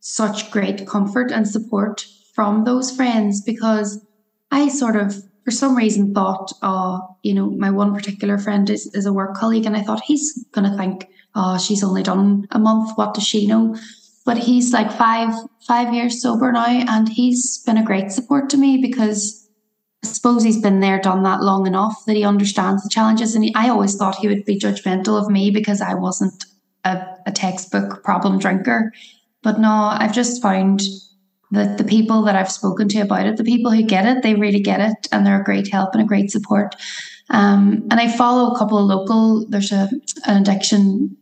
such 0.00 0.50
great 0.50 0.86
comfort 0.86 1.30
and 1.30 1.46
support 1.46 2.06
from 2.34 2.64
those 2.64 2.94
friends 2.94 3.42
because 3.42 4.04
I 4.50 4.68
sort 4.68 4.96
of, 4.96 5.14
for 5.44 5.50
some 5.50 5.76
reason, 5.76 6.14
thought, 6.14 6.52
oh, 6.62 7.16
you 7.22 7.34
know, 7.34 7.50
my 7.50 7.70
one 7.70 7.94
particular 7.94 8.38
friend 8.38 8.68
is, 8.68 8.86
is 8.94 9.06
a 9.06 9.12
work 9.12 9.36
colleague, 9.36 9.66
and 9.66 9.76
I 9.76 9.82
thought 9.82 10.02
he's 10.04 10.44
going 10.52 10.70
to 10.70 10.76
think, 10.76 11.06
oh, 11.34 11.58
she's 11.58 11.84
only 11.84 12.02
done 12.02 12.46
a 12.50 12.58
month. 12.58 12.96
What 12.96 13.14
does 13.14 13.26
she 13.26 13.46
know? 13.46 13.76
But 14.24 14.38
he's 14.38 14.72
like 14.72 14.92
five 14.92 15.34
five 15.66 15.94
years 15.94 16.20
sober 16.20 16.52
now, 16.52 16.66
and 16.66 17.08
he's 17.08 17.62
been 17.64 17.78
a 17.78 17.84
great 17.84 18.10
support 18.10 18.50
to 18.50 18.56
me 18.56 18.78
because 18.78 19.48
I 20.04 20.08
suppose 20.08 20.42
he's 20.42 20.60
been 20.60 20.80
there, 20.80 21.00
done 21.00 21.22
that 21.24 21.42
long 21.42 21.66
enough 21.66 22.04
that 22.06 22.16
he 22.16 22.24
understands 22.24 22.82
the 22.82 22.88
challenges. 22.88 23.34
And 23.34 23.44
he, 23.44 23.54
I 23.54 23.68
always 23.68 23.96
thought 23.96 24.16
he 24.16 24.28
would 24.28 24.44
be 24.44 24.58
judgmental 24.58 25.20
of 25.20 25.30
me 25.30 25.50
because 25.50 25.80
I 25.80 25.94
wasn't 25.94 26.44
a, 26.84 27.06
a 27.26 27.32
textbook 27.32 28.02
problem 28.02 28.38
drinker. 28.38 28.92
But 29.42 29.58
no, 29.58 29.70
I've 29.70 30.14
just 30.14 30.42
found 30.42 30.82
that 31.52 31.78
the 31.78 31.84
people 31.84 32.22
that 32.22 32.36
I've 32.36 32.50
spoken 32.50 32.88
to 32.88 33.00
about 33.00 33.26
it, 33.26 33.36
the 33.36 33.44
people 33.44 33.72
who 33.72 33.82
get 33.82 34.06
it, 34.06 34.22
they 34.22 34.34
really 34.34 34.60
get 34.60 34.80
it, 34.80 35.08
and 35.10 35.26
they're 35.26 35.40
a 35.40 35.44
great 35.44 35.68
help 35.68 35.94
and 35.94 36.02
a 36.02 36.06
great 36.06 36.30
support. 36.30 36.76
Um, 37.30 37.86
and 37.90 38.00
I 38.00 38.08
follow 38.08 38.52
a 38.52 38.58
couple 38.58 38.78
of 38.78 38.86
local. 38.86 39.46
There's 39.48 39.72
a 39.72 39.88
an 40.26 40.42
addiction 40.42 41.16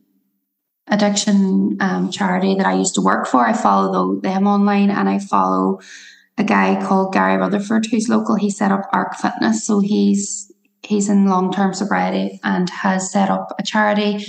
addiction 0.91 1.77
um, 1.81 2.11
charity 2.11 2.55
that 2.55 2.67
I 2.67 2.75
used 2.75 2.95
to 2.95 3.03
work 3.03 3.27
for. 3.27 3.47
I 3.47 3.53
follow 3.53 4.21
them 4.21 4.47
online, 4.47 4.91
and 4.91 5.09
I 5.09 5.19
follow 5.19 5.81
a 6.39 6.45
guy 6.45 6.83
called 6.83 7.13
Gary 7.13 7.37
Rutherford 7.37 7.87
who's 7.87 8.09
local. 8.09 8.37
He 8.37 8.51
set 8.51 8.73
up 8.73 8.89
Arc 8.93 9.15
Fitness, 9.15 9.65
so 9.65 9.81
he's 9.81 10.53
he's 10.83 11.09
in 11.09 11.27
long 11.27 11.53
term 11.53 11.75
sobriety 11.75 12.41
and 12.43 12.71
has 12.71 13.11
set 13.11 13.31
up 13.31 13.55
a 13.59 13.63
charity 13.63 14.27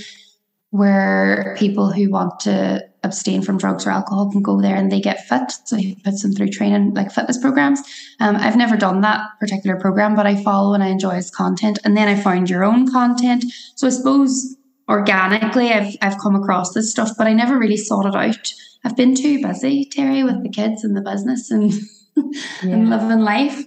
where 0.72 1.56
people 1.58 1.92
who 1.92 2.10
want 2.10 2.40
to 2.42 2.89
abstain 3.04 3.42
from 3.42 3.58
drugs 3.58 3.86
or 3.86 3.92
alcohol 3.92 4.32
can 4.32 4.42
go 4.42 4.62
there 4.62 4.76
and 4.76 4.92
they 4.92 5.00
get 5.00 5.28
fit. 5.28 5.52
So 5.66 5.76
he 5.76 5.96
puts 5.96 6.22
them 6.22 6.34
through 6.34 6.50
training 6.50 6.94
like 6.94 7.12
fitness 7.12 7.38
programs. 7.38 7.82
Um, 8.20 8.36
I've 8.36 8.58
never 8.58 8.76
done 8.76 9.02
that 9.02 9.22
particular 9.40 9.80
program, 9.80 10.16
but 10.16 10.26
I 10.26 10.42
follow 10.44 10.74
and 10.74 10.84
I 10.84 10.88
enjoy 10.88 11.16
his 11.16 11.32
content. 11.32 11.80
And 11.84 11.96
then 11.96 12.08
I 12.08 12.20
find 12.20 12.50
your 12.50 12.64
own 12.64 12.92
content. 12.92 13.46
So 13.76 13.88
I 13.88 13.92
suppose 13.92 14.56
organically 14.90 15.72
I've 15.72 15.96
I've 16.02 16.20
come 16.20 16.36
across 16.36 16.74
this 16.74 16.92
stuff, 16.92 17.12
but 17.18 17.28
I 17.28 17.34
never 17.34 17.58
really 17.58 17.78
sought 17.78 18.06
it 18.06 18.16
out. 18.16 18.54
I've 18.84 18.96
been 18.96 19.16
too 19.16 19.42
busy, 19.42 19.86
Terry, 19.86 20.24
with 20.24 20.42
the 20.44 20.50
kids 20.50 20.84
and 20.84 20.96
the 20.96 21.02
business 21.02 21.52
and 21.52 21.74
and 22.62 22.90
living 22.90 23.20
life. 23.20 23.66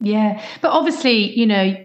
Yeah, 0.00 0.42
but 0.60 0.72
obviously, 0.72 1.38
you 1.38 1.46
know, 1.46 1.76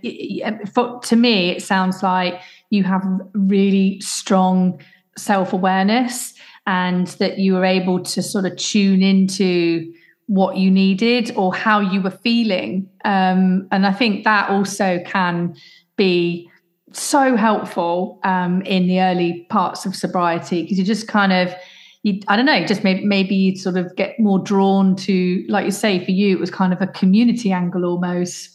for, 0.73 0.99
to 1.01 1.15
me, 1.15 1.51
it 1.51 1.61
sounds 1.61 2.01
like 2.01 2.41
you 2.71 2.83
have 2.83 3.05
really 3.33 4.01
strong 4.01 4.81
self 5.17 5.53
awareness 5.53 6.33
and 6.67 7.07
that 7.07 7.39
you 7.39 7.53
were 7.53 7.65
able 7.65 8.03
to 8.03 8.21
sort 8.21 8.45
of 8.45 8.55
tune 8.57 9.01
into 9.01 9.91
what 10.27 10.57
you 10.57 10.69
needed 10.69 11.31
or 11.35 11.55
how 11.55 11.79
you 11.79 12.01
were 12.01 12.11
feeling. 12.11 12.87
Um, 13.05 13.67
and 13.71 13.87
I 13.87 13.93
think 13.93 14.25
that 14.25 14.49
also 14.49 14.99
can 15.05 15.55
be 15.95 16.51
so 16.91 17.37
helpful 17.37 18.19
um, 18.23 18.61
in 18.63 18.87
the 18.87 19.01
early 19.01 19.47
parts 19.49 19.85
of 19.85 19.95
sobriety 19.95 20.63
because 20.63 20.77
you 20.77 20.83
just 20.83 21.07
kind 21.07 21.31
of 21.31 21.55
you, 22.03 22.21
I 22.27 22.35
don't 22.35 22.45
know, 22.45 22.65
just 22.65 22.83
maybe, 22.83 23.05
maybe 23.05 23.35
you'd 23.35 23.57
sort 23.57 23.77
of 23.77 23.95
get 23.95 24.19
more 24.19 24.39
drawn 24.39 24.95
to, 24.97 25.45
like 25.49 25.65
you 25.65 25.71
say, 25.71 26.03
for 26.03 26.11
you, 26.11 26.35
it 26.35 26.39
was 26.39 26.51
kind 26.51 26.71
of 26.71 26.81
a 26.81 26.87
community 26.87 27.51
angle 27.51 27.85
almost, 27.85 28.49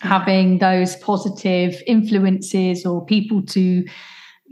having 0.00 0.58
those 0.58 0.96
positive 0.96 1.80
influences 1.86 2.84
or 2.84 3.04
people 3.06 3.42
to, 3.42 3.84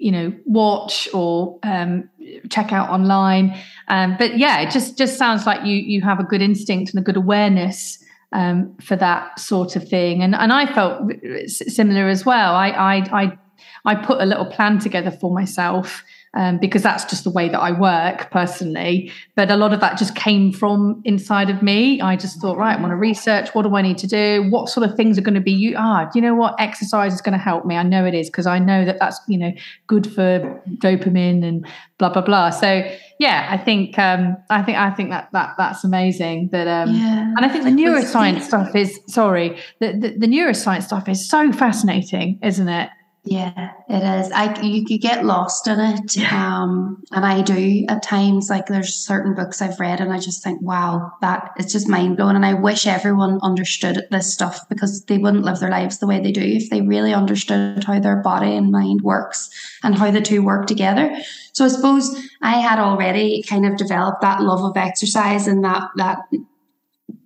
you 0.00 0.10
know, 0.10 0.32
watch 0.46 1.08
or 1.12 1.58
um, 1.62 2.08
check 2.48 2.72
out 2.72 2.88
online. 2.88 3.56
Um, 3.88 4.16
but 4.18 4.38
yeah, 4.38 4.60
it 4.60 4.70
just 4.70 4.96
just 4.96 5.18
sounds 5.18 5.46
like 5.46 5.64
you 5.64 5.76
you 5.76 6.00
have 6.00 6.18
a 6.18 6.24
good 6.24 6.40
instinct 6.40 6.92
and 6.92 7.00
a 7.00 7.04
good 7.04 7.16
awareness 7.16 8.02
um, 8.32 8.74
for 8.80 8.96
that 8.96 9.38
sort 9.38 9.76
of 9.76 9.86
thing. 9.86 10.22
And 10.22 10.34
and 10.34 10.52
I 10.52 10.72
felt 10.72 11.12
similar 11.46 12.08
as 12.08 12.24
well. 12.24 12.54
I 12.54 12.70
I, 12.70 13.22
I 13.22 13.38
I 13.84 13.94
put 13.94 14.20
a 14.20 14.26
little 14.26 14.46
plan 14.46 14.78
together 14.78 15.10
for 15.10 15.30
myself 15.30 16.02
um, 16.34 16.58
because 16.58 16.82
that's 16.82 17.04
just 17.04 17.24
the 17.24 17.30
way 17.30 17.48
that 17.48 17.58
I 17.58 17.72
work 17.72 18.30
personally. 18.30 19.10
But 19.34 19.50
a 19.50 19.56
lot 19.56 19.72
of 19.72 19.80
that 19.80 19.98
just 19.98 20.14
came 20.14 20.52
from 20.52 21.02
inside 21.04 21.50
of 21.50 21.60
me. 21.60 22.00
I 22.00 22.14
just 22.14 22.40
thought, 22.40 22.56
right, 22.56 22.78
I 22.78 22.80
want 22.80 22.92
to 22.92 22.96
research. 22.96 23.48
What 23.50 23.62
do 23.62 23.74
I 23.74 23.82
need 23.82 23.98
to 23.98 24.06
do? 24.06 24.48
What 24.48 24.68
sort 24.68 24.88
of 24.88 24.96
things 24.96 25.18
are 25.18 25.22
going 25.22 25.34
to 25.34 25.40
be 25.40 25.52
you? 25.52 25.74
Ah, 25.76 26.04
do 26.04 26.18
you 26.18 26.22
know 26.22 26.34
what? 26.34 26.54
Exercise 26.60 27.14
is 27.14 27.20
going 27.20 27.32
to 27.32 27.38
help 27.38 27.66
me. 27.66 27.76
I 27.76 27.82
know 27.82 28.04
it 28.04 28.14
is 28.14 28.28
because 28.28 28.46
I 28.46 28.60
know 28.60 28.84
that 28.84 28.98
that's 29.00 29.20
you 29.26 29.38
know 29.38 29.52
good 29.88 30.06
for 30.06 30.62
dopamine 30.76 31.44
and 31.44 31.66
blah 31.98 32.10
blah 32.10 32.22
blah. 32.22 32.50
So 32.50 32.88
yeah, 33.18 33.48
I 33.50 33.58
think 33.58 33.98
um, 33.98 34.36
I 34.50 34.62
think 34.62 34.78
I 34.78 34.90
think 34.90 35.10
that 35.10 35.30
that 35.32 35.56
that's 35.58 35.82
amazing. 35.82 36.50
That 36.52 36.68
um, 36.68 36.94
yeah. 36.94 37.34
and 37.36 37.44
I 37.44 37.48
think 37.48 37.64
the 37.64 37.70
neuroscience 37.70 38.42
stuff 38.42 38.74
is 38.76 39.00
sorry, 39.08 39.58
the, 39.80 39.92
the 39.92 40.16
the 40.16 40.26
neuroscience 40.28 40.84
stuff 40.84 41.08
is 41.08 41.28
so 41.28 41.50
fascinating, 41.52 42.38
isn't 42.40 42.68
it? 42.68 42.88
Yeah, 43.22 43.72
it 43.86 44.02
is. 44.02 44.32
I 44.32 44.58
you 44.62 44.86
could 44.86 45.02
get 45.02 45.26
lost 45.26 45.66
in 45.68 45.78
it, 45.78 46.32
um, 46.32 47.02
and 47.12 47.26
I 47.26 47.42
do 47.42 47.84
at 47.86 48.02
times. 48.02 48.48
Like 48.48 48.66
there's 48.66 48.94
certain 48.94 49.34
books 49.34 49.60
I've 49.60 49.78
read, 49.78 50.00
and 50.00 50.10
I 50.10 50.18
just 50.18 50.42
think, 50.42 50.62
wow, 50.62 51.12
that 51.20 51.50
it's 51.58 51.72
just 51.72 51.86
mind 51.86 52.16
blowing. 52.16 52.36
And 52.36 52.46
I 52.46 52.54
wish 52.54 52.86
everyone 52.86 53.38
understood 53.42 54.06
this 54.10 54.32
stuff 54.32 54.66
because 54.70 55.04
they 55.04 55.18
wouldn't 55.18 55.44
live 55.44 55.60
their 55.60 55.70
lives 55.70 55.98
the 55.98 56.06
way 56.06 56.18
they 56.18 56.32
do 56.32 56.40
if 56.40 56.70
they 56.70 56.80
really 56.80 57.12
understood 57.12 57.84
how 57.84 58.00
their 58.00 58.16
body 58.16 58.56
and 58.56 58.72
mind 58.72 59.02
works 59.02 59.50
and 59.82 59.94
how 59.96 60.10
the 60.10 60.22
two 60.22 60.42
work 60.42 60.66
together. 60.66 61.14
So 61.52 61.66
I 61.66 61.68
suppose 61.68 62.26
I 62.40 62.52
had 62.52 62.78
already 62.78 63.42
kind 63.42 63.66
of 63.66 63.76
developed 63.76 64.22
that 64.22 64.40
love 64.40 64.64
of 64.64 64.78
exercise 64.78 65.46
and 65.46 65.62
that 65.62 65.90
that 65.96 66.20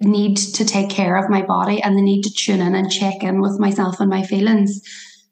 need 0.00 0.36
to 0.36 0.64
take 0.64 0.90
care 0.90 1.16
of 1.16 1.30
my 1.30 1.42
body 1.42 1.80
and 1.80 1.96
the 1.96 2.02
need 2.02 2.22
to 2.22 2.32
tune 2.32 2.60
in 2.60 2.74
and 2.74 2.90
check 2.90 3.22
in 3.22 3.40
with 3.40 3.60
myself 3.60 4.00
and 4.00 4.10
my 4.10 4.24
feelings. 4.24 4.82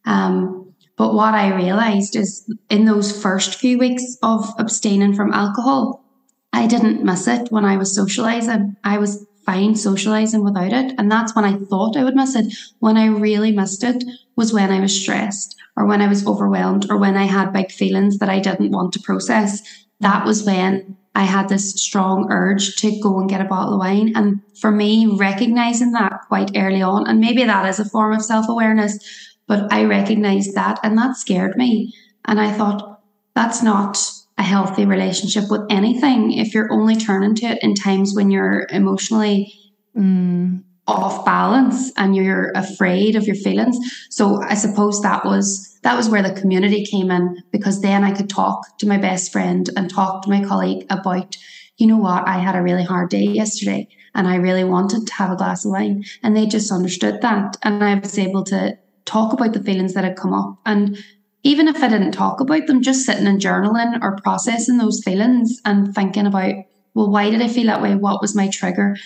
Um, 0.05 0.75
but 0.97 1.15
what 1.15 1.35
I 1.35 1.55
realized 1.55 2.17
is 2.17 2.49
in 2.69 2.85
those 2.85 3.21
first 3.21 3.57
few 3.57 3.79
weeks 3.79 4.17
of 4.23 4.49
abstaining 4.59 5.15
from 5.15 5.33
alcohol, 5.33 6.05
I 6.53 6.67
didn't 6.67 7.03
miss 7.03 7.27
it 7.27 7.51
when 7.51 7.65
I 7.65 7.77
was 7.77 7.95
socializing. 7.95 8.77
I 8.85 8.99
was 8.99 9.27
fine 9.45 9.75
socializing 9.75 10.45
without 10.45 10.73
it. 10.73 10.95
And 10.99 11.11
that's 11.11 11.35
when 11.35 11.45
I 11.45 11.57
thought 11.57 11.97
I 11.97 12.05
would 12.05 12.15
miss 12.15 12.37
it. 12.37 12.53
When 12.79 12.97
I 12.97 13.07
really 13.07 13.53
missed 13.53 13.83
it 13.83 14.05
was 14.37 14.53
when 14.53 14.71
I 14.71 14.81
was 14.81 14.99
stressed 14.99 15.57
or 15.77 15.87
when 15.87 16.01
I 16.01 16.09
was 16.09 16.27
overwhelmed 16.27 16.91
or 16.91 16.99
when 16.99 17.17
I 17.17 17.25
had 17.25 17.53
big 17.53 17.71
feelings 17.71 18.19
that 18.19 18.29
I 18.29 18.39
didn't 18.39 18.71
want 18.71 18.93
to 18.93 19.01
process. 19.01 19.63
That 20.01 20.25
was 20.25 20.45
when 20.45 20.97
I 21.15 21.25
had 21.25 21.49
this 21.49 21.75
strong 21.75 22.29
urge 22.31 22.77
to 22.77 22.99
go 23.01 23.19
and 23.19 23.29
get 23.29 23.41
a 23.41 23.45
bottle 23.45 23.75
of 23.75 23.81
wine. 23.81 24.13
And 24.15 24.41
for 24.59 24.71
me, 24.71 25.07
recognizing 25.19 25.93
that 25.93 26.23
quite 26.29 26.57
early 26.57 26.83
on, 26.83 27.07
and 27.07 27.21
maybe 27.21 27.45
that 27.45 27.69
is 27.69 27.79
a 27.79 27.85
form 27.85 28.15
of 28.15 28.25
self 28.25 28.49
awareness, 28.49 28.99
but 29.47 29.73
I 29.73 29.85
recognized 29.85 30.55
that 30.55 30.79
and 30.83 30.97
that 30.99 31.17
scared 31.17 31.57
me. 31.57 31.95
And 32.25 32.41
I 32.41 32.53
thought, 32.53 33.01
that's 33.35 33.63
not 33.63 33.99
a 34.39 34.43
healthy 34.43 34.85
relationship 34.85 35.45
with 35.51 35.63
anything 35.71 36.33
if 36.33 36.55
you're 36.55 36.73
only 36.73 36.97
turning 36.97 37.35
to 37.37 37.47
it 37.47 37.63
in 37.63 37.75
times 37.75 38.15
when 38.15 38.31
you're 38.31 38.67
emotionally 38.71 39.53
mm. 39.97 40.63
off 40.87 41.25
balance 41.25 41.93
and 41.97 42.17
you're 42.17 42.51
afraid 42.55 43.17
of 43.17 43.27
your 43.27 43.37
feelings. 43.37 43.79
So 44.11 44.43
I 44.43 44.55
suppose 44.55 45.01
that 45.03 45.25
was 45.25 45.69
that 45.83 45.97
was 45.97 46.09
where 46.09 46.23
the 46.23 46.41
community 46.41 46.85
came 46.85 47.11
in 47.11 47.43
because 47.51 47.81
then 47.81 48.05
I 48.05 48.13
could 48.13 48.31
talk 48.31 48.79
to 48.79 48.87
my 48.87 48.99
best 48.99 49.33
friend 49.33 49.69
and 49.77 49.91
talk 49.91 50.23
to 50.23 50.31
my 50.31 50.45
colleague 50.45 50.87
about, 50.91 51.37
you 51.77 51.89
know 51.89 51.99
what, 51.99 52.27
I 52.27 52.39
had 52.39 52.55
a 52.55 52.63
really 52.63 52.85
hard 52.85 53.11
day 53.11 53.25
yesterday 53.25 53.89
and 54.15 54.29
I 54.29 54.37
really 54.37 54.63
wanted 54.63 55.07
to 55.07 55.15
have 55.15 55.33
a 55.33 55.37
glass 55.37 55.65
of 55.65 55.73
wine. 55.73 56.05
And 56.23 56.37
they 56.37 56.47
just 56.47 56.71
understood 56.71 57.21
that. 57.23 57.57
And 57.65 57.83
I 57.83 57.95
was 57.99 58.17
able 58.17 58.45
to 58.45 58.79
talk 59.05 59.33
about 59.33 59.53
the 59.53 59.63
feelings 59.63 59.95
that 59.95 60.05
had 60.05 60.17
come 60.17 60.33
up. 60.33 60.59
And 60.67 60.99
even 61.43 61.69
if 61.69 61.83
I 61.83 61.89
didn't 61.89 62.13
talk 62.13 62.41
about 62.41 62.67
them, 62.67 62.83
just 62.83 63.05
sitting 63.05 63.27
and 63.27 63.41
journaling 63.41 63.99
or 64.03 64.17
processing 64.23 64.79
those 64.79 65.03
feelings 65.05 65.61
and 65.65 65.95
thinking 65.95 66.27
about, 66.27 66.55
well, 66.95 67.11
why 67.11 67.31
did 67.31 67.43
I 67.43 67.49
feel 67.49 67.67
that 67.67 67.83
way? 67.83 67.95
What 67.95 68.21
was 68.21 68.37
my 68.37 68.49
trigger? 68.49 68.97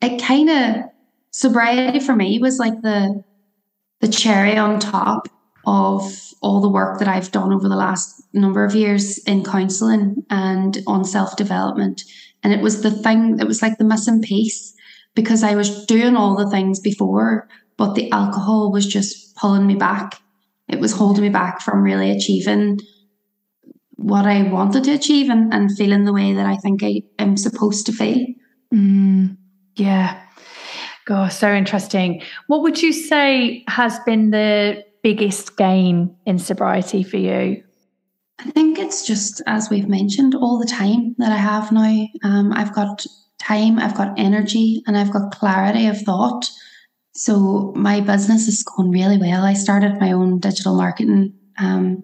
It 0.00 0.22
kind 0.22 0.50
of 0.50 0.84
sobriety 1.30 2.00
for 2.00 2.14
me 2.14 2.38
was 2.38 2.58
like 2.58 2.80
the 2.82 3.22
the 4.00 4.08
cherry 4.08 4.56
on 4.56 4.78
top 4.78 5.28
of 5.66 6.20
all 6.42 6.60
the 6.60 6.68
work 6.68 6.98
that 6.98 7.08
I've 7.08 7.32
done 7.32 7.52
over 7.52 7.68
the 7.68 7.76
last 7.76 8.22
number 8.34 8.64
of 8.64 8.74
years 8.74 9.18
in 9.24 9.44
counseling 9.44 10.24
and 10.28 10.78
on 10.86 11.04
self 11.04 11.36
development. 11.36 12.02
And 12.42 12.52
it 12.52 12.60
was 12.60 12.82
the 12.82 12.90
thing, 12.90 13.38
it 13.40 13.46
was 13.46 13.62
like 13.62 13.78
the 13.78 13.84
missing 13.84 14.20
piece 14.20 14.74
because 15.14 15.42
I 15.42 15.54
was 15.54 15.86
doing 15.86 16.16
all 16.16 16.36
the 16.36 16.50
things 16.50 16.80
before, 16.80 17.48
but 17.76 17.94
the 17.94 18.10
alcohol 18.12 18.70
was 18.72 18.86
just 18.86 19.36
pulling 19.36 19.66
me 19.66 19.74
back. 19.74 20.20
It 20.68 20.80
was 20.80 20.92
holding 20.92 21.22
me 21.22 21.28
back 21.28 21.60
from 21.60 21.82
really 21.82 22.10
achieving 22.10 22.80
what 23.96 24.26
I 24.26 24.42
wanted 24.42 24.84
to 24.84 24.92
achieve 24.92 25.30
and, 25.30 25.52
and 25.52 25.74
feeling 25.76 26.04
the 26.04 26.12
way 26.12 26.32
that 26.34 26.46
I 26.46 26.56
think 26.56 26.82
I 26.82 27.02
am 27.18 27.36
supposed 27.36 27.86
to 27.86 27.92
feel. 27.92 28.26
Mm, 28.72 29.36
yeah. 29.76 30.20
Gosh, 31.06 31.36
so 31.36 31.52
interesting. 31.52 32.22
What 32.46 32.62
would 32.62 32.82
you 32.82 32.92
say 32.92 33.64
has 33.68 33.98
been 34.00 34.30
the 34.30 34.84
biggest 35.02 35.56
gain 35.56 36.16
in 36.26 36.38
sobriety 36.38 37.02
for 37.02 37.18
you? 37.18 37.62
I 38.38 38.50
think 38.50 38.78
it's 38.78 39.06
just, 39.06 39.42
as 39.46 39.70
we've 39.70 39.88
mentioned, 39.88 40.34
all 40.34 40.58
the 40.58 40.66
time 40.66 41.14
that 41.18 41.30
I 41.30 41.36
have 41.36 41.70
now. 41.70 42.06
Um, 42.24 42.52
I've 42.52 42.74
got 42.74 43.06
time, 43.38 43.78
I've 43.78 43.94
got 43.94 44.18
energy, 44.18 44.82
and 44.86 44.96
I've 44.96 45.12
got 45.12 45.32
clarity 45.32 45.86
of 45.86 46.00
thought. 46.00 46.50
So 47.16 47.72
my 47.76 48.00
business 48.00 48.48
is 48.48 48.64
going 48.64 48.90
really 48.90 49.18
well. 49.18 49.44
I 49.44 49.54
started 49.54 50.00
my 50.00 50.12
own 50.12 50.40
digital 50.40 50.76
marketing. 50.76 51.34
Um, 51.58 52.02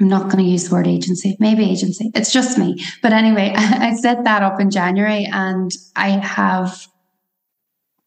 I'm 0.00 0.08
not 0.08 0.30
going 0.30 0.44
to 0.44 0.50
use 0.50 0.68
the 0.68 0.74
word 0.74 0.86
agency, 0.86 1.36
maybe 1.40 1.68
agency. 1.68 2.10
It's 2.14 2.32
just 2.32 2.56
me. 2.56 2.84
But 3.02 3.12
anyway, 3.12 3.52
I 3.56 3.94
set 3.94 4.24
that 4.24 4.42
up 4.42 4.60
in 4.60 4.70
January 4.70 5.28
and 5.30 5.70
I 5.96 6.10
have, 6.10 6.86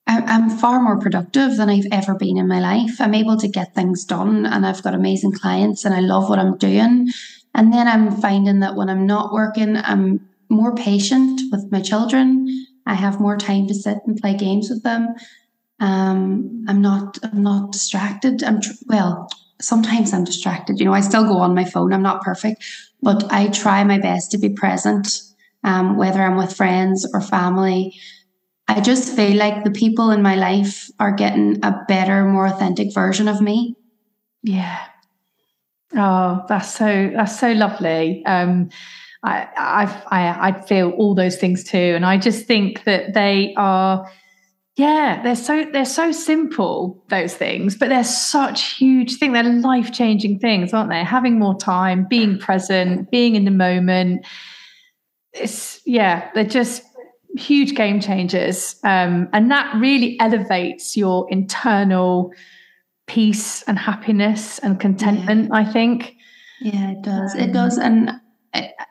I'm 0.07 0.49
far 0.49 0.82
more 0.82 0.99
productive 0.99 1.57
than 1.57 1.70
I've 1.70 1.88
ever 1.91 2.16
been 2.16 2.38
in 2.38 2.47
my 2.47 2.59
life. 2.59 3.01
I'm 3.01 3.13
able 3.13 3.38
to 3.38 3.47
get 3.47 3.76
things 3.76 4.05
done 4.05 4.45
and 4.45 4.66
I've 4.66 4.84
got 4.84 4.93
amazing 4.93 5.34
clients 5.34 5.84
and 5.84 5.93
I 5.93 5.99
love 5.99 6.30
what 6.30 6.39
I'm 6.39 6.57
doing. 6.57 7.09
And 7.53 7.74
then 7.74 7.88
I'm 7.88 8.11
finding 8.22 8.59
that 8.61 8.76
when 8.76 8.89
I'm 8.89 9.05
not 9.05 9.34
working, 9.34 9.78
I'm 9.78 10.28
more 10.49 10.76
patient 10.76 11.41
with 11.51 11.72
my 11.72 11.82
children. 11.82 12.68
I 12.86 12.93
have 12.93 13.20
more 13.20 13.38
time 13.38 13.68
to 13.68 13.74
sit 13.74 13.97
and 14.05 14.18
play 14.18 14.36
games 14.36 14.70
with 14.70 14.84
them. 14.84 15.16
Um, 15.80 16.64
I'm 16.68 16.82
not 16.82 17.18
I'm 17.24 17.44
not 17.44 17.72
distracted. 17.72 18.44
I'm 18.44 18.62
tr- 18.62 18.72
well, 18.88 19.28
sometimes 19.62 20.14
I'm 20.14 20.24
distracted. 20.24 20.80
You 20.80 20.86
know, 20.86 20.94
I 20.94 21.02
still 21.02 21.24
go 21.26 21.38
on 21.38 21.56
my 21.56 21.66
phone. 21.66 21.94
I'm 21.94 22.02
not 22.02 22.22
perfect, 22.22 22.64
but 23.02 23.32
I 23.32 23.48
try 23.48 23.84
my 23.84 24.00
best 24.00 24.32
to 24.32 24.38
be 24.38 24.50
present, 24.50 25.08
um, 25.64 25.98
whether 25.98 26.22
I'm 26.22 26.38
with 26.38 26.56
friends 26.56 27.08
or 27.14 27.22
family. 27.22 27.94
I 28.68 28.82
just 28.82 29.16
feel 29.16 29.38
like 29.38 29.64
the 29.64 29.72
people 29.72 30.10
in 30.12 30.22
my 30.22 30.36
life 30.36 30.90
are 31.00 31.12
getting 31.12 31.64
a 31.64 31.84
better, 31.88 32.26
more 32.26 32.48
authentic 32.48 32.94
version 32.94 33.28
of 33.28 33.42
me. 33.42 33.76
Yeah. 34.42 34.80
Oh, 35.96 36.44
that's 36.48 36.74
so 36.74 37.12
that's 37.14 37.40
so 37.40 37.52
lovely. 37.52 38.26
Um, 38.26 38.70
I, 39.24 39.48
I 39.58 40.04
I 40.12 40.50
I 40.50 40.62
feel 40.62 40.92
all 40.92 41.16
those 41.16 41.38
things 41.38 41.64
too, 41.64 41.78
and 41.78 42.06
I 42.06 42.18
just 42.18 42.46
think 42.48 42.84
that 42.86 43.14
they 43.14 43.54
are 43.56 44.10
yeah, 44.78 45.22
they're 45.24 45.38
so 45.38 45.66
they're 45.72 45.86
so 45.86 46.12
simple 46.12 47.02
those 47.08 47.34
things, 47.34 47.78
but 47.78 47.88
they're 47.88 48.04
such 48.04 48.74
huge 48.74 49.18
things. 49.18 49.34
They're 49.34 49.44
life 49.44 49.94
changing 49.94 50.40
things, 50.40 50.74
aren't 50.74 50.90
they? 50.90 51.02
Having 51.02 51.40
more 51.40 51.58
time, 51.58 52.06
being 52.10 52.38
present, 52.38 53.10
being 53.10 53.36
in 53.36 53.46
the 53.46 53.52
moment. 53.52 54.26
It's 55.32 55.82
yeah, 55.86 56.30
they're 56.34 56.44
just 56.44 56.84
huge 57.38 57.76
game 57.76 58.02
changers, 58.02 58.76
um, 58.84 59.30
and 59.32 59.50
that 59.50 59.74
really 59.78 60.20
elevates 60.20 60.98
your 60.98 61.26
internal 61.32 62.34
peace 63.08 63.62
and 63.64 63.80
happiness 63.80 64.60
and 64.60 64.78
contentment. 64.78 65.50
Yeah. 65.54 65.60
I 65.60 65.66
think. 65.72 66.16
Yeah, 66.60 66.92
it 66.92 67.02
does. 67.02 67.34
Um, 67.34 67.40
it 67.42 67.54
does, 67.54 67.78
and 67.78 68.12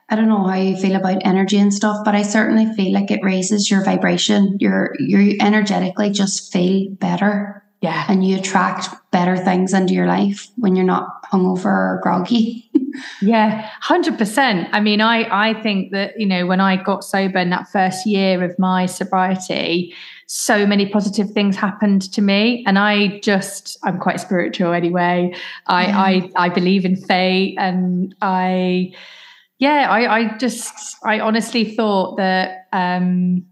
I 0.09 0.17
don't 0.17 0.29
know 0.29 0.47
how 0.47 0.57
you 0.57 0.77
feel 0.77 0.97
about 0.97 1.25
energy 1.25 1.59
and 1.59 1.73
stuff, 1.73 2.05
but 2.05 2.15
I 2.15 2.23
certainly 2.23 2.73
feel 2.75 2.93
like 2.93 3.11
it 3.11 3.23
raises 3.23 3.71
your 3.71 3.85
vibration. 3.85 4.57
You're 4.61 4.95
you 4.99 5.37
energetically 5.41 6.11
just 6.11 6.53
feel 6.53 6.91
better. 6.91 7.63
Yeah. 7.81 8.07
And 8.09 8.27
you 8.27 8.39
attract 8.39 8.89
better 9.11 9.37
things 9.37 9.75
into 9.75 9.93
your 9.93 10.07
life 10.07 10.49
when 10.57 10.75
you're 10.75 10.87
not 10.87 11.23
hungover 11.25 11.67
or 11.67 12.01
groggy. 12.03 12.71
yeah, 13.21 13.69
hundred 13.81 14.17
percent. 14.17 14.69
I 14.73 14.81
mean, 14.81 15.01
I 15.01 15.27
I 15.31 15.61
think 15.63 15.93
that, 15.93 16.19
you 16.19 16.27
know, 16.27 16.47
when 16.47 16.61
I 16.61 16.83
got 16.83 17.05
sober 17.05 17.39
in 17.39 17.51
that 17.51 17.69
first 17.69 18.07
year 18.07 18.43
of 18.43 18.59
my 18.59 18.87
sobriety, 18.87 19.95
so 20.27 20.67
many 20.67 20.89
positive 20.89 21.31
things 21.31 21.57
happened 21.57 22.11
to 22.13 22.23
me. 22.23 22.65
And 22.67 22.79
I 22.79 23.19
just 23.21 23.79
I'm 23.83 23.99
quite 23.99 24.21
spiritual 24.21 24.73
anyway. 24.73 25.35
I 25.67 25.87
yeah. 25.87 25.99
I 25.99 26.31
I 26.47 26.49
believe 26.49 26.85
in 26.85 26.97
fate 26.97 27.57
and 27.59 28.15
I 28.23 28.93
yeah, 29.59 29.87
I, 29.91 30.19
I 30.19 30.39
just, 30.39 30.97
I 31.05 31.21
honestly 31.21 31.75
thought 31.75 32.17
that 32.17 32.67
um, 32.73 33.45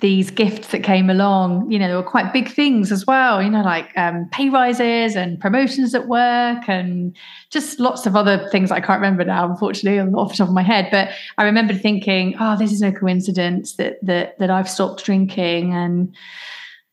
these 0.00 0.30
gifts 0.30 0.68
that 0.68 0.84
came 0.84 1.10
along, 1.10 1.70
you 1.70 1.78
know, 1.78 1.96
were 1.96 2.08
quite 2.08 2.32
big 2.32 2.48
things 2.48 2.92
as 2.92 3.06
well, 3.06 3.42
you 3.42 3.50
know, 3.50 3.62
like 3.62 3.90
um, 3.96 4.28
pay 4.30 4.48
rises 4.48 5.16
and 5.16 5.40
promotions 5.40 5.94
at 5.94 6.06
work 6.06 6.68
and 6.68 7.16
just 7.50 7.80
lots 7.80 8.06
of 8.06 8.14
other 8.14 8.48
things 8.50 8.70
I 8.70 8.80
can't 8.80 9.00
remember 9.00 9.24
now, 9.24 9.50
unfortunately, 9.50 9.98
off 10.14 10.30
the 10.30 10.36
top 10.36 10.48
of 10.48 10.54
my 10.54 10.62
head. 10.62 10.88
But 10.90 11.10
I 11.36 11.44
remember 11.44 11.74
thinking, 11.74 12.36
oh, 12.38 12.56
this 12.56 12.70
is 12.70 12.80
no 12.80 12.92
coincidence 12.92 13.74
that 13.76 13.98
that 14.02 14.38
that 14.38 14.50
I've 14.50 14.70
stopped 14.70 15.04
drinking 15.04 15.74
and 15.74 16.14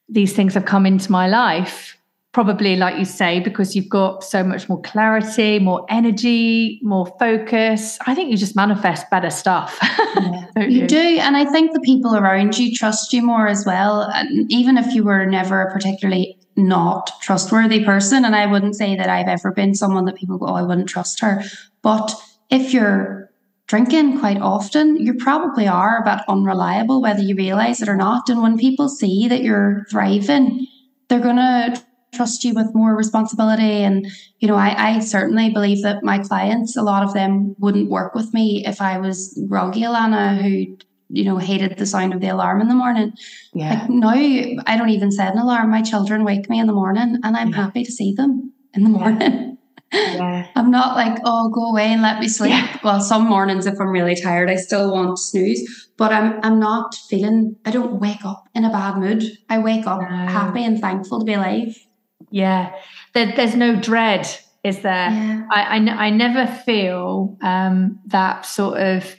these 0.09 0.34
things 0.34 0.53
have 0.53 0.66
come 0.66 0.86
into 0.86 1.11
my 1.11 1.28
life 1.28 1.95
probably 2.36 2.75
like 2.75 2.97
you 2.99 3.05
say 3.05 3.39
because 3.39 3.77
you've 3.77 3.88
got 3.88 4.21
so 4.21 4.43
much 4.43 4.67
more 4.67 4.81
clarity 4.81 5.57
more 5.57 5.86
energy 5.88 6.81
more 6.83 7.05
focus. 7.17 7.97
I 8.05 8.13
think 8.13 8.29
you 8.29 8.36
just 8.36 8.57
manifest 8.57 9.09
better 9.09 9.29
stuff 9.29 9.79
yeah, 9.81 10.45
you, 10.57 10.81
you? 10.81 10.88
do 10.88 10.97
and 10.97 11.38
i 11.38 11.45
think 11.45 11.71
the 11.71 11.79
people 11.79 12.13
around 12.13 12.57
you 12.57 12.75
trust 12.75 13.13
you 13.13 13.21
more 13.21 13.47
as 13.47 13.65
well 13.65 14.01
and 14.13 14.51
even 14.51 14.77
if 14.77 14.93
you 14.93 15.05
were 15.05 15.25
never 15.25 15.61
a 15.61 15.71
particularly 15.71 16.38
not 16.57 17.09
trustworthy 17.21 17.86
person 17.86 18.25
and 18.25 18.36
i 18.36 18.45
wouldn't 18.45 18.75
say 18.75 18.97
that 18.97 19.07
i've 19.07 19.29
ever 19.29 19.53
been 19.53 19.73
someone 19.73 20.03
that 20.03 20.15
people 20.17 20.38
go 20.38 20.47
oh 20.47 20.55
i 20.55 20.61
wouldn't 20.61 20.89
trust 20.89 21.21
her 21.21 21.41
but 21.83 22.13
if 22.49 22.73
you're 22.73 23.31
drinking 23.67 24.19
quite 24.19 24.41
often 24.41 24.97
you 24.97 25.13
probably 25.13 25.69
are 25.69 25.99
a 25.99 26.03
bit 26.03 26.19
unreliable 26.27 27.01
whether 27.01 27.21
you 27.21 27.33
realize 27.33 27.81
it 27.81 27.88
or 27.88 27.95
not 27.95 28.27
and 28.27 28.41
when 28.41 28.57
people 28.57 28.89
see 28.89 29.25
that 29.29 29.41
you're 29.41 29.86
thriving 29.89 30.67
they're 31.07 31.21
going 31.21 31.38
to 31.38 31.81
trust 32.16 32.43
you 32.43 32.53
with 32.53 32.74
more 32.74 32.95
responsibility. 32.95 33.84
And, 33.84 34.07
you 34.39 34.47
know, 34.47 34.55
I, 34.55 34.95
I 34.95 34.99
certainly 34.99 35.49
believe 35.49 35.84
that 35.84 36.03
my 36.03 36.20
clients, 36.20 36.76
a 36.76 36.82
lot 36.82 37.03
of 37.03 37.13
them 37.13 37.55
wouldn't 37.59 37.89
work 37.89 38.16
with 38.16 38.34
me 38.34 38.63
if 38.66 38.82
I 38.82 38.97
was 38.97 39.39
groggy 39.47 39.84
Alannah, 39.84 40.41
who, 40.41 40.78
you 41.09 41.24
know, 41.24 41.38
hated 41.38 41.78
the 41.78 41.86
sound 41.86 42.13
of 42.13 42.22
the 42.22 42.28
alarm 42.28 42.61
in 42.61 42.68
the 42.68 42.74
morning. 42.74 43.13
Yeah. 43.53 43.82
Like 43.82 43.89
now 43.89 44.63
I 44.66 44.78
don't 44.78 44.89
even 44.89 45.11
set 45.11 45.34
an 45.34 45.39
alarm. 45.39 45.70
My 45.72 45.82
children 45.82 46.24
wake 46.24 46.49
me 46.49 46.59
in 46.59 46.68
the 46.68 46.74
morning 46.74 47.20
and 47.24 47.38
I'm 47.38 47.49
yeah. 47.49 47.55
happy 47.55 47.84
to 47.84 47.91
see 47.91 48.13
them 48.13 48.51
in 48.74 48.84
the 48.84 48.89
morning. 48.89 49.57
Yeah. 49.93 50.47
I'm 50.55 50.72
not 50.72 50.95
like, 50.95 51.20
oh, 51.26 51.49
go 51.49 51.70
away 51.70 51.88
and 51.88 52.01
let 52.01 52.20
me 52.20 52.28
sleep. 52.28 52.51
Yeah. 52.51 52.80
Well, 52.84 53.01
some 53.01 53.28
mornings 53.28 53.66
if 53.66 53.80
I'm 53.80 53.89
really 53.89 54.16
tired, 54.16 54.49
I 54.49 54.55
still 54.55 54.91
want 54.91 55.16
to 55.16 55.22
snooze, 55.22 55.89
but 55.97 56.11
I'm 56.11 56.39
I'm 56.43 56.59
not 56.59 56.95
feeling 56.95 57.55
I 57.66 57.72
don't 57.72 57.99
wake 57.99 58.26
up 58.26 58.47
in 58.53 58.66
a 58.66 58.70
bad 58.70 58.97
mood. 58.97 59.24
I 59.49 59.59
wake 59.59 59.88
up 59.88 60.01
no. 60.01 60.07
happy 60.07 60.63
and 60.63 60.80
thankful 60.80 61.20
to 61.20 61.26
be 61.26 61.34
alive. 61.34 61.76
Yeah, 62.36 62.75
there, 63.13 63.31
there's 63.33 63.55
no 63.55 63.79
dread, 63.79 64.27
is 64.65 64.81
there? 64.81 65.09
Yeah. 65.09 65.47
I, 65.49 65.77
I, 65.77 66.07
I 66.07 66.09
never 66.09 66.45
feel 66.47 67.38
um, 67.41 67.97
that 68.07 68.45
sort 68.45 68.77
of 68.77 69.15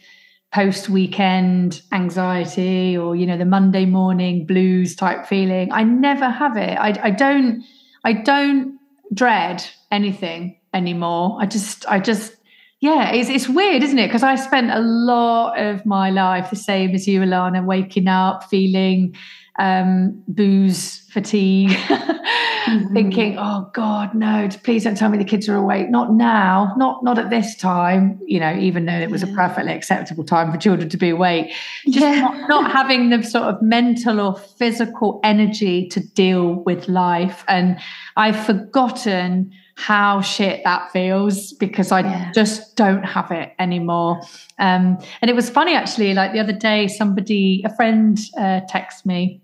post 0.53 0.91
weekend 0.91 1.81
anxiety 1.93 2.95
or 2.95 3.17
you 3.17 3.27
know 3.27 3.39
the 3.39 3.47
Monday 3.47 3.87
morning 3.87 4.45
blues 4.45 4.95
type 4.95 5.25
feeling. 5.25 5.73
I 5.73 5.83
never 5.83 6.29
have 6.29 6.59
it. 6.59 6.77
I, 6.79 6.89
I 7.05 7.11
don't 7.11 7.65
I 8.05 8.13
don't 8.13 8.79
dread 9.15 9.65
anything 9.91 10.61
anymore. 10.75 11.39
I 11.41 11.47
just 11.47 11.87
I 11.89 12.01
just 12.01 12.37
yeah, 12.81 13.13
it's 13.13 13.31
it's 13.31 13.49
weird, 13.49 13.83
isn't 13.83 13.99
it? 13.99 14.09
Because 14.09 14.25
I 14.25 14.35
spent 14.35 14.71
a 14.71 14.81
lot 14.81 15.59
of 15.59 15.87
my 15.87 16.11
life 16.11 16.51
the 16.51 16.57
same 16.57 16.95
as 16.95 17.09
you, 17.09 17.23
Alannah, 17.23 17.65
waking 17.65 18.09
up 18.09 18.45
feeling 18.45 19.17
um, 19.59 20.23
booze 20.29 21.01
fatigue, 21.11 21.71
mm-hmm. 21.71 22.93
thinking, 22.93 23.37
"Oh 23.39 23.71
God, 23.73 24.15
no! 24.15 24.49
Please 24.65 24.85
don't 24.85 24.97
tell 24.97 25.09
me 25.09 25.19
the 25.19 25.25
kids 25.25 25.49
are 25.49 25.57
awake. 25.57 25.89
Not 25.89 26.13
now. 26.13 26.75
Not 26.77 27.03
not 27.03 27.19
at 27.19 27.31
this 27.31 27.57
time. 27.57 28.21
You 28.27 28.41
know, 28.41 28.55
even 28.57 28.87
though 28.87 28.99
it 28.99 29.11
was 29.11 29.23
yeah. 29.23 29.33
a 29.33 29.35
perfectly 29.35 29.73
acceptable 29.73 30.25
time 30.25 30.53
for 30.53 30.59
children 30.59 30.89
to 30.91 30.97
be 30.97 31.11
awake. 31.11 31.53
Just 31.87 32.01
yeah. 32.01 32.21
not, 32.21 32.49
not 32.49 32.73
having 32.73 33.11
the 33.11 33.23
sort 33.23 33.45
of 33.45 33.63
mental 33.63 34.21
or 34.21 34.37
physical 34.37 35.21
energy 35.25 35.89
to 35.89 36.01
deal 36.01 36.63
with 36.65 36.89
life. 36.89 37.45
And 37.49 37.79
I've 38.17 38.45
forgotten." 38.45 39.53
how 39.79 40.23
shit 40.23 40.63
that 40.65 40.91
feels 40.91 41.53
because 41.53 41.93
I 41.93 42.01
yeah. 42.01 42.33
just 42.33 42.77
don't 42.77 43.03
have 43.03 43.31
it 43.31 43.53
anymore. 43.59 44.19
Um, 44.59 44.99
and 45.21 45.31
it 45.31 45.37
was 45.37 45.51
funny 45.51 45.75
actually, 45.75 46.15
like 46.15 46.33
the 46.33 46.41
other 46.41 46.55
day, 46.55 46.89
somebody, 46.89 47.63
a 47.63 47.77
friend, 47.77 48.19
uh, 48.39 48.63
texted 48.73 49.05
me 49.05 49.43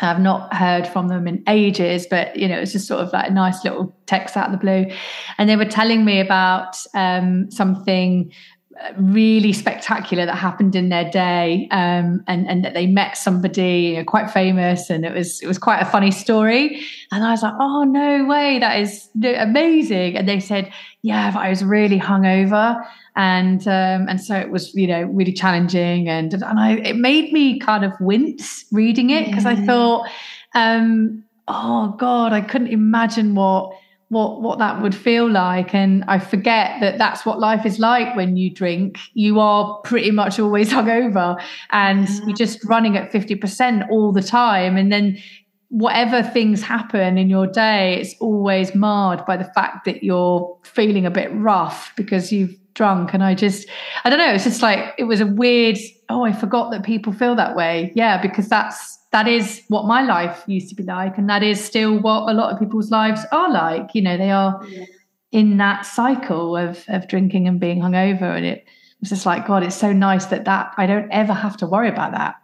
I've 0.00 0.20
not 0.20 0.54
heard 0.54 0.86
from 0.86 1.08
them 1.08 1.26
in 1.26 1.42
ages, 1.48 2.06
but 2.08 2.36
you 2.36 2.48
know, 2.48 2.58
it's 2.58 2.72
just 2.72 2.86
sort 2.86 3.00
of 3.00 3.12
like 3.12 3.30
a 3.30 3.32
nice 3.32 3.64
little 3.64 3.96
text 4.06 4.36
out 4.36 4.46
of 4.46 4.52
the 4.52 4.58
blue. 4.58 4.86
And 5.38 5.48
they 5.48 5.56
were 5.56 5.64
telling 5.64 6.04
me 6.04 6.20
about 6.20 6.76
um, 6.94 7.50
something 7.50 8.32
really 8.96 9.52
spectacular 9.52 10.26
that 10.26 10.34
happened 10.36 10.76
in 10.76 10.88
their 10.88 11.10
day, 11.10 11.68
um, 11.70 12.22
and 12.26 12.48
and 12.48 12.64
that 12.64 12.74
they 12.74 12.86
met 12.86 13.16
somebody 13.16 14.02
quite 14.04 14.30
famous, 14.30 14.90
and 14.90 15.04
it 15.04 15.12
was 15.12 15.40
it 15.40 15.46
was 15.46 15.58
quite 15.58 15.80
a 15.80 15.84
funny 15.84 16.10
story. 16.10 16.82
And 17.12 17.24
I 17.24 17.30
was 17.30 17.42
like, 17.42 17.54
oh 17.58 17.84
no 17.84 18.24
way, 18.24 18.58
that 18.58 18.78
is 18.80 19.08
amazing. 19.22 20.16
And 20.16 20.28
they 20.28 20.40
said, 20.40 20.72
yeah, 21.02 21.32
I 21.36 21.48
was 21.48 21.64
really 21.64 21.98
hungover 21.98 22.82
and 23.18 23.66
um, 23.66 24.08
and 24.08 24.20
so 24.20 24.36
it 24.36 24.50
was 24.50 24.72
you 24.74 24.86
know 24.86 25.02
really 25.02 25.32
challenging 25.32 26.08
and 26.08 26.32
and 26.32 26.44
I 26.44 26.76
it 26.76 26.96
made 26.96 27.32
me 27.32 27.58
kind 27.58 27.84
of 27.84 27.92
wince 28.00 28.64
reading 28.70 29.10
it 29.10 29.26
because 29.26 29.44
yeah. 29.44 29.50
I 29.50 29.66
thought 29.66 30.08
um, 30.54 31.24
oh 31.48 31.96
god 31.98 32.32
I 32.32 32.40
couldn't 32.40 32.68
imagine 32.68 33.34
what 33.34 33.72
what 34.10 34.40
what 34.40 34.58
that 34.58 34.80
would 34.80 34.94
feel 34.94 35.30
like 35.30 35.74
and 35.74 36.04
I 36.08 36.18
forget 36.18 36.80
that 36.80 36.96
that's 36.96 37.26
what 37.26 37.38
life 37.38 37.66
is 37.66 37.78
like 37.78 38.16
when 38.16 38.36
you 38.36 38.50
drink 38.50 38.98
you 39.12 39.38
are 39.38 39.80
pretty 39.82 40.10
much 40.10 40.38
always 40.38 40.70
hungover 40.72 41.40
and 41.70 42.08
yeah. 42.08 42.20
you're 42.26 42.36
just 42.36 42.64
running 42.64 42.96
at 42.96 43.12
50% 43.12 43.88
all 43.90 44.12
the 44.12 44.22
time 44.22 44.76
and 44.76 44.90
then 44.90 45.18
whatever 45.70 46.22
things 46.22 46.62
happen 46.62 47.18
in 47.18 47.28
your 47.28 47.46
day, 47.46 48.00
it's 48.00 48.14
always 48.20 48.74
marred 48.74 49.24
by 49.26 49.36
the 49.36 49.44
fact 49.44 49.84
that 49.84 50.02
you're 50.02 50.56
feeling 50.62 51.04
a 51.04 51.10
bit 51.10 51.30
rough 51.34 51.92
because 51.96 52.32
you've 52.32 52.54
drunk. 52.74 53.12
And 53.12 53.22
I 53.22 53.34
just, 53.34 53.68
I 54.04 54.10
don't 54.10 54.18
know, 54.18 54.32
it's 54.32 54.44
just 54.44 54.62
like, 54.62 54.94
it 54.98 55.04
was 55.04 55.20
a 55.20 55.26
weird, 55.26 55.76
oh, 56.08 56.24
I 56.24 56.32
forgot 56.32 56.70
that 56.70 56.84
people 56.84 57.12
feel 57.12 57.34
that 57.36 57.54
way. 57.54 57.92
Yeah, 57.94 58.20
because 58.20 58.48
that's, 58.48 58.97
that 59.10 59.26
is 59.26 59.62
what 59.68 59.86
my 59.86 60.02
life 60.02 60.44
used 60.46 60.68
to 60.68 60.74
be 60.74 60.82
like. 60.82 61.16
And 61.16 61.28
that 61.30 61.42
is 61.42 61.64
still 61.64 61.98
what 61.98 62.30
a 62.30 62.34
lot 62.34 62.52
of 62.52 62.58
people's 62.58 62.90
lives 62.90 63.22
are 63.32 63.50
like. 63.50 63.94
You 63.94 64.02
know, 64.02 64.16
they 64.16 64.30
are 64.30 64.60
yeah. 64.68 64.84
in 65.32 65.56
that 65.56 65.86
cycle 65.86 66.56
of, 66.56 66.84
of 66.88 67.08
drinking 67.08 67.48
and 67.48 67.58
being 67.58 67.80
hungover. 67.80 68.36
And 68.36 68.44
it 68.44 68.66
was 69.00 69.08
just 69.08 69.24
like, 69.24 69.46
God, 69.46 69.62
it's 69.62 69.76
so 69.76 69.92
nice 69.92 70.26
that 70.26 70.44
that 70.44 70.74
I 70.76 70.86
don't 70.86 71.10
ever 71.10 71.32
have 71.32 71.56
to 71.58 71.66
worry 71.66 71.88
about 71.88 72.12
that. 72.12 72.36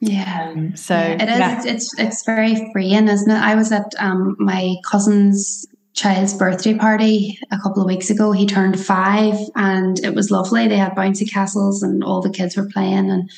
Yeah. 0.00 0.48
Um, 0.50 0.76
so 0.76 0.94
yeah, 0.94 1.12
it 1.12 1.28
is. 1.28 1.66
Yeah. 1.66 1.72
It's 1.72 1.98
it's 1.98 2.24
very 2.24 2.72
freeing, 2.72 3.06
isn't 3.06 3.30
it? 3.30 3.40
I 3.40 3.54
was 3.54 3.70
at 3.70 3.94
um, 3.98 4.34
my 4.38 4.76
cousin's 4.90 5.66
child's 5.92 6.32
birthday 6.32 6.74
party 6.74 7.38
a 7.50 7.58
couple 7.58 7.82
of 7.82 7.86
weeks 7.86 8.08
ago. 8.08 8.32
He 8.32 8.46
turned 8.46 8.80
five, 8.80 9.34
and 9.56 9.98
it 10.02 10.14
was 10.14 10.30
lovely. 10.30 10.66
They 10.68 10.78
had 10.78 10.94
bouncy 10.94 11.30
castles, 11.30 11.82
and 11.82 12.02
all 12.02 12.22
the 12.22 12.30
kids 12.30 12.56
were 12.56 12.68
playing, 12.72 13.10
and 13.10 13.30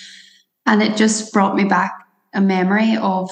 and 0.64 0.82
it 0.82 0.96
just 0.96 1.32
brought 1.32 1.56
me 1.56 1.64
back 1.64 1.92
a 2.34 2.40
memory 2.40 2.96
of 2.96 3.30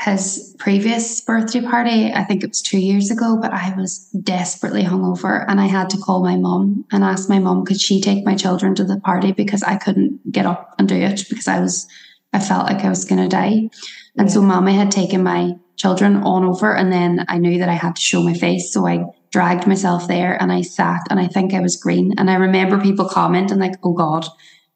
his 0.00 0.56
previous 0.58 1.20
birthday 1.20 1.60
party. 1.60 2.12
I 2.12 2.24
think 2.24 2.42
it 2.42 2.48
was 2.48 2.62
two 2.62 2.78
years 2.78 3.10
ago, 3.10 3.38
but 3.40 3.52
I 3.52 3.74
was 3.76 4.08
desperately 4.20 4.82
hungover, 4.82 5.44
and 5.46 5.60
I 5.60 5.66
had 5.66 5.90
to 5.90 5.98
call 5.98 6.22
my 6.22 6.36
mom 6.36 6.84
and 6.90 7.04
ask 7.04 7.28
my 7.28 7.38
mom, 7.38 7.64
could 7.64 7.80
she 7.80 8.00
take 8.00 8.24
my 8.24 8.34
children 8.34 8.74
to 8.76 8.84
the 8.84 9.00
party 9.00 9.32
because 9.32 9.62
I 9.62 9.76
couldn't 9.76 10.32
get 10.32 10.46
up 10.46 10.74
and 10.78 10.88
do 10.88 10.96
it 10.96 11.24
because 11.28 11.48
I 11.48 11.60
was 11.60 11.86
I 12.32 12.40
felt 12.40 12.66
like 12.66 12.84
I 12.84 12.88
was 12.88 13.04
going 13.04 13.20
to 13.20 13.28
die. 13.28 13.68
And 14.16 14.28
yeah. 14.28 14.34
so 14.34 14.42
mama 14.42 14.72
had 14.72 14.90
taken 14.90 15.22
my 15.22 15.56
children 15.76 16.16
on 16.16 16.44
over 16.44 16.74
and 16.74 16.92
then 16.92 17.24
I 17.28 17.38
knew 17.38 17.58
that 17.58 17.68
I 17.68 17.74
had 17.74 17.96
to 17.96 18.02
show 18.02 18.22
my 18.22 18.34
face. 18.34 18.72
So 18.72 18.86
I 18.86 19.04
dragged 19.30 19.66
myself 19.66 20.08
there 20.08 20.40
and 20.40 20.52
I 20.52 20.62
sat 20.62 21.00
and 21.10 21.18
I 21.18 21.26
think 21.26 21.52
I 21.52 21.60
was 21.60 21.76
green. 21.76 22.14
And 22.18 22.30
I 22.30 22.34
remember 22.34 22.80
people 22.80 23.08
commenting 23.08 23.58
like, 23.58 23.74
oh 23.82 23.92
God. 23.92 24.26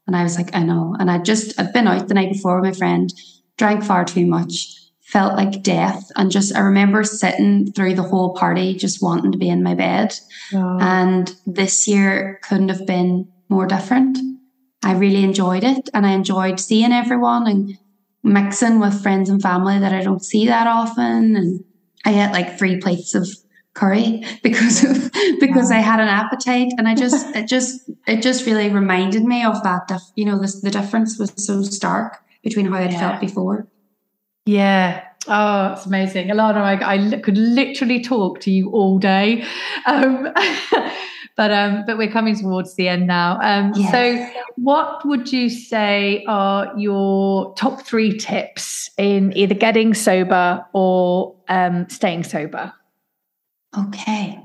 And 0.07 0.15
I 0.15 0.23
was 0.23 0.37
like, 0.37 0.55
I 0.55 0.63
know. 0.63 0.95
And 0.99 1.11
I 1.11 1.19
just, 1.19 1.59
I'd 1.59 1.73
been 1.73 1.89
out 1.89 2.09
the 2.09 2.15
night 2.15 2.33
before 2.33 2.61
with 2.61 2.71
my 2.71 2.79
friend, 2.79 3.13
drank 3.57 3.85
far 3.85 4.05
too 4.05 4.27
much, 4.27 4.75
felt 5.01 5.35
like 5.35 5.63
death. 5.63 6.11
And 6.17 6.31
just, 6.31 6.55
I 6.55 6.61
remember 6.61 7.05
sitting 7.05 7.73
through 7.73 7.95
the 7.95 8.03
whole 8.03 8.35
party, 8.35 8.75
just 8.75 9.03
wanting 9.03 9.33
to 9.33 9.39
be 9.39 9.49
in 9.49 9.63
my 9.63 9.75
bed. 9.75 10.15
And 10.81 11.35
this 11.47 11.87
year 11.89 12.41
couldn't 12.43 12.69
have 12.69 12.87
been 12.87 13.29
more 13.49 13.67
different. 13.67 14.19
I 14.83 14.93
really 14.93 15.25
enjoyed 15.25 15.65
it 15.65 15.89
and 15.95 16.07
I 16.07 16.13
enjoyed 16.13 16.61
seeing 16.61 16.93
everyone 16.93 17.47
and 17.47 17.79
mixing 18.23 18.81
with 18.81 19.03
friends 19.03 19.31
and 19.31 19.41
family 19.41 19.79
that 19.79 19.93
I 19.93 20.03
don't 20.03 20.25
see 20.25 20.47
that 20.47 20.67
often. 20.67 21.37
And 21.37 21.65
I 22.05 22.25
ate 22.25 22.33
like 22.33 22.59
three 22.59 22.81
plates 22.81 23.15
of 23.15 23.29
curry 23.75 24.25
because 24.43 24.85
of 24.85 25.13
because 25.39 25.71
I 25.71 25.79
had 25.79 26.01
an 26.01 26.09
appetite 26.09 26.73
and 26.79 26.89
I 26.89 26.95
just 26.95 27.27
it 27.37 27.47
just 27.47 27.89
it 28.07 28.23
just 28.23 28.47
really 28.47 28.71
reminded 28.71 29.23
me 29.23 29.45
of 29.45 29.63
that 29.63 29.91
you 30.15 30.25
know 30.25 30.41
this, 30.41 30.61
the 30.61 30.71
difference 30.71 31.19
was 31.19 31.33
so 31.37 31.63
stark 31.63 32.19
between 32.47 32.67
how 32.67 32.77
I'd 32.77 32.93
yeah. 32.93 33.01
felt 33.01 33.21
before. 33.21 33.67
Yeah. 34.45 35.03
Oh, 35.27 35.73
it's 35.73 35.85
amazing. 35.85 36.31
Alannah, 36.31 36.61
I, 36.61 36.95
I 36.95 37.19
could 37.19 37.37
literally 37.37 38.01
talk 38.01 38.39
to 38.43 38.53
you 38.53 38.71
all 38.71 39.01
day. 39.01 39.45
Um, 39.87 40.33
but 41.37 41.51
um, 41.51 41.83
but 41.85 41.99
we're 41.99 42.11
coming 42.11 42.37
towards 42.39 42.77
the 42.77 42.87
end 42.87 43.09
now. 43.09 43.41
Um, 43.41 43.73
yes. 43.75 43.91
So, 43.91 44.41
what 44.55 45.05
would 45.05 45.33
you 45.33 45.51
say 45.51 46.25
are 46.29 46.73
your 46.79 47.53
top 47.55 47.85
three 47.85 48.17
tips 48.17 48.91
in 48.97 49.37
either 49.37 49.55
getting 49.55 49.93
sober 49.93 50.65
or 50.73 51.35
um, 51.49 51.89
staying 51.89 52.23
sober? 52.23 52.73
Okay. 53.77 54.41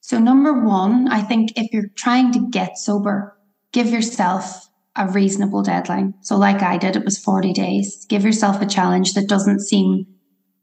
So, 0.00 0.18
number 0.18 0.54
one, 0.64 1.08
I 1.08 1.20
think 1.20 1.52
if 1.56 1.70
you're 1.74 1.90
trying 1.94 2.32
to 2.32 2.48
get 2.48 2.78
sober, 2.78 3.36
give 3.72 3.88
yourself 3.88 4.67
a 4.98 5.08
reasonable 5.08 5.62
deadline. 5.62 6.14
So, 6.20 6.36
like 6.36 6.62
I 6.62 6.76
did, 6.76 6.96
it 6.96 7.04
was 7.04 7.18
40 7.18 7.52
days. 7.52 8.04
Give 8.08 8.24
yourself 8.24 8.60
a 8.60 8.66
challenge 8.66 9.14
that 9.14 9.28
doesn't 9.28 9.60
seem 9.60 10.06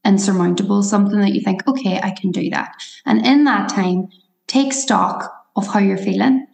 insurmountable, 0.05 0.83
something 0.83 1.19
that 1.21 1.33
you 1.33 1.41
think, 1.41 1.67
okay, 1.67 1.99
I 2.01 2.11
can 2.11 2.31
do 2.31 2.49
that. 2.51 2.73
And 3.05 3.25
in 3.25 3.45
that 3.45 3.69
time, 3.69 4.09
take 4.47 4.73
stock 4.73 5.31
of 5.55 5.67
how 5.67 5.79
you're 5.79 5.97
feeling 5.97 6.45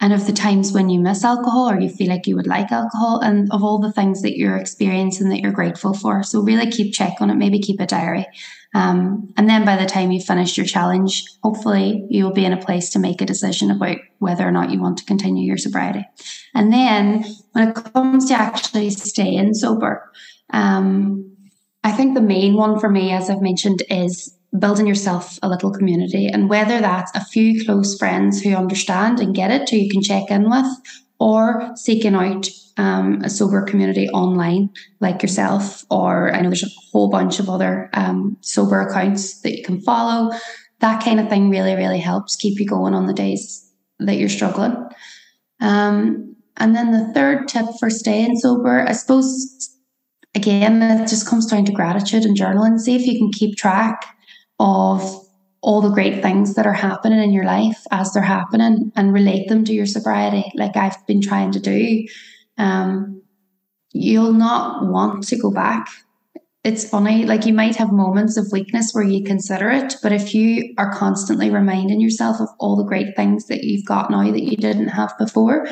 and 0.00 0.12
of 0.14 0.26
the 0.26 0.32
times 0.32 0.72
when 0.72 0.88
you 0.88 0.98
miss 0.98 1.24
alcohol 1.24 1.70
or 1.70 1.78
you 1.78 1.90
feel 1.90 2.08
like 2.08 2.26
you 2.26 2.34
would 2.34 2.46
like 2.46 2.72
alcohol 2.72 3.20
and 3.20 3.52
of 3.52 3.62
all 3.62 3.78
the 3.78 3.92
things 3.92 4.22
that 4.22 4.38
you're 4.38 4.56
experiencing 4.56 5.28
that 5.28 5.40
you're 5.40 5.52
grateful 5.52 5.92
for. 5.92 6.22
So 6.22 6.40
really 6.40 6.70
keep 6.70 6.94
check 6.94 7.20
on 7.20 7.30
it, 7.30 7.34
maybe 7.34 7.58
keep 7.58 7.80
a 7.80 7.86
diary. 7.86 8.26
Um, 8.74 9.32
and 9.36 9.48
then 9.48 9.64
by 9.64 9.76
the 9.76 9.86
time 9.86 10.10
you've 10.10 10.24
finished 10.24 10.56
your 10.56 10.66
challenge, 10.66 11.24
hopefully 11.42 12.06
you'll 12.08 12.32
be 12.32 12.44
in 12.44 12.52
a 12.52 12.64
place 12.64 12.88
to 12.90 12.98
make 12.98 13.20
a 13.20 13.26
decision 13.26 13.70
about 13.70 13.98
whether 14.18 14.46
or 14.46 14.52
not 14.52 14.70
you 14.70 14.80
want 14.80 14.98
to 14.98 15.04
continue 15.04 15.46
your 15.46 15.58
sobriety. 15.58 16.06
And 16.54 16.72
then 16.72 17.24
when 17.52 17.68
it 17.68 17.74
comes 17.74 18.28
to 18.28 18.34
actually 18.34 18.90
staying 18.90 19.54
sober, 19.54 20.10
um, 20.52 21.36
I 21.84 21.92
think 21.92 22.14
the 22.14 22.20
main 22.20 22.54
one 22.54 22.78
for 22.78 22.88
me, 22.88 23.12
as 23.12 23.28
I've 23.28 23.42
mentioned, 23.42 23.82
is 23.90 24.36
building 24.58 24.86
yourself 24.86 25.38
a 25.42 25.48
little 25.48 25.70
community. 25.70 26.26
And 26.26 26.48
whether 26.48 26.80
that's 26.80 27.14
a 27.14 27.24
few 27.24 27.64
close 27.64 27.96
friends 27.96 28.42
who 28.42 28.54
understand 28.54 29.20
and 29.20 29.34
get 29.34 29.50
it, 29.50 29.70
who 29.70 29.76
you 29.76 29.90
can 29.90 30.02
check 30.02 30.30
in 30.30 30.50
with, 30.50 30.66
or 31.18 31.70
seeking 31.76 32.14
out 32.14 32.48
um, 32.76 33.20
a 33.22 33.30
sober 33.30 33.62
community 33.62 34.08
online 34.08 34.70
like 35.00 35.22
yourself, 35.22 35.84
or 35.90 36.34
I 36.34 36.40
know 36.40 36.48
there's 36.48 36.64
a 36.64 36.90
whole 36.90 37.10
bunch 37.10 37.38
of 37.38 37.48
other 37.48 37.90
um, 37.92 38.36
sober 38.40 38.80
accounts 38.80 39.40
that 39.42 39.56
you 39.56 39.62
can 39.62 39.80
follow. 39.82 40.32
That 40.80 41.04
kind 41.04 41.20
of 41.20 41.28
thing 41.28 41.50
really, 41.50 41.74
really 41.74 42.00
helps 42.00 42.36
keep 42.36 42.58
you 42.58 42.66
going 42.66 42.94
on 42.94 43.06
the 43.06 43.12
days 43.12 43.70
that 43.98 44.16
you're 44.16 44.30
struggling. 44.30 44.74
Um, 45.60 46.34
and 46.56 46.74
then 46.74 46.90
the 46.90 47.12
third 47.12 47.48
tip 47.48 47.66
for 47.78 47.90
staying 47.90 48.38
sober, 48.38 48.86
I 48.88 48.92
suppose, 48.92 49.70
again, 50.34 50.82
it 50.82 51.08
just 51.08 51.28
comes 51.28 51.46
down 51.46 51.66
to 51.66 51.72
gratitude 51.72 52.24
and 52.24 52.36
journaling. 52.36 52.78
See 52.78 52.96
if 52.96 53.06
you 53.06 53.18
can 53.18 53.30
keep 53.30 53.56
track 53.56 54.06
of 54.60 55.26
all 55.62 55.80
the 55.80 55.90
great 55.90 56.22
things 56.22 56.54
that 56.54 56.66
are 56.66 56.72
happening 56.72 57.18
in 57.18 57.32
your 57.32 57.44
life 57.44 57.82
as 57.90 58.12
they're 58.12 58.22
happening 58.22 58.92
and 58.94 59.12
relate 59.12 59.48
them 59.48 59.64
to 59.64 59.72
your 59.72 59.86
sobriety, 59.86 60.52
like 60.54 60.76
I've 60.76 61.04
been 61.06 61.20
trying 61.20 61.50
to 61.52 61.60
do. 61.60 62.06
Um, 62.58 63.22
you'll 63.92 64.34
not 64.34 64.86
want 64.86 65.26
to 65.28 65.38
go 65.38 65.50
back. 65.50 65.88
It's 66.62 66.88
funny, 66.88 67.24
like 67.24 67.46
you 67.46 67.54
might 67.54 67.76
have 67.76 67.90
moments 67.90 68.36
of 68.36 68.52
weakness 68.52 68.92
where 68.92 69.04
you 69.04 69.24
consider 69.24 69.70
it, 69.70 69.96
but 70.02 70.12
if 70.12 70.34
you 70.34 70.74
are 70.76 70.92
constantly 70.92 71.48
reminding 71.48 72.02
yourself 72.02 72.38
of 72.38 72.48
all 72.58 72.76
the 72.76 72.84
great 72.84 73.16
things 73.16 73.46
that 73.46 73.64
you've 73.64 73.86
got 73.86 74.10
now 74.10 74.30
that 74.30 74.42
you 74.42 74.58
didn't 74.58 74.88
have 74.88 75.16
before, 75.18 75.66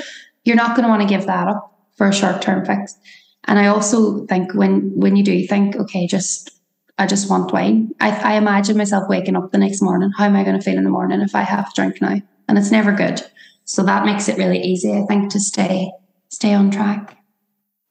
you're 0.45 0.57
not 0.57 0.75
going 0.75 0.85
to 0.85 0.89
want 0.89 1.03
to 1.03 1.09
give 1.09 1.27
that 1.27 1.47
up 1.47 1.79
for 1.97 2.09
a 2.09 2.15
short 2.15 2.41
term 2.41 2.65
fix. 2.65 2.97
And 3.45 3.59
I 3.59 3.67
also 3.67 4.25
think 4.27 4.55
when 4.55 4.93
when 4.95 5.15
you 5.15 5.25
do 5.25 5.47
think, 5.47 5.77
okay, 5.77 6.07
just 6.07 6.58
I 6.99 7.07
just 7.07 7.31
want 7.31 7.53
wine. 7.53 7.93
I, 8.01 8.11
I 8.11 8.35
imagine 8.35 8.77
myself 8.77 9.09
waking 9.09 9.37
up 9.37 9.53
the 9.53 9.59
next 9.59 9.81
morning. 9.81 10.11
How 10.17 10.25
am 10.25 10.37
I 10.37 10.45
going 10.45 10.59
to 10.59 10.63
feel 10.63 10.77
in 10.77 10.85
the 10.85 10.91
morning 10.91 11.21
if 11.21 11.35
I 11.35 11.43
have 11.43 11.69
a 11.69 11.75
drink 11.75 12.03
now? 12.03 12.21
And 12.49 12.59
it's 12.59 12.71
never 12.71 12.93
good. 12.93 13.23
So 13.65 13.83
that 13.85 14.05
makes 14.05 14.29
it 14.29 14.39
really 14.39 14.61
easy, 14.61 14.93
I 14.93 15.05
think, 15.07 15.31
to 15.33 15.41
stay 15.41 15.93
stay 16.29 16.55
on 16.55 16.71
track. 16.71 17.17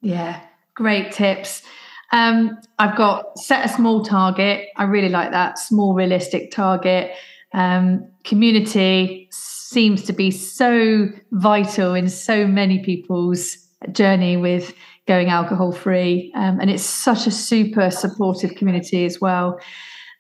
Yeah, 0.01 0.41
great 0.74 1.12
tips. 1.12 1.64
Um, 2.12 2.58
I've 2.80 2.97
got 2.97 3.38
set 3.38 3.66
a 3.66 3.70
small 3.70 4.03
target. 4.03 4.68
I 4.76 4.84
really 4.84 5.10
like 5.10 5.32
that 5.32 5.60
small, 5.60 5.93
realistic 5.93 6.51
target. 6.51 7.12
Um, 7.53 8.12
community 8.24 9.28
seems 9.32 10.03
to 10.03 10.14
be 10.14 10.32
so 10.32 11.10
vital 11.32 11.93
in 11.93 12.10
so 12.10 12.47
many 12.47 12.84
people's 12.84 13.66
journey 13.91 14.38
with 14.38 14.73
going 15.07 15.30
alcohol 15.30 15.71
free. 15.71 16.32
Um, 16.36 16.59
and 16.59 16.69
it's 16.69 16.84
such 16.84 17.28
a 17.28 17.32
super 17.32 17.89
supportive 17.89 18.55
community 18.55 19.05
as 19.05 19.21
well. 19.21 19.59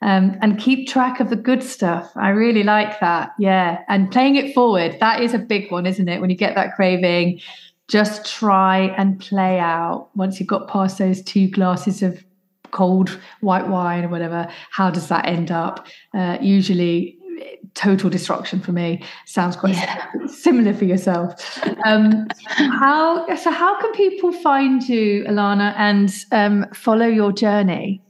Um, 0.01 0.37
and 0.41 0.59
keep 0.59 0.87
track 0.87 1.19
of 1.19 1.29
the 1.29 1.35
good 1.35 1.63
stuff. 1.63 2.11
I 2.15 2.29
really 2.29 2.63
like 2.63 2.99
that. 2.99 3.31
Yeah. 3.39 3.81
And 3.89 4.11
playing 4.11 4.35
it 4.35 4.53
forward, 4.53 4.97
that 4.99 5.21
is 5.21 5.33
a 5.33 5.39
big 5.39 5.71
one, 5.71 5.85
isn't 5.87 6.07
it? 6.07 6.21
When 6.21 6.29
you 6.29 6.35
get 6.35 6.55
that 6.55 6.75
craving, 6.75 7.41
just 7.87 8.25
try 8.25 8.93
and 8.97 9.19
play 9.19 9.59
out 9.59 10.09
once 10.15 10.39
you've 10.39 10.49
got 10.49 10.67
past 10.67 10.99
those 10.99 11.21
two 11.23 11.49
glasses 11.49 12.03
of 12.03 12.23
cold 12.71 13.19
white 13.41 13.67
wine 13.67 14.03
or 14.03 14.09
whatever, 14.09 14.47
how 14.71 14.91
does 14.91 15.07
that 15.07 15.25
end 15.25 15.51
up? 15.51 15.87
Uh, 16.13 16.37
usually 16.41 17.16
total 17.73 18.09
destruction 18.09 18.59
for 18.59 18.71
me. 18.71 19.03
Sounds 19.25 19.55
quite 19.55 19.75
yeah. 19.75 20.05
similar 20.27 20.73
for 20.73 20.85
yourself. 20.85 21.59
Um, 21.85 22.27
how 22.55 23.35
so? 23.35 23.51
How 23.51 23.79
can 23.79 23.91
people 23.93 24.31
find 24.31 24.87
you, 24.87 25.25
Alannah, 25.27 25.73
and 25.77 26.13
um, 26.31 26.65
follow 26.73 27.07
your 27.07 27.31
journey? 27.31 28.01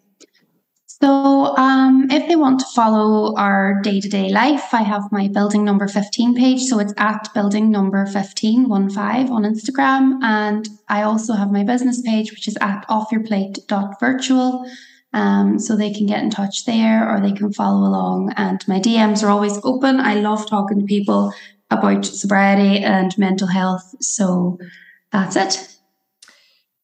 So, 1.00 1.56
um, 1.58 2.08
if 2.10 2.28
they 2.28 2.36
want 2.36 2.60
to 2.62 2.66
follow 2.74 3.36
our 3.36 3.80
day 3.84 4.02
to 4.02 4.10
day 4.10 4.30
life, 4.30 4.74
I 4.74 4.82
have 4.82 5.12
my 5.12 5.28
building 5.28 5.64
number 5.64 5.88
15 5.88 6.34
page. 6.36 6.64
So 6.64 6.80
it's 6.80 6.94
at 6.98 7.32
building 7.36 7.70
number 7.70 8.08
15, 8.08 8.68
one 8.68 8.90
five 8.90 9.30
on 9.30 9.44
Instagram. 9.44 10.20
And 10.24 10.68
I 10.90 11.04
also 11.04 11.34
have 11.34 11.52
my 11.52 11.64
business 11.64 12.02
page, 12.02 12.32
which 12.32 12.48
is 12.48 12.58
at 12.62 12.84
offyourplate.virtual. 12.88 14.66
Um, 15.14 15.58
so 15.58 15.76
they 15.76 15.92
can 15.92 16.06
get 16.06 16.22
in 16.22 16.30
touch 16.30 16.66
there 16.66 17.10
or 17.10 17.22
they 17.22 17.32
can 17.32 17.52
follow 17.54 17.88
along. 17.88 18.34
And 18.36 18.64
my 18.68 18.80
DMs 18.80 19.24
are 19.24 19.30
always 19.30 19.58
open. 19.64 20.00
I 20.00 20.16
love 20.16 20.48
talking 20.48 20.80
to 20.80 20.86
people 20.86 21.34
about 21.72 22.06
sobriety 22.06 22.84
and 22.84 23.18
mental 23.18 23.48
health. 23.48 23.96
So 24.02 24.60
that's 25.12 25.36
it. 25.36 25.78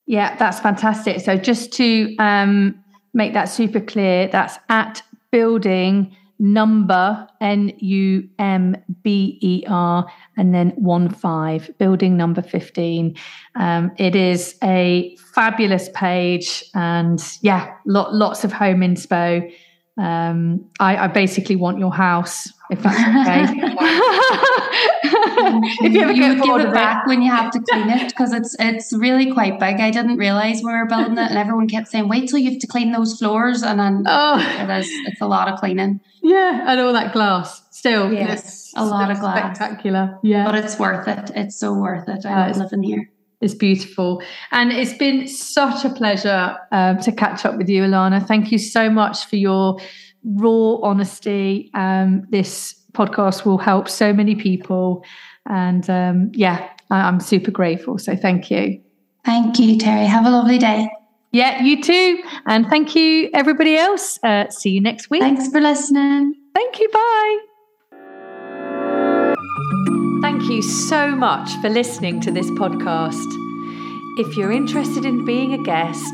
Yeah, 0.06 0.36
that's 0.38 0.60
fantastic. 0.60 1.22
So 1.22 1.38
just 1.38 1.74
to 1.74 2.16
um, 2.18 2.84
make 3.14 3.34
that 3.34 3.46
super 3.46 3.80
clear, 3.80 4.28
that's 4.28 4.58
at 4.70 5.02
building 5.32 6.16
number 6.40 7.28
N 7.42 7.74
U 7.80 8.28
M 8.40 8.76
B 9.04 9.38
E 9.42 9.64
R 9.68 10.06
and 10.38 10.54
then 10.54 10.72
one 10.72 11.10
five 11.10 11.70
building 11.78 12.18
number 12.18 12.42
15 12.42 13.16
um, 13.56 13.92
it 13.98 14.16
is 14.16 14.56
a 14.64 15.16
fabulous 15.34 15.90
page 15.94 16.64
and 16.74 17.24
yeah 17.42 17.74
lot, 17.86 18.14
lots 18.14 18.44
of 18.44 18.52
home 18.52 18.80
inspo. 18.80 19.52
Um, 19.98 20.66
I, 20.80 20.98
I, 20.98 21.08
basically 21.08 21.56
want 21.56 21.78
your 21.78 21.94
house 21.94 22.52
if 22.74 22.82
that's 22.84 23.00
okay 23.00 23.44
if 25.86 25.94
you 25.94 26.02
ever 26.02 26.12
you 26.12 26.44
give 26.44 26.58
it 26.60 26.74
back 26.74 27.04
it. 27.04 27.08
when 27.08 27.22
you 27.22 27.32
have 27.32 27.52
to 27.52 27.60
clean 27.70 27.90
it 27.90 28.10
because 28.10 28.34
it's 28.34 28.56
it's 28.60 28.92
really 28.94 29.32
quite 29.32 29.60
big 29.60 29.80
I 29.80 29.92
didn't 29.92 30.18
realize 30.18 30.62
we 30.62 30.72
were 30.72 30.86
building 30.86 31.18
it 31.18 31.30
and 31.30 31.38
everyone 31.38 31.68
kept 31.68 31.88
saying 31.88 32.10
wait 32.10 32.30
till 32.30 32.40
you 32.40 32.52
have 32.52 32.60
to 32.60 32.68
clean 32.68 32.92
those 32.92 33.18
floors 33.18 33.64
and 33.64 33.80
then 33.80 34.04
oh. 34.08 34.40
it 34.60 34.70
is 34.80 34.88
it's 35.08 35.22
a 35.22 35.28
lot 35.28 35.48
of 35.48 35.60
cleaning 35.60 36.02
yeah 36.22 36.66
and 36.68 36.80
all 36.80 36.94
that 36.94 37.14
glass 37.14 37.62
still 37.72 38.12
yes 38.12 38.64
a 38.76 38.86
lot 38.86 39.12
of 39.12 39.20
glass. 39.20 39.56
Spectacular. 39.56 40.20
Yeah. 40.24 40.46
But 40.46 40.56
it's 40.56 40.80
worth 40.80 41.08
it. 41.08 41.32
It's 41.36 41.58
so 41.58 41.74
worth 41.74 42.08
it. 42.08 42.26
I 42.26 42.48
love 42.48 42.58
living 42.58 42.84
here. 42.84 43.10
It's 43.42 43.54
beautiful. 43.54 44.24
And 44.52 44.72
it's 44.72 44.94
been 44.94 45.28
such 45.28 45.84
a 45.84 45.90
pleasure 45.90 46.58
um, 46.72 47.00
to 47.00 47.12
catch 47.12 47.46
up 47.46 47.58
with 47.58 47.68
you, 47.68 47.84
Alannah. 47.84 48.26
Thank 48.26 48.52
you 48.52 48.58
so 48.58 48.90
much 48.90 49.26
for 49.26 49.36
your 49.36 49.80
raw 50.24 50.76
honesty. 50.82 51.70
Um, 51.74 52.26
this 52.30 52.76
podcast 52.94 53.46
will 53.46 53.58
help 53.58 53.90
so 53.90 54.14
many 54.14 54.36
people. 54.36 55.04
And 55.48 55.90
um, 55.90 56.32
yeah, 56.34 56.70
I- 56.90 57.02
I'm 57.08 57.20
super 57.20 57.52
grateful. 57.52 57.98
So 57.98 58.16
thank 58.16 58.50
you. 58.52 58.82
Thank 59.26 59.60
you, 59.60 59.78
Terry. 59.78 60.06
Have 60.06 60.26
a 60.26 60.30
lovely 60.30 60.58
day. 60.58 60.90
Yeah, 61.32 61.64
you 61.64 61.82
too. 61.82 62.22
And 62.46 62.68
thank 62.68 62.96
you, 62.96 63.30
everybody 63.34 63.76
else. 63.76 64.20
Uh, 64.24 64.50
see 64.50 64.70
you 64.70 64.82
next 64.82 65.10
week. 65.10 65.22
Thanks 65.22 65.48
for 65.48 65.60
listening. 65.60 66.36
Thank 66.54 66.80
you. 66.80 66.90
Bye. 66.90 67.40
Thank 70.22 70.44
you 70.50 70.62
so 70.62 71.10
much 71.10 71.50
for 71.62 71.70
listening 71.70 72.22
to 72.22 72.32
this 72.32 72.50
podcast. 72.52 73.26
If 74.20 74.38
you're 74.38 74.52
interested 74.52 75.06
in 75.06 75.26
being 75.26 75.54
a 75.54 75.64
guest, 75.64 76.14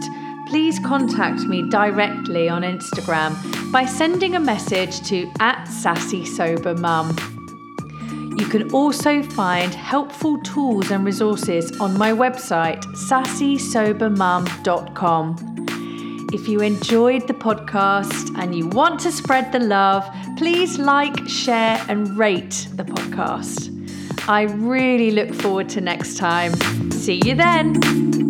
please 0.50 0.80
contact 0.80 1.42
me 1.42 1.70
directly 1.70 2.50
on 2.50 2.64
Instagram 2.64 3.38
by 3.72 3.86
sending 3.86 4.34
a 4.36 4.40
message 4.40 5.00
to 5.02 5.32
at 5.40 5.66
sassy 5.66 6.26
sober 6.26 6.74
mum. 6.74 7.16
You 8.36 8.48
can 8.48 8.72
also 8.72 9.22
find 9.22 9.72
helpful 9.74 10.42
tools 10.42 10.90
and 10.90 11.06
resources 11.06 11.80
on 11.80 11.96
my 11.98 12.12
website 12.12 12.84
sassysobermum.com. 12.96 15.36
If 16.34 16.48
you 16.48 16.62
enjoyed 16.62 17.28
the 17.28 17.34
podcast 17.34 18.40
and 18.40 18.56
you 18.56 18.68
want 18.70 19.00
to 19.02 19.12
spread 19.12 19.52
the 19.52 19.60
love, 19.60 20.10
please 20.38 20.80
like, 20.80 21.28
share, 21.28 21.84
and 21.88 22.18
rate 22.18 22.70
the 22.74 22.86
podcast. 22.86 23.76
I 24.28 24.42
really 24.44 25.12
look 25.12 25.34
forward 25.34 25.70
to 25.70 25.82
next 25.82 26.18
time. 26.18 26.54
See 26.92 27.22
you 27.24 27.36
then. 27.36 28.29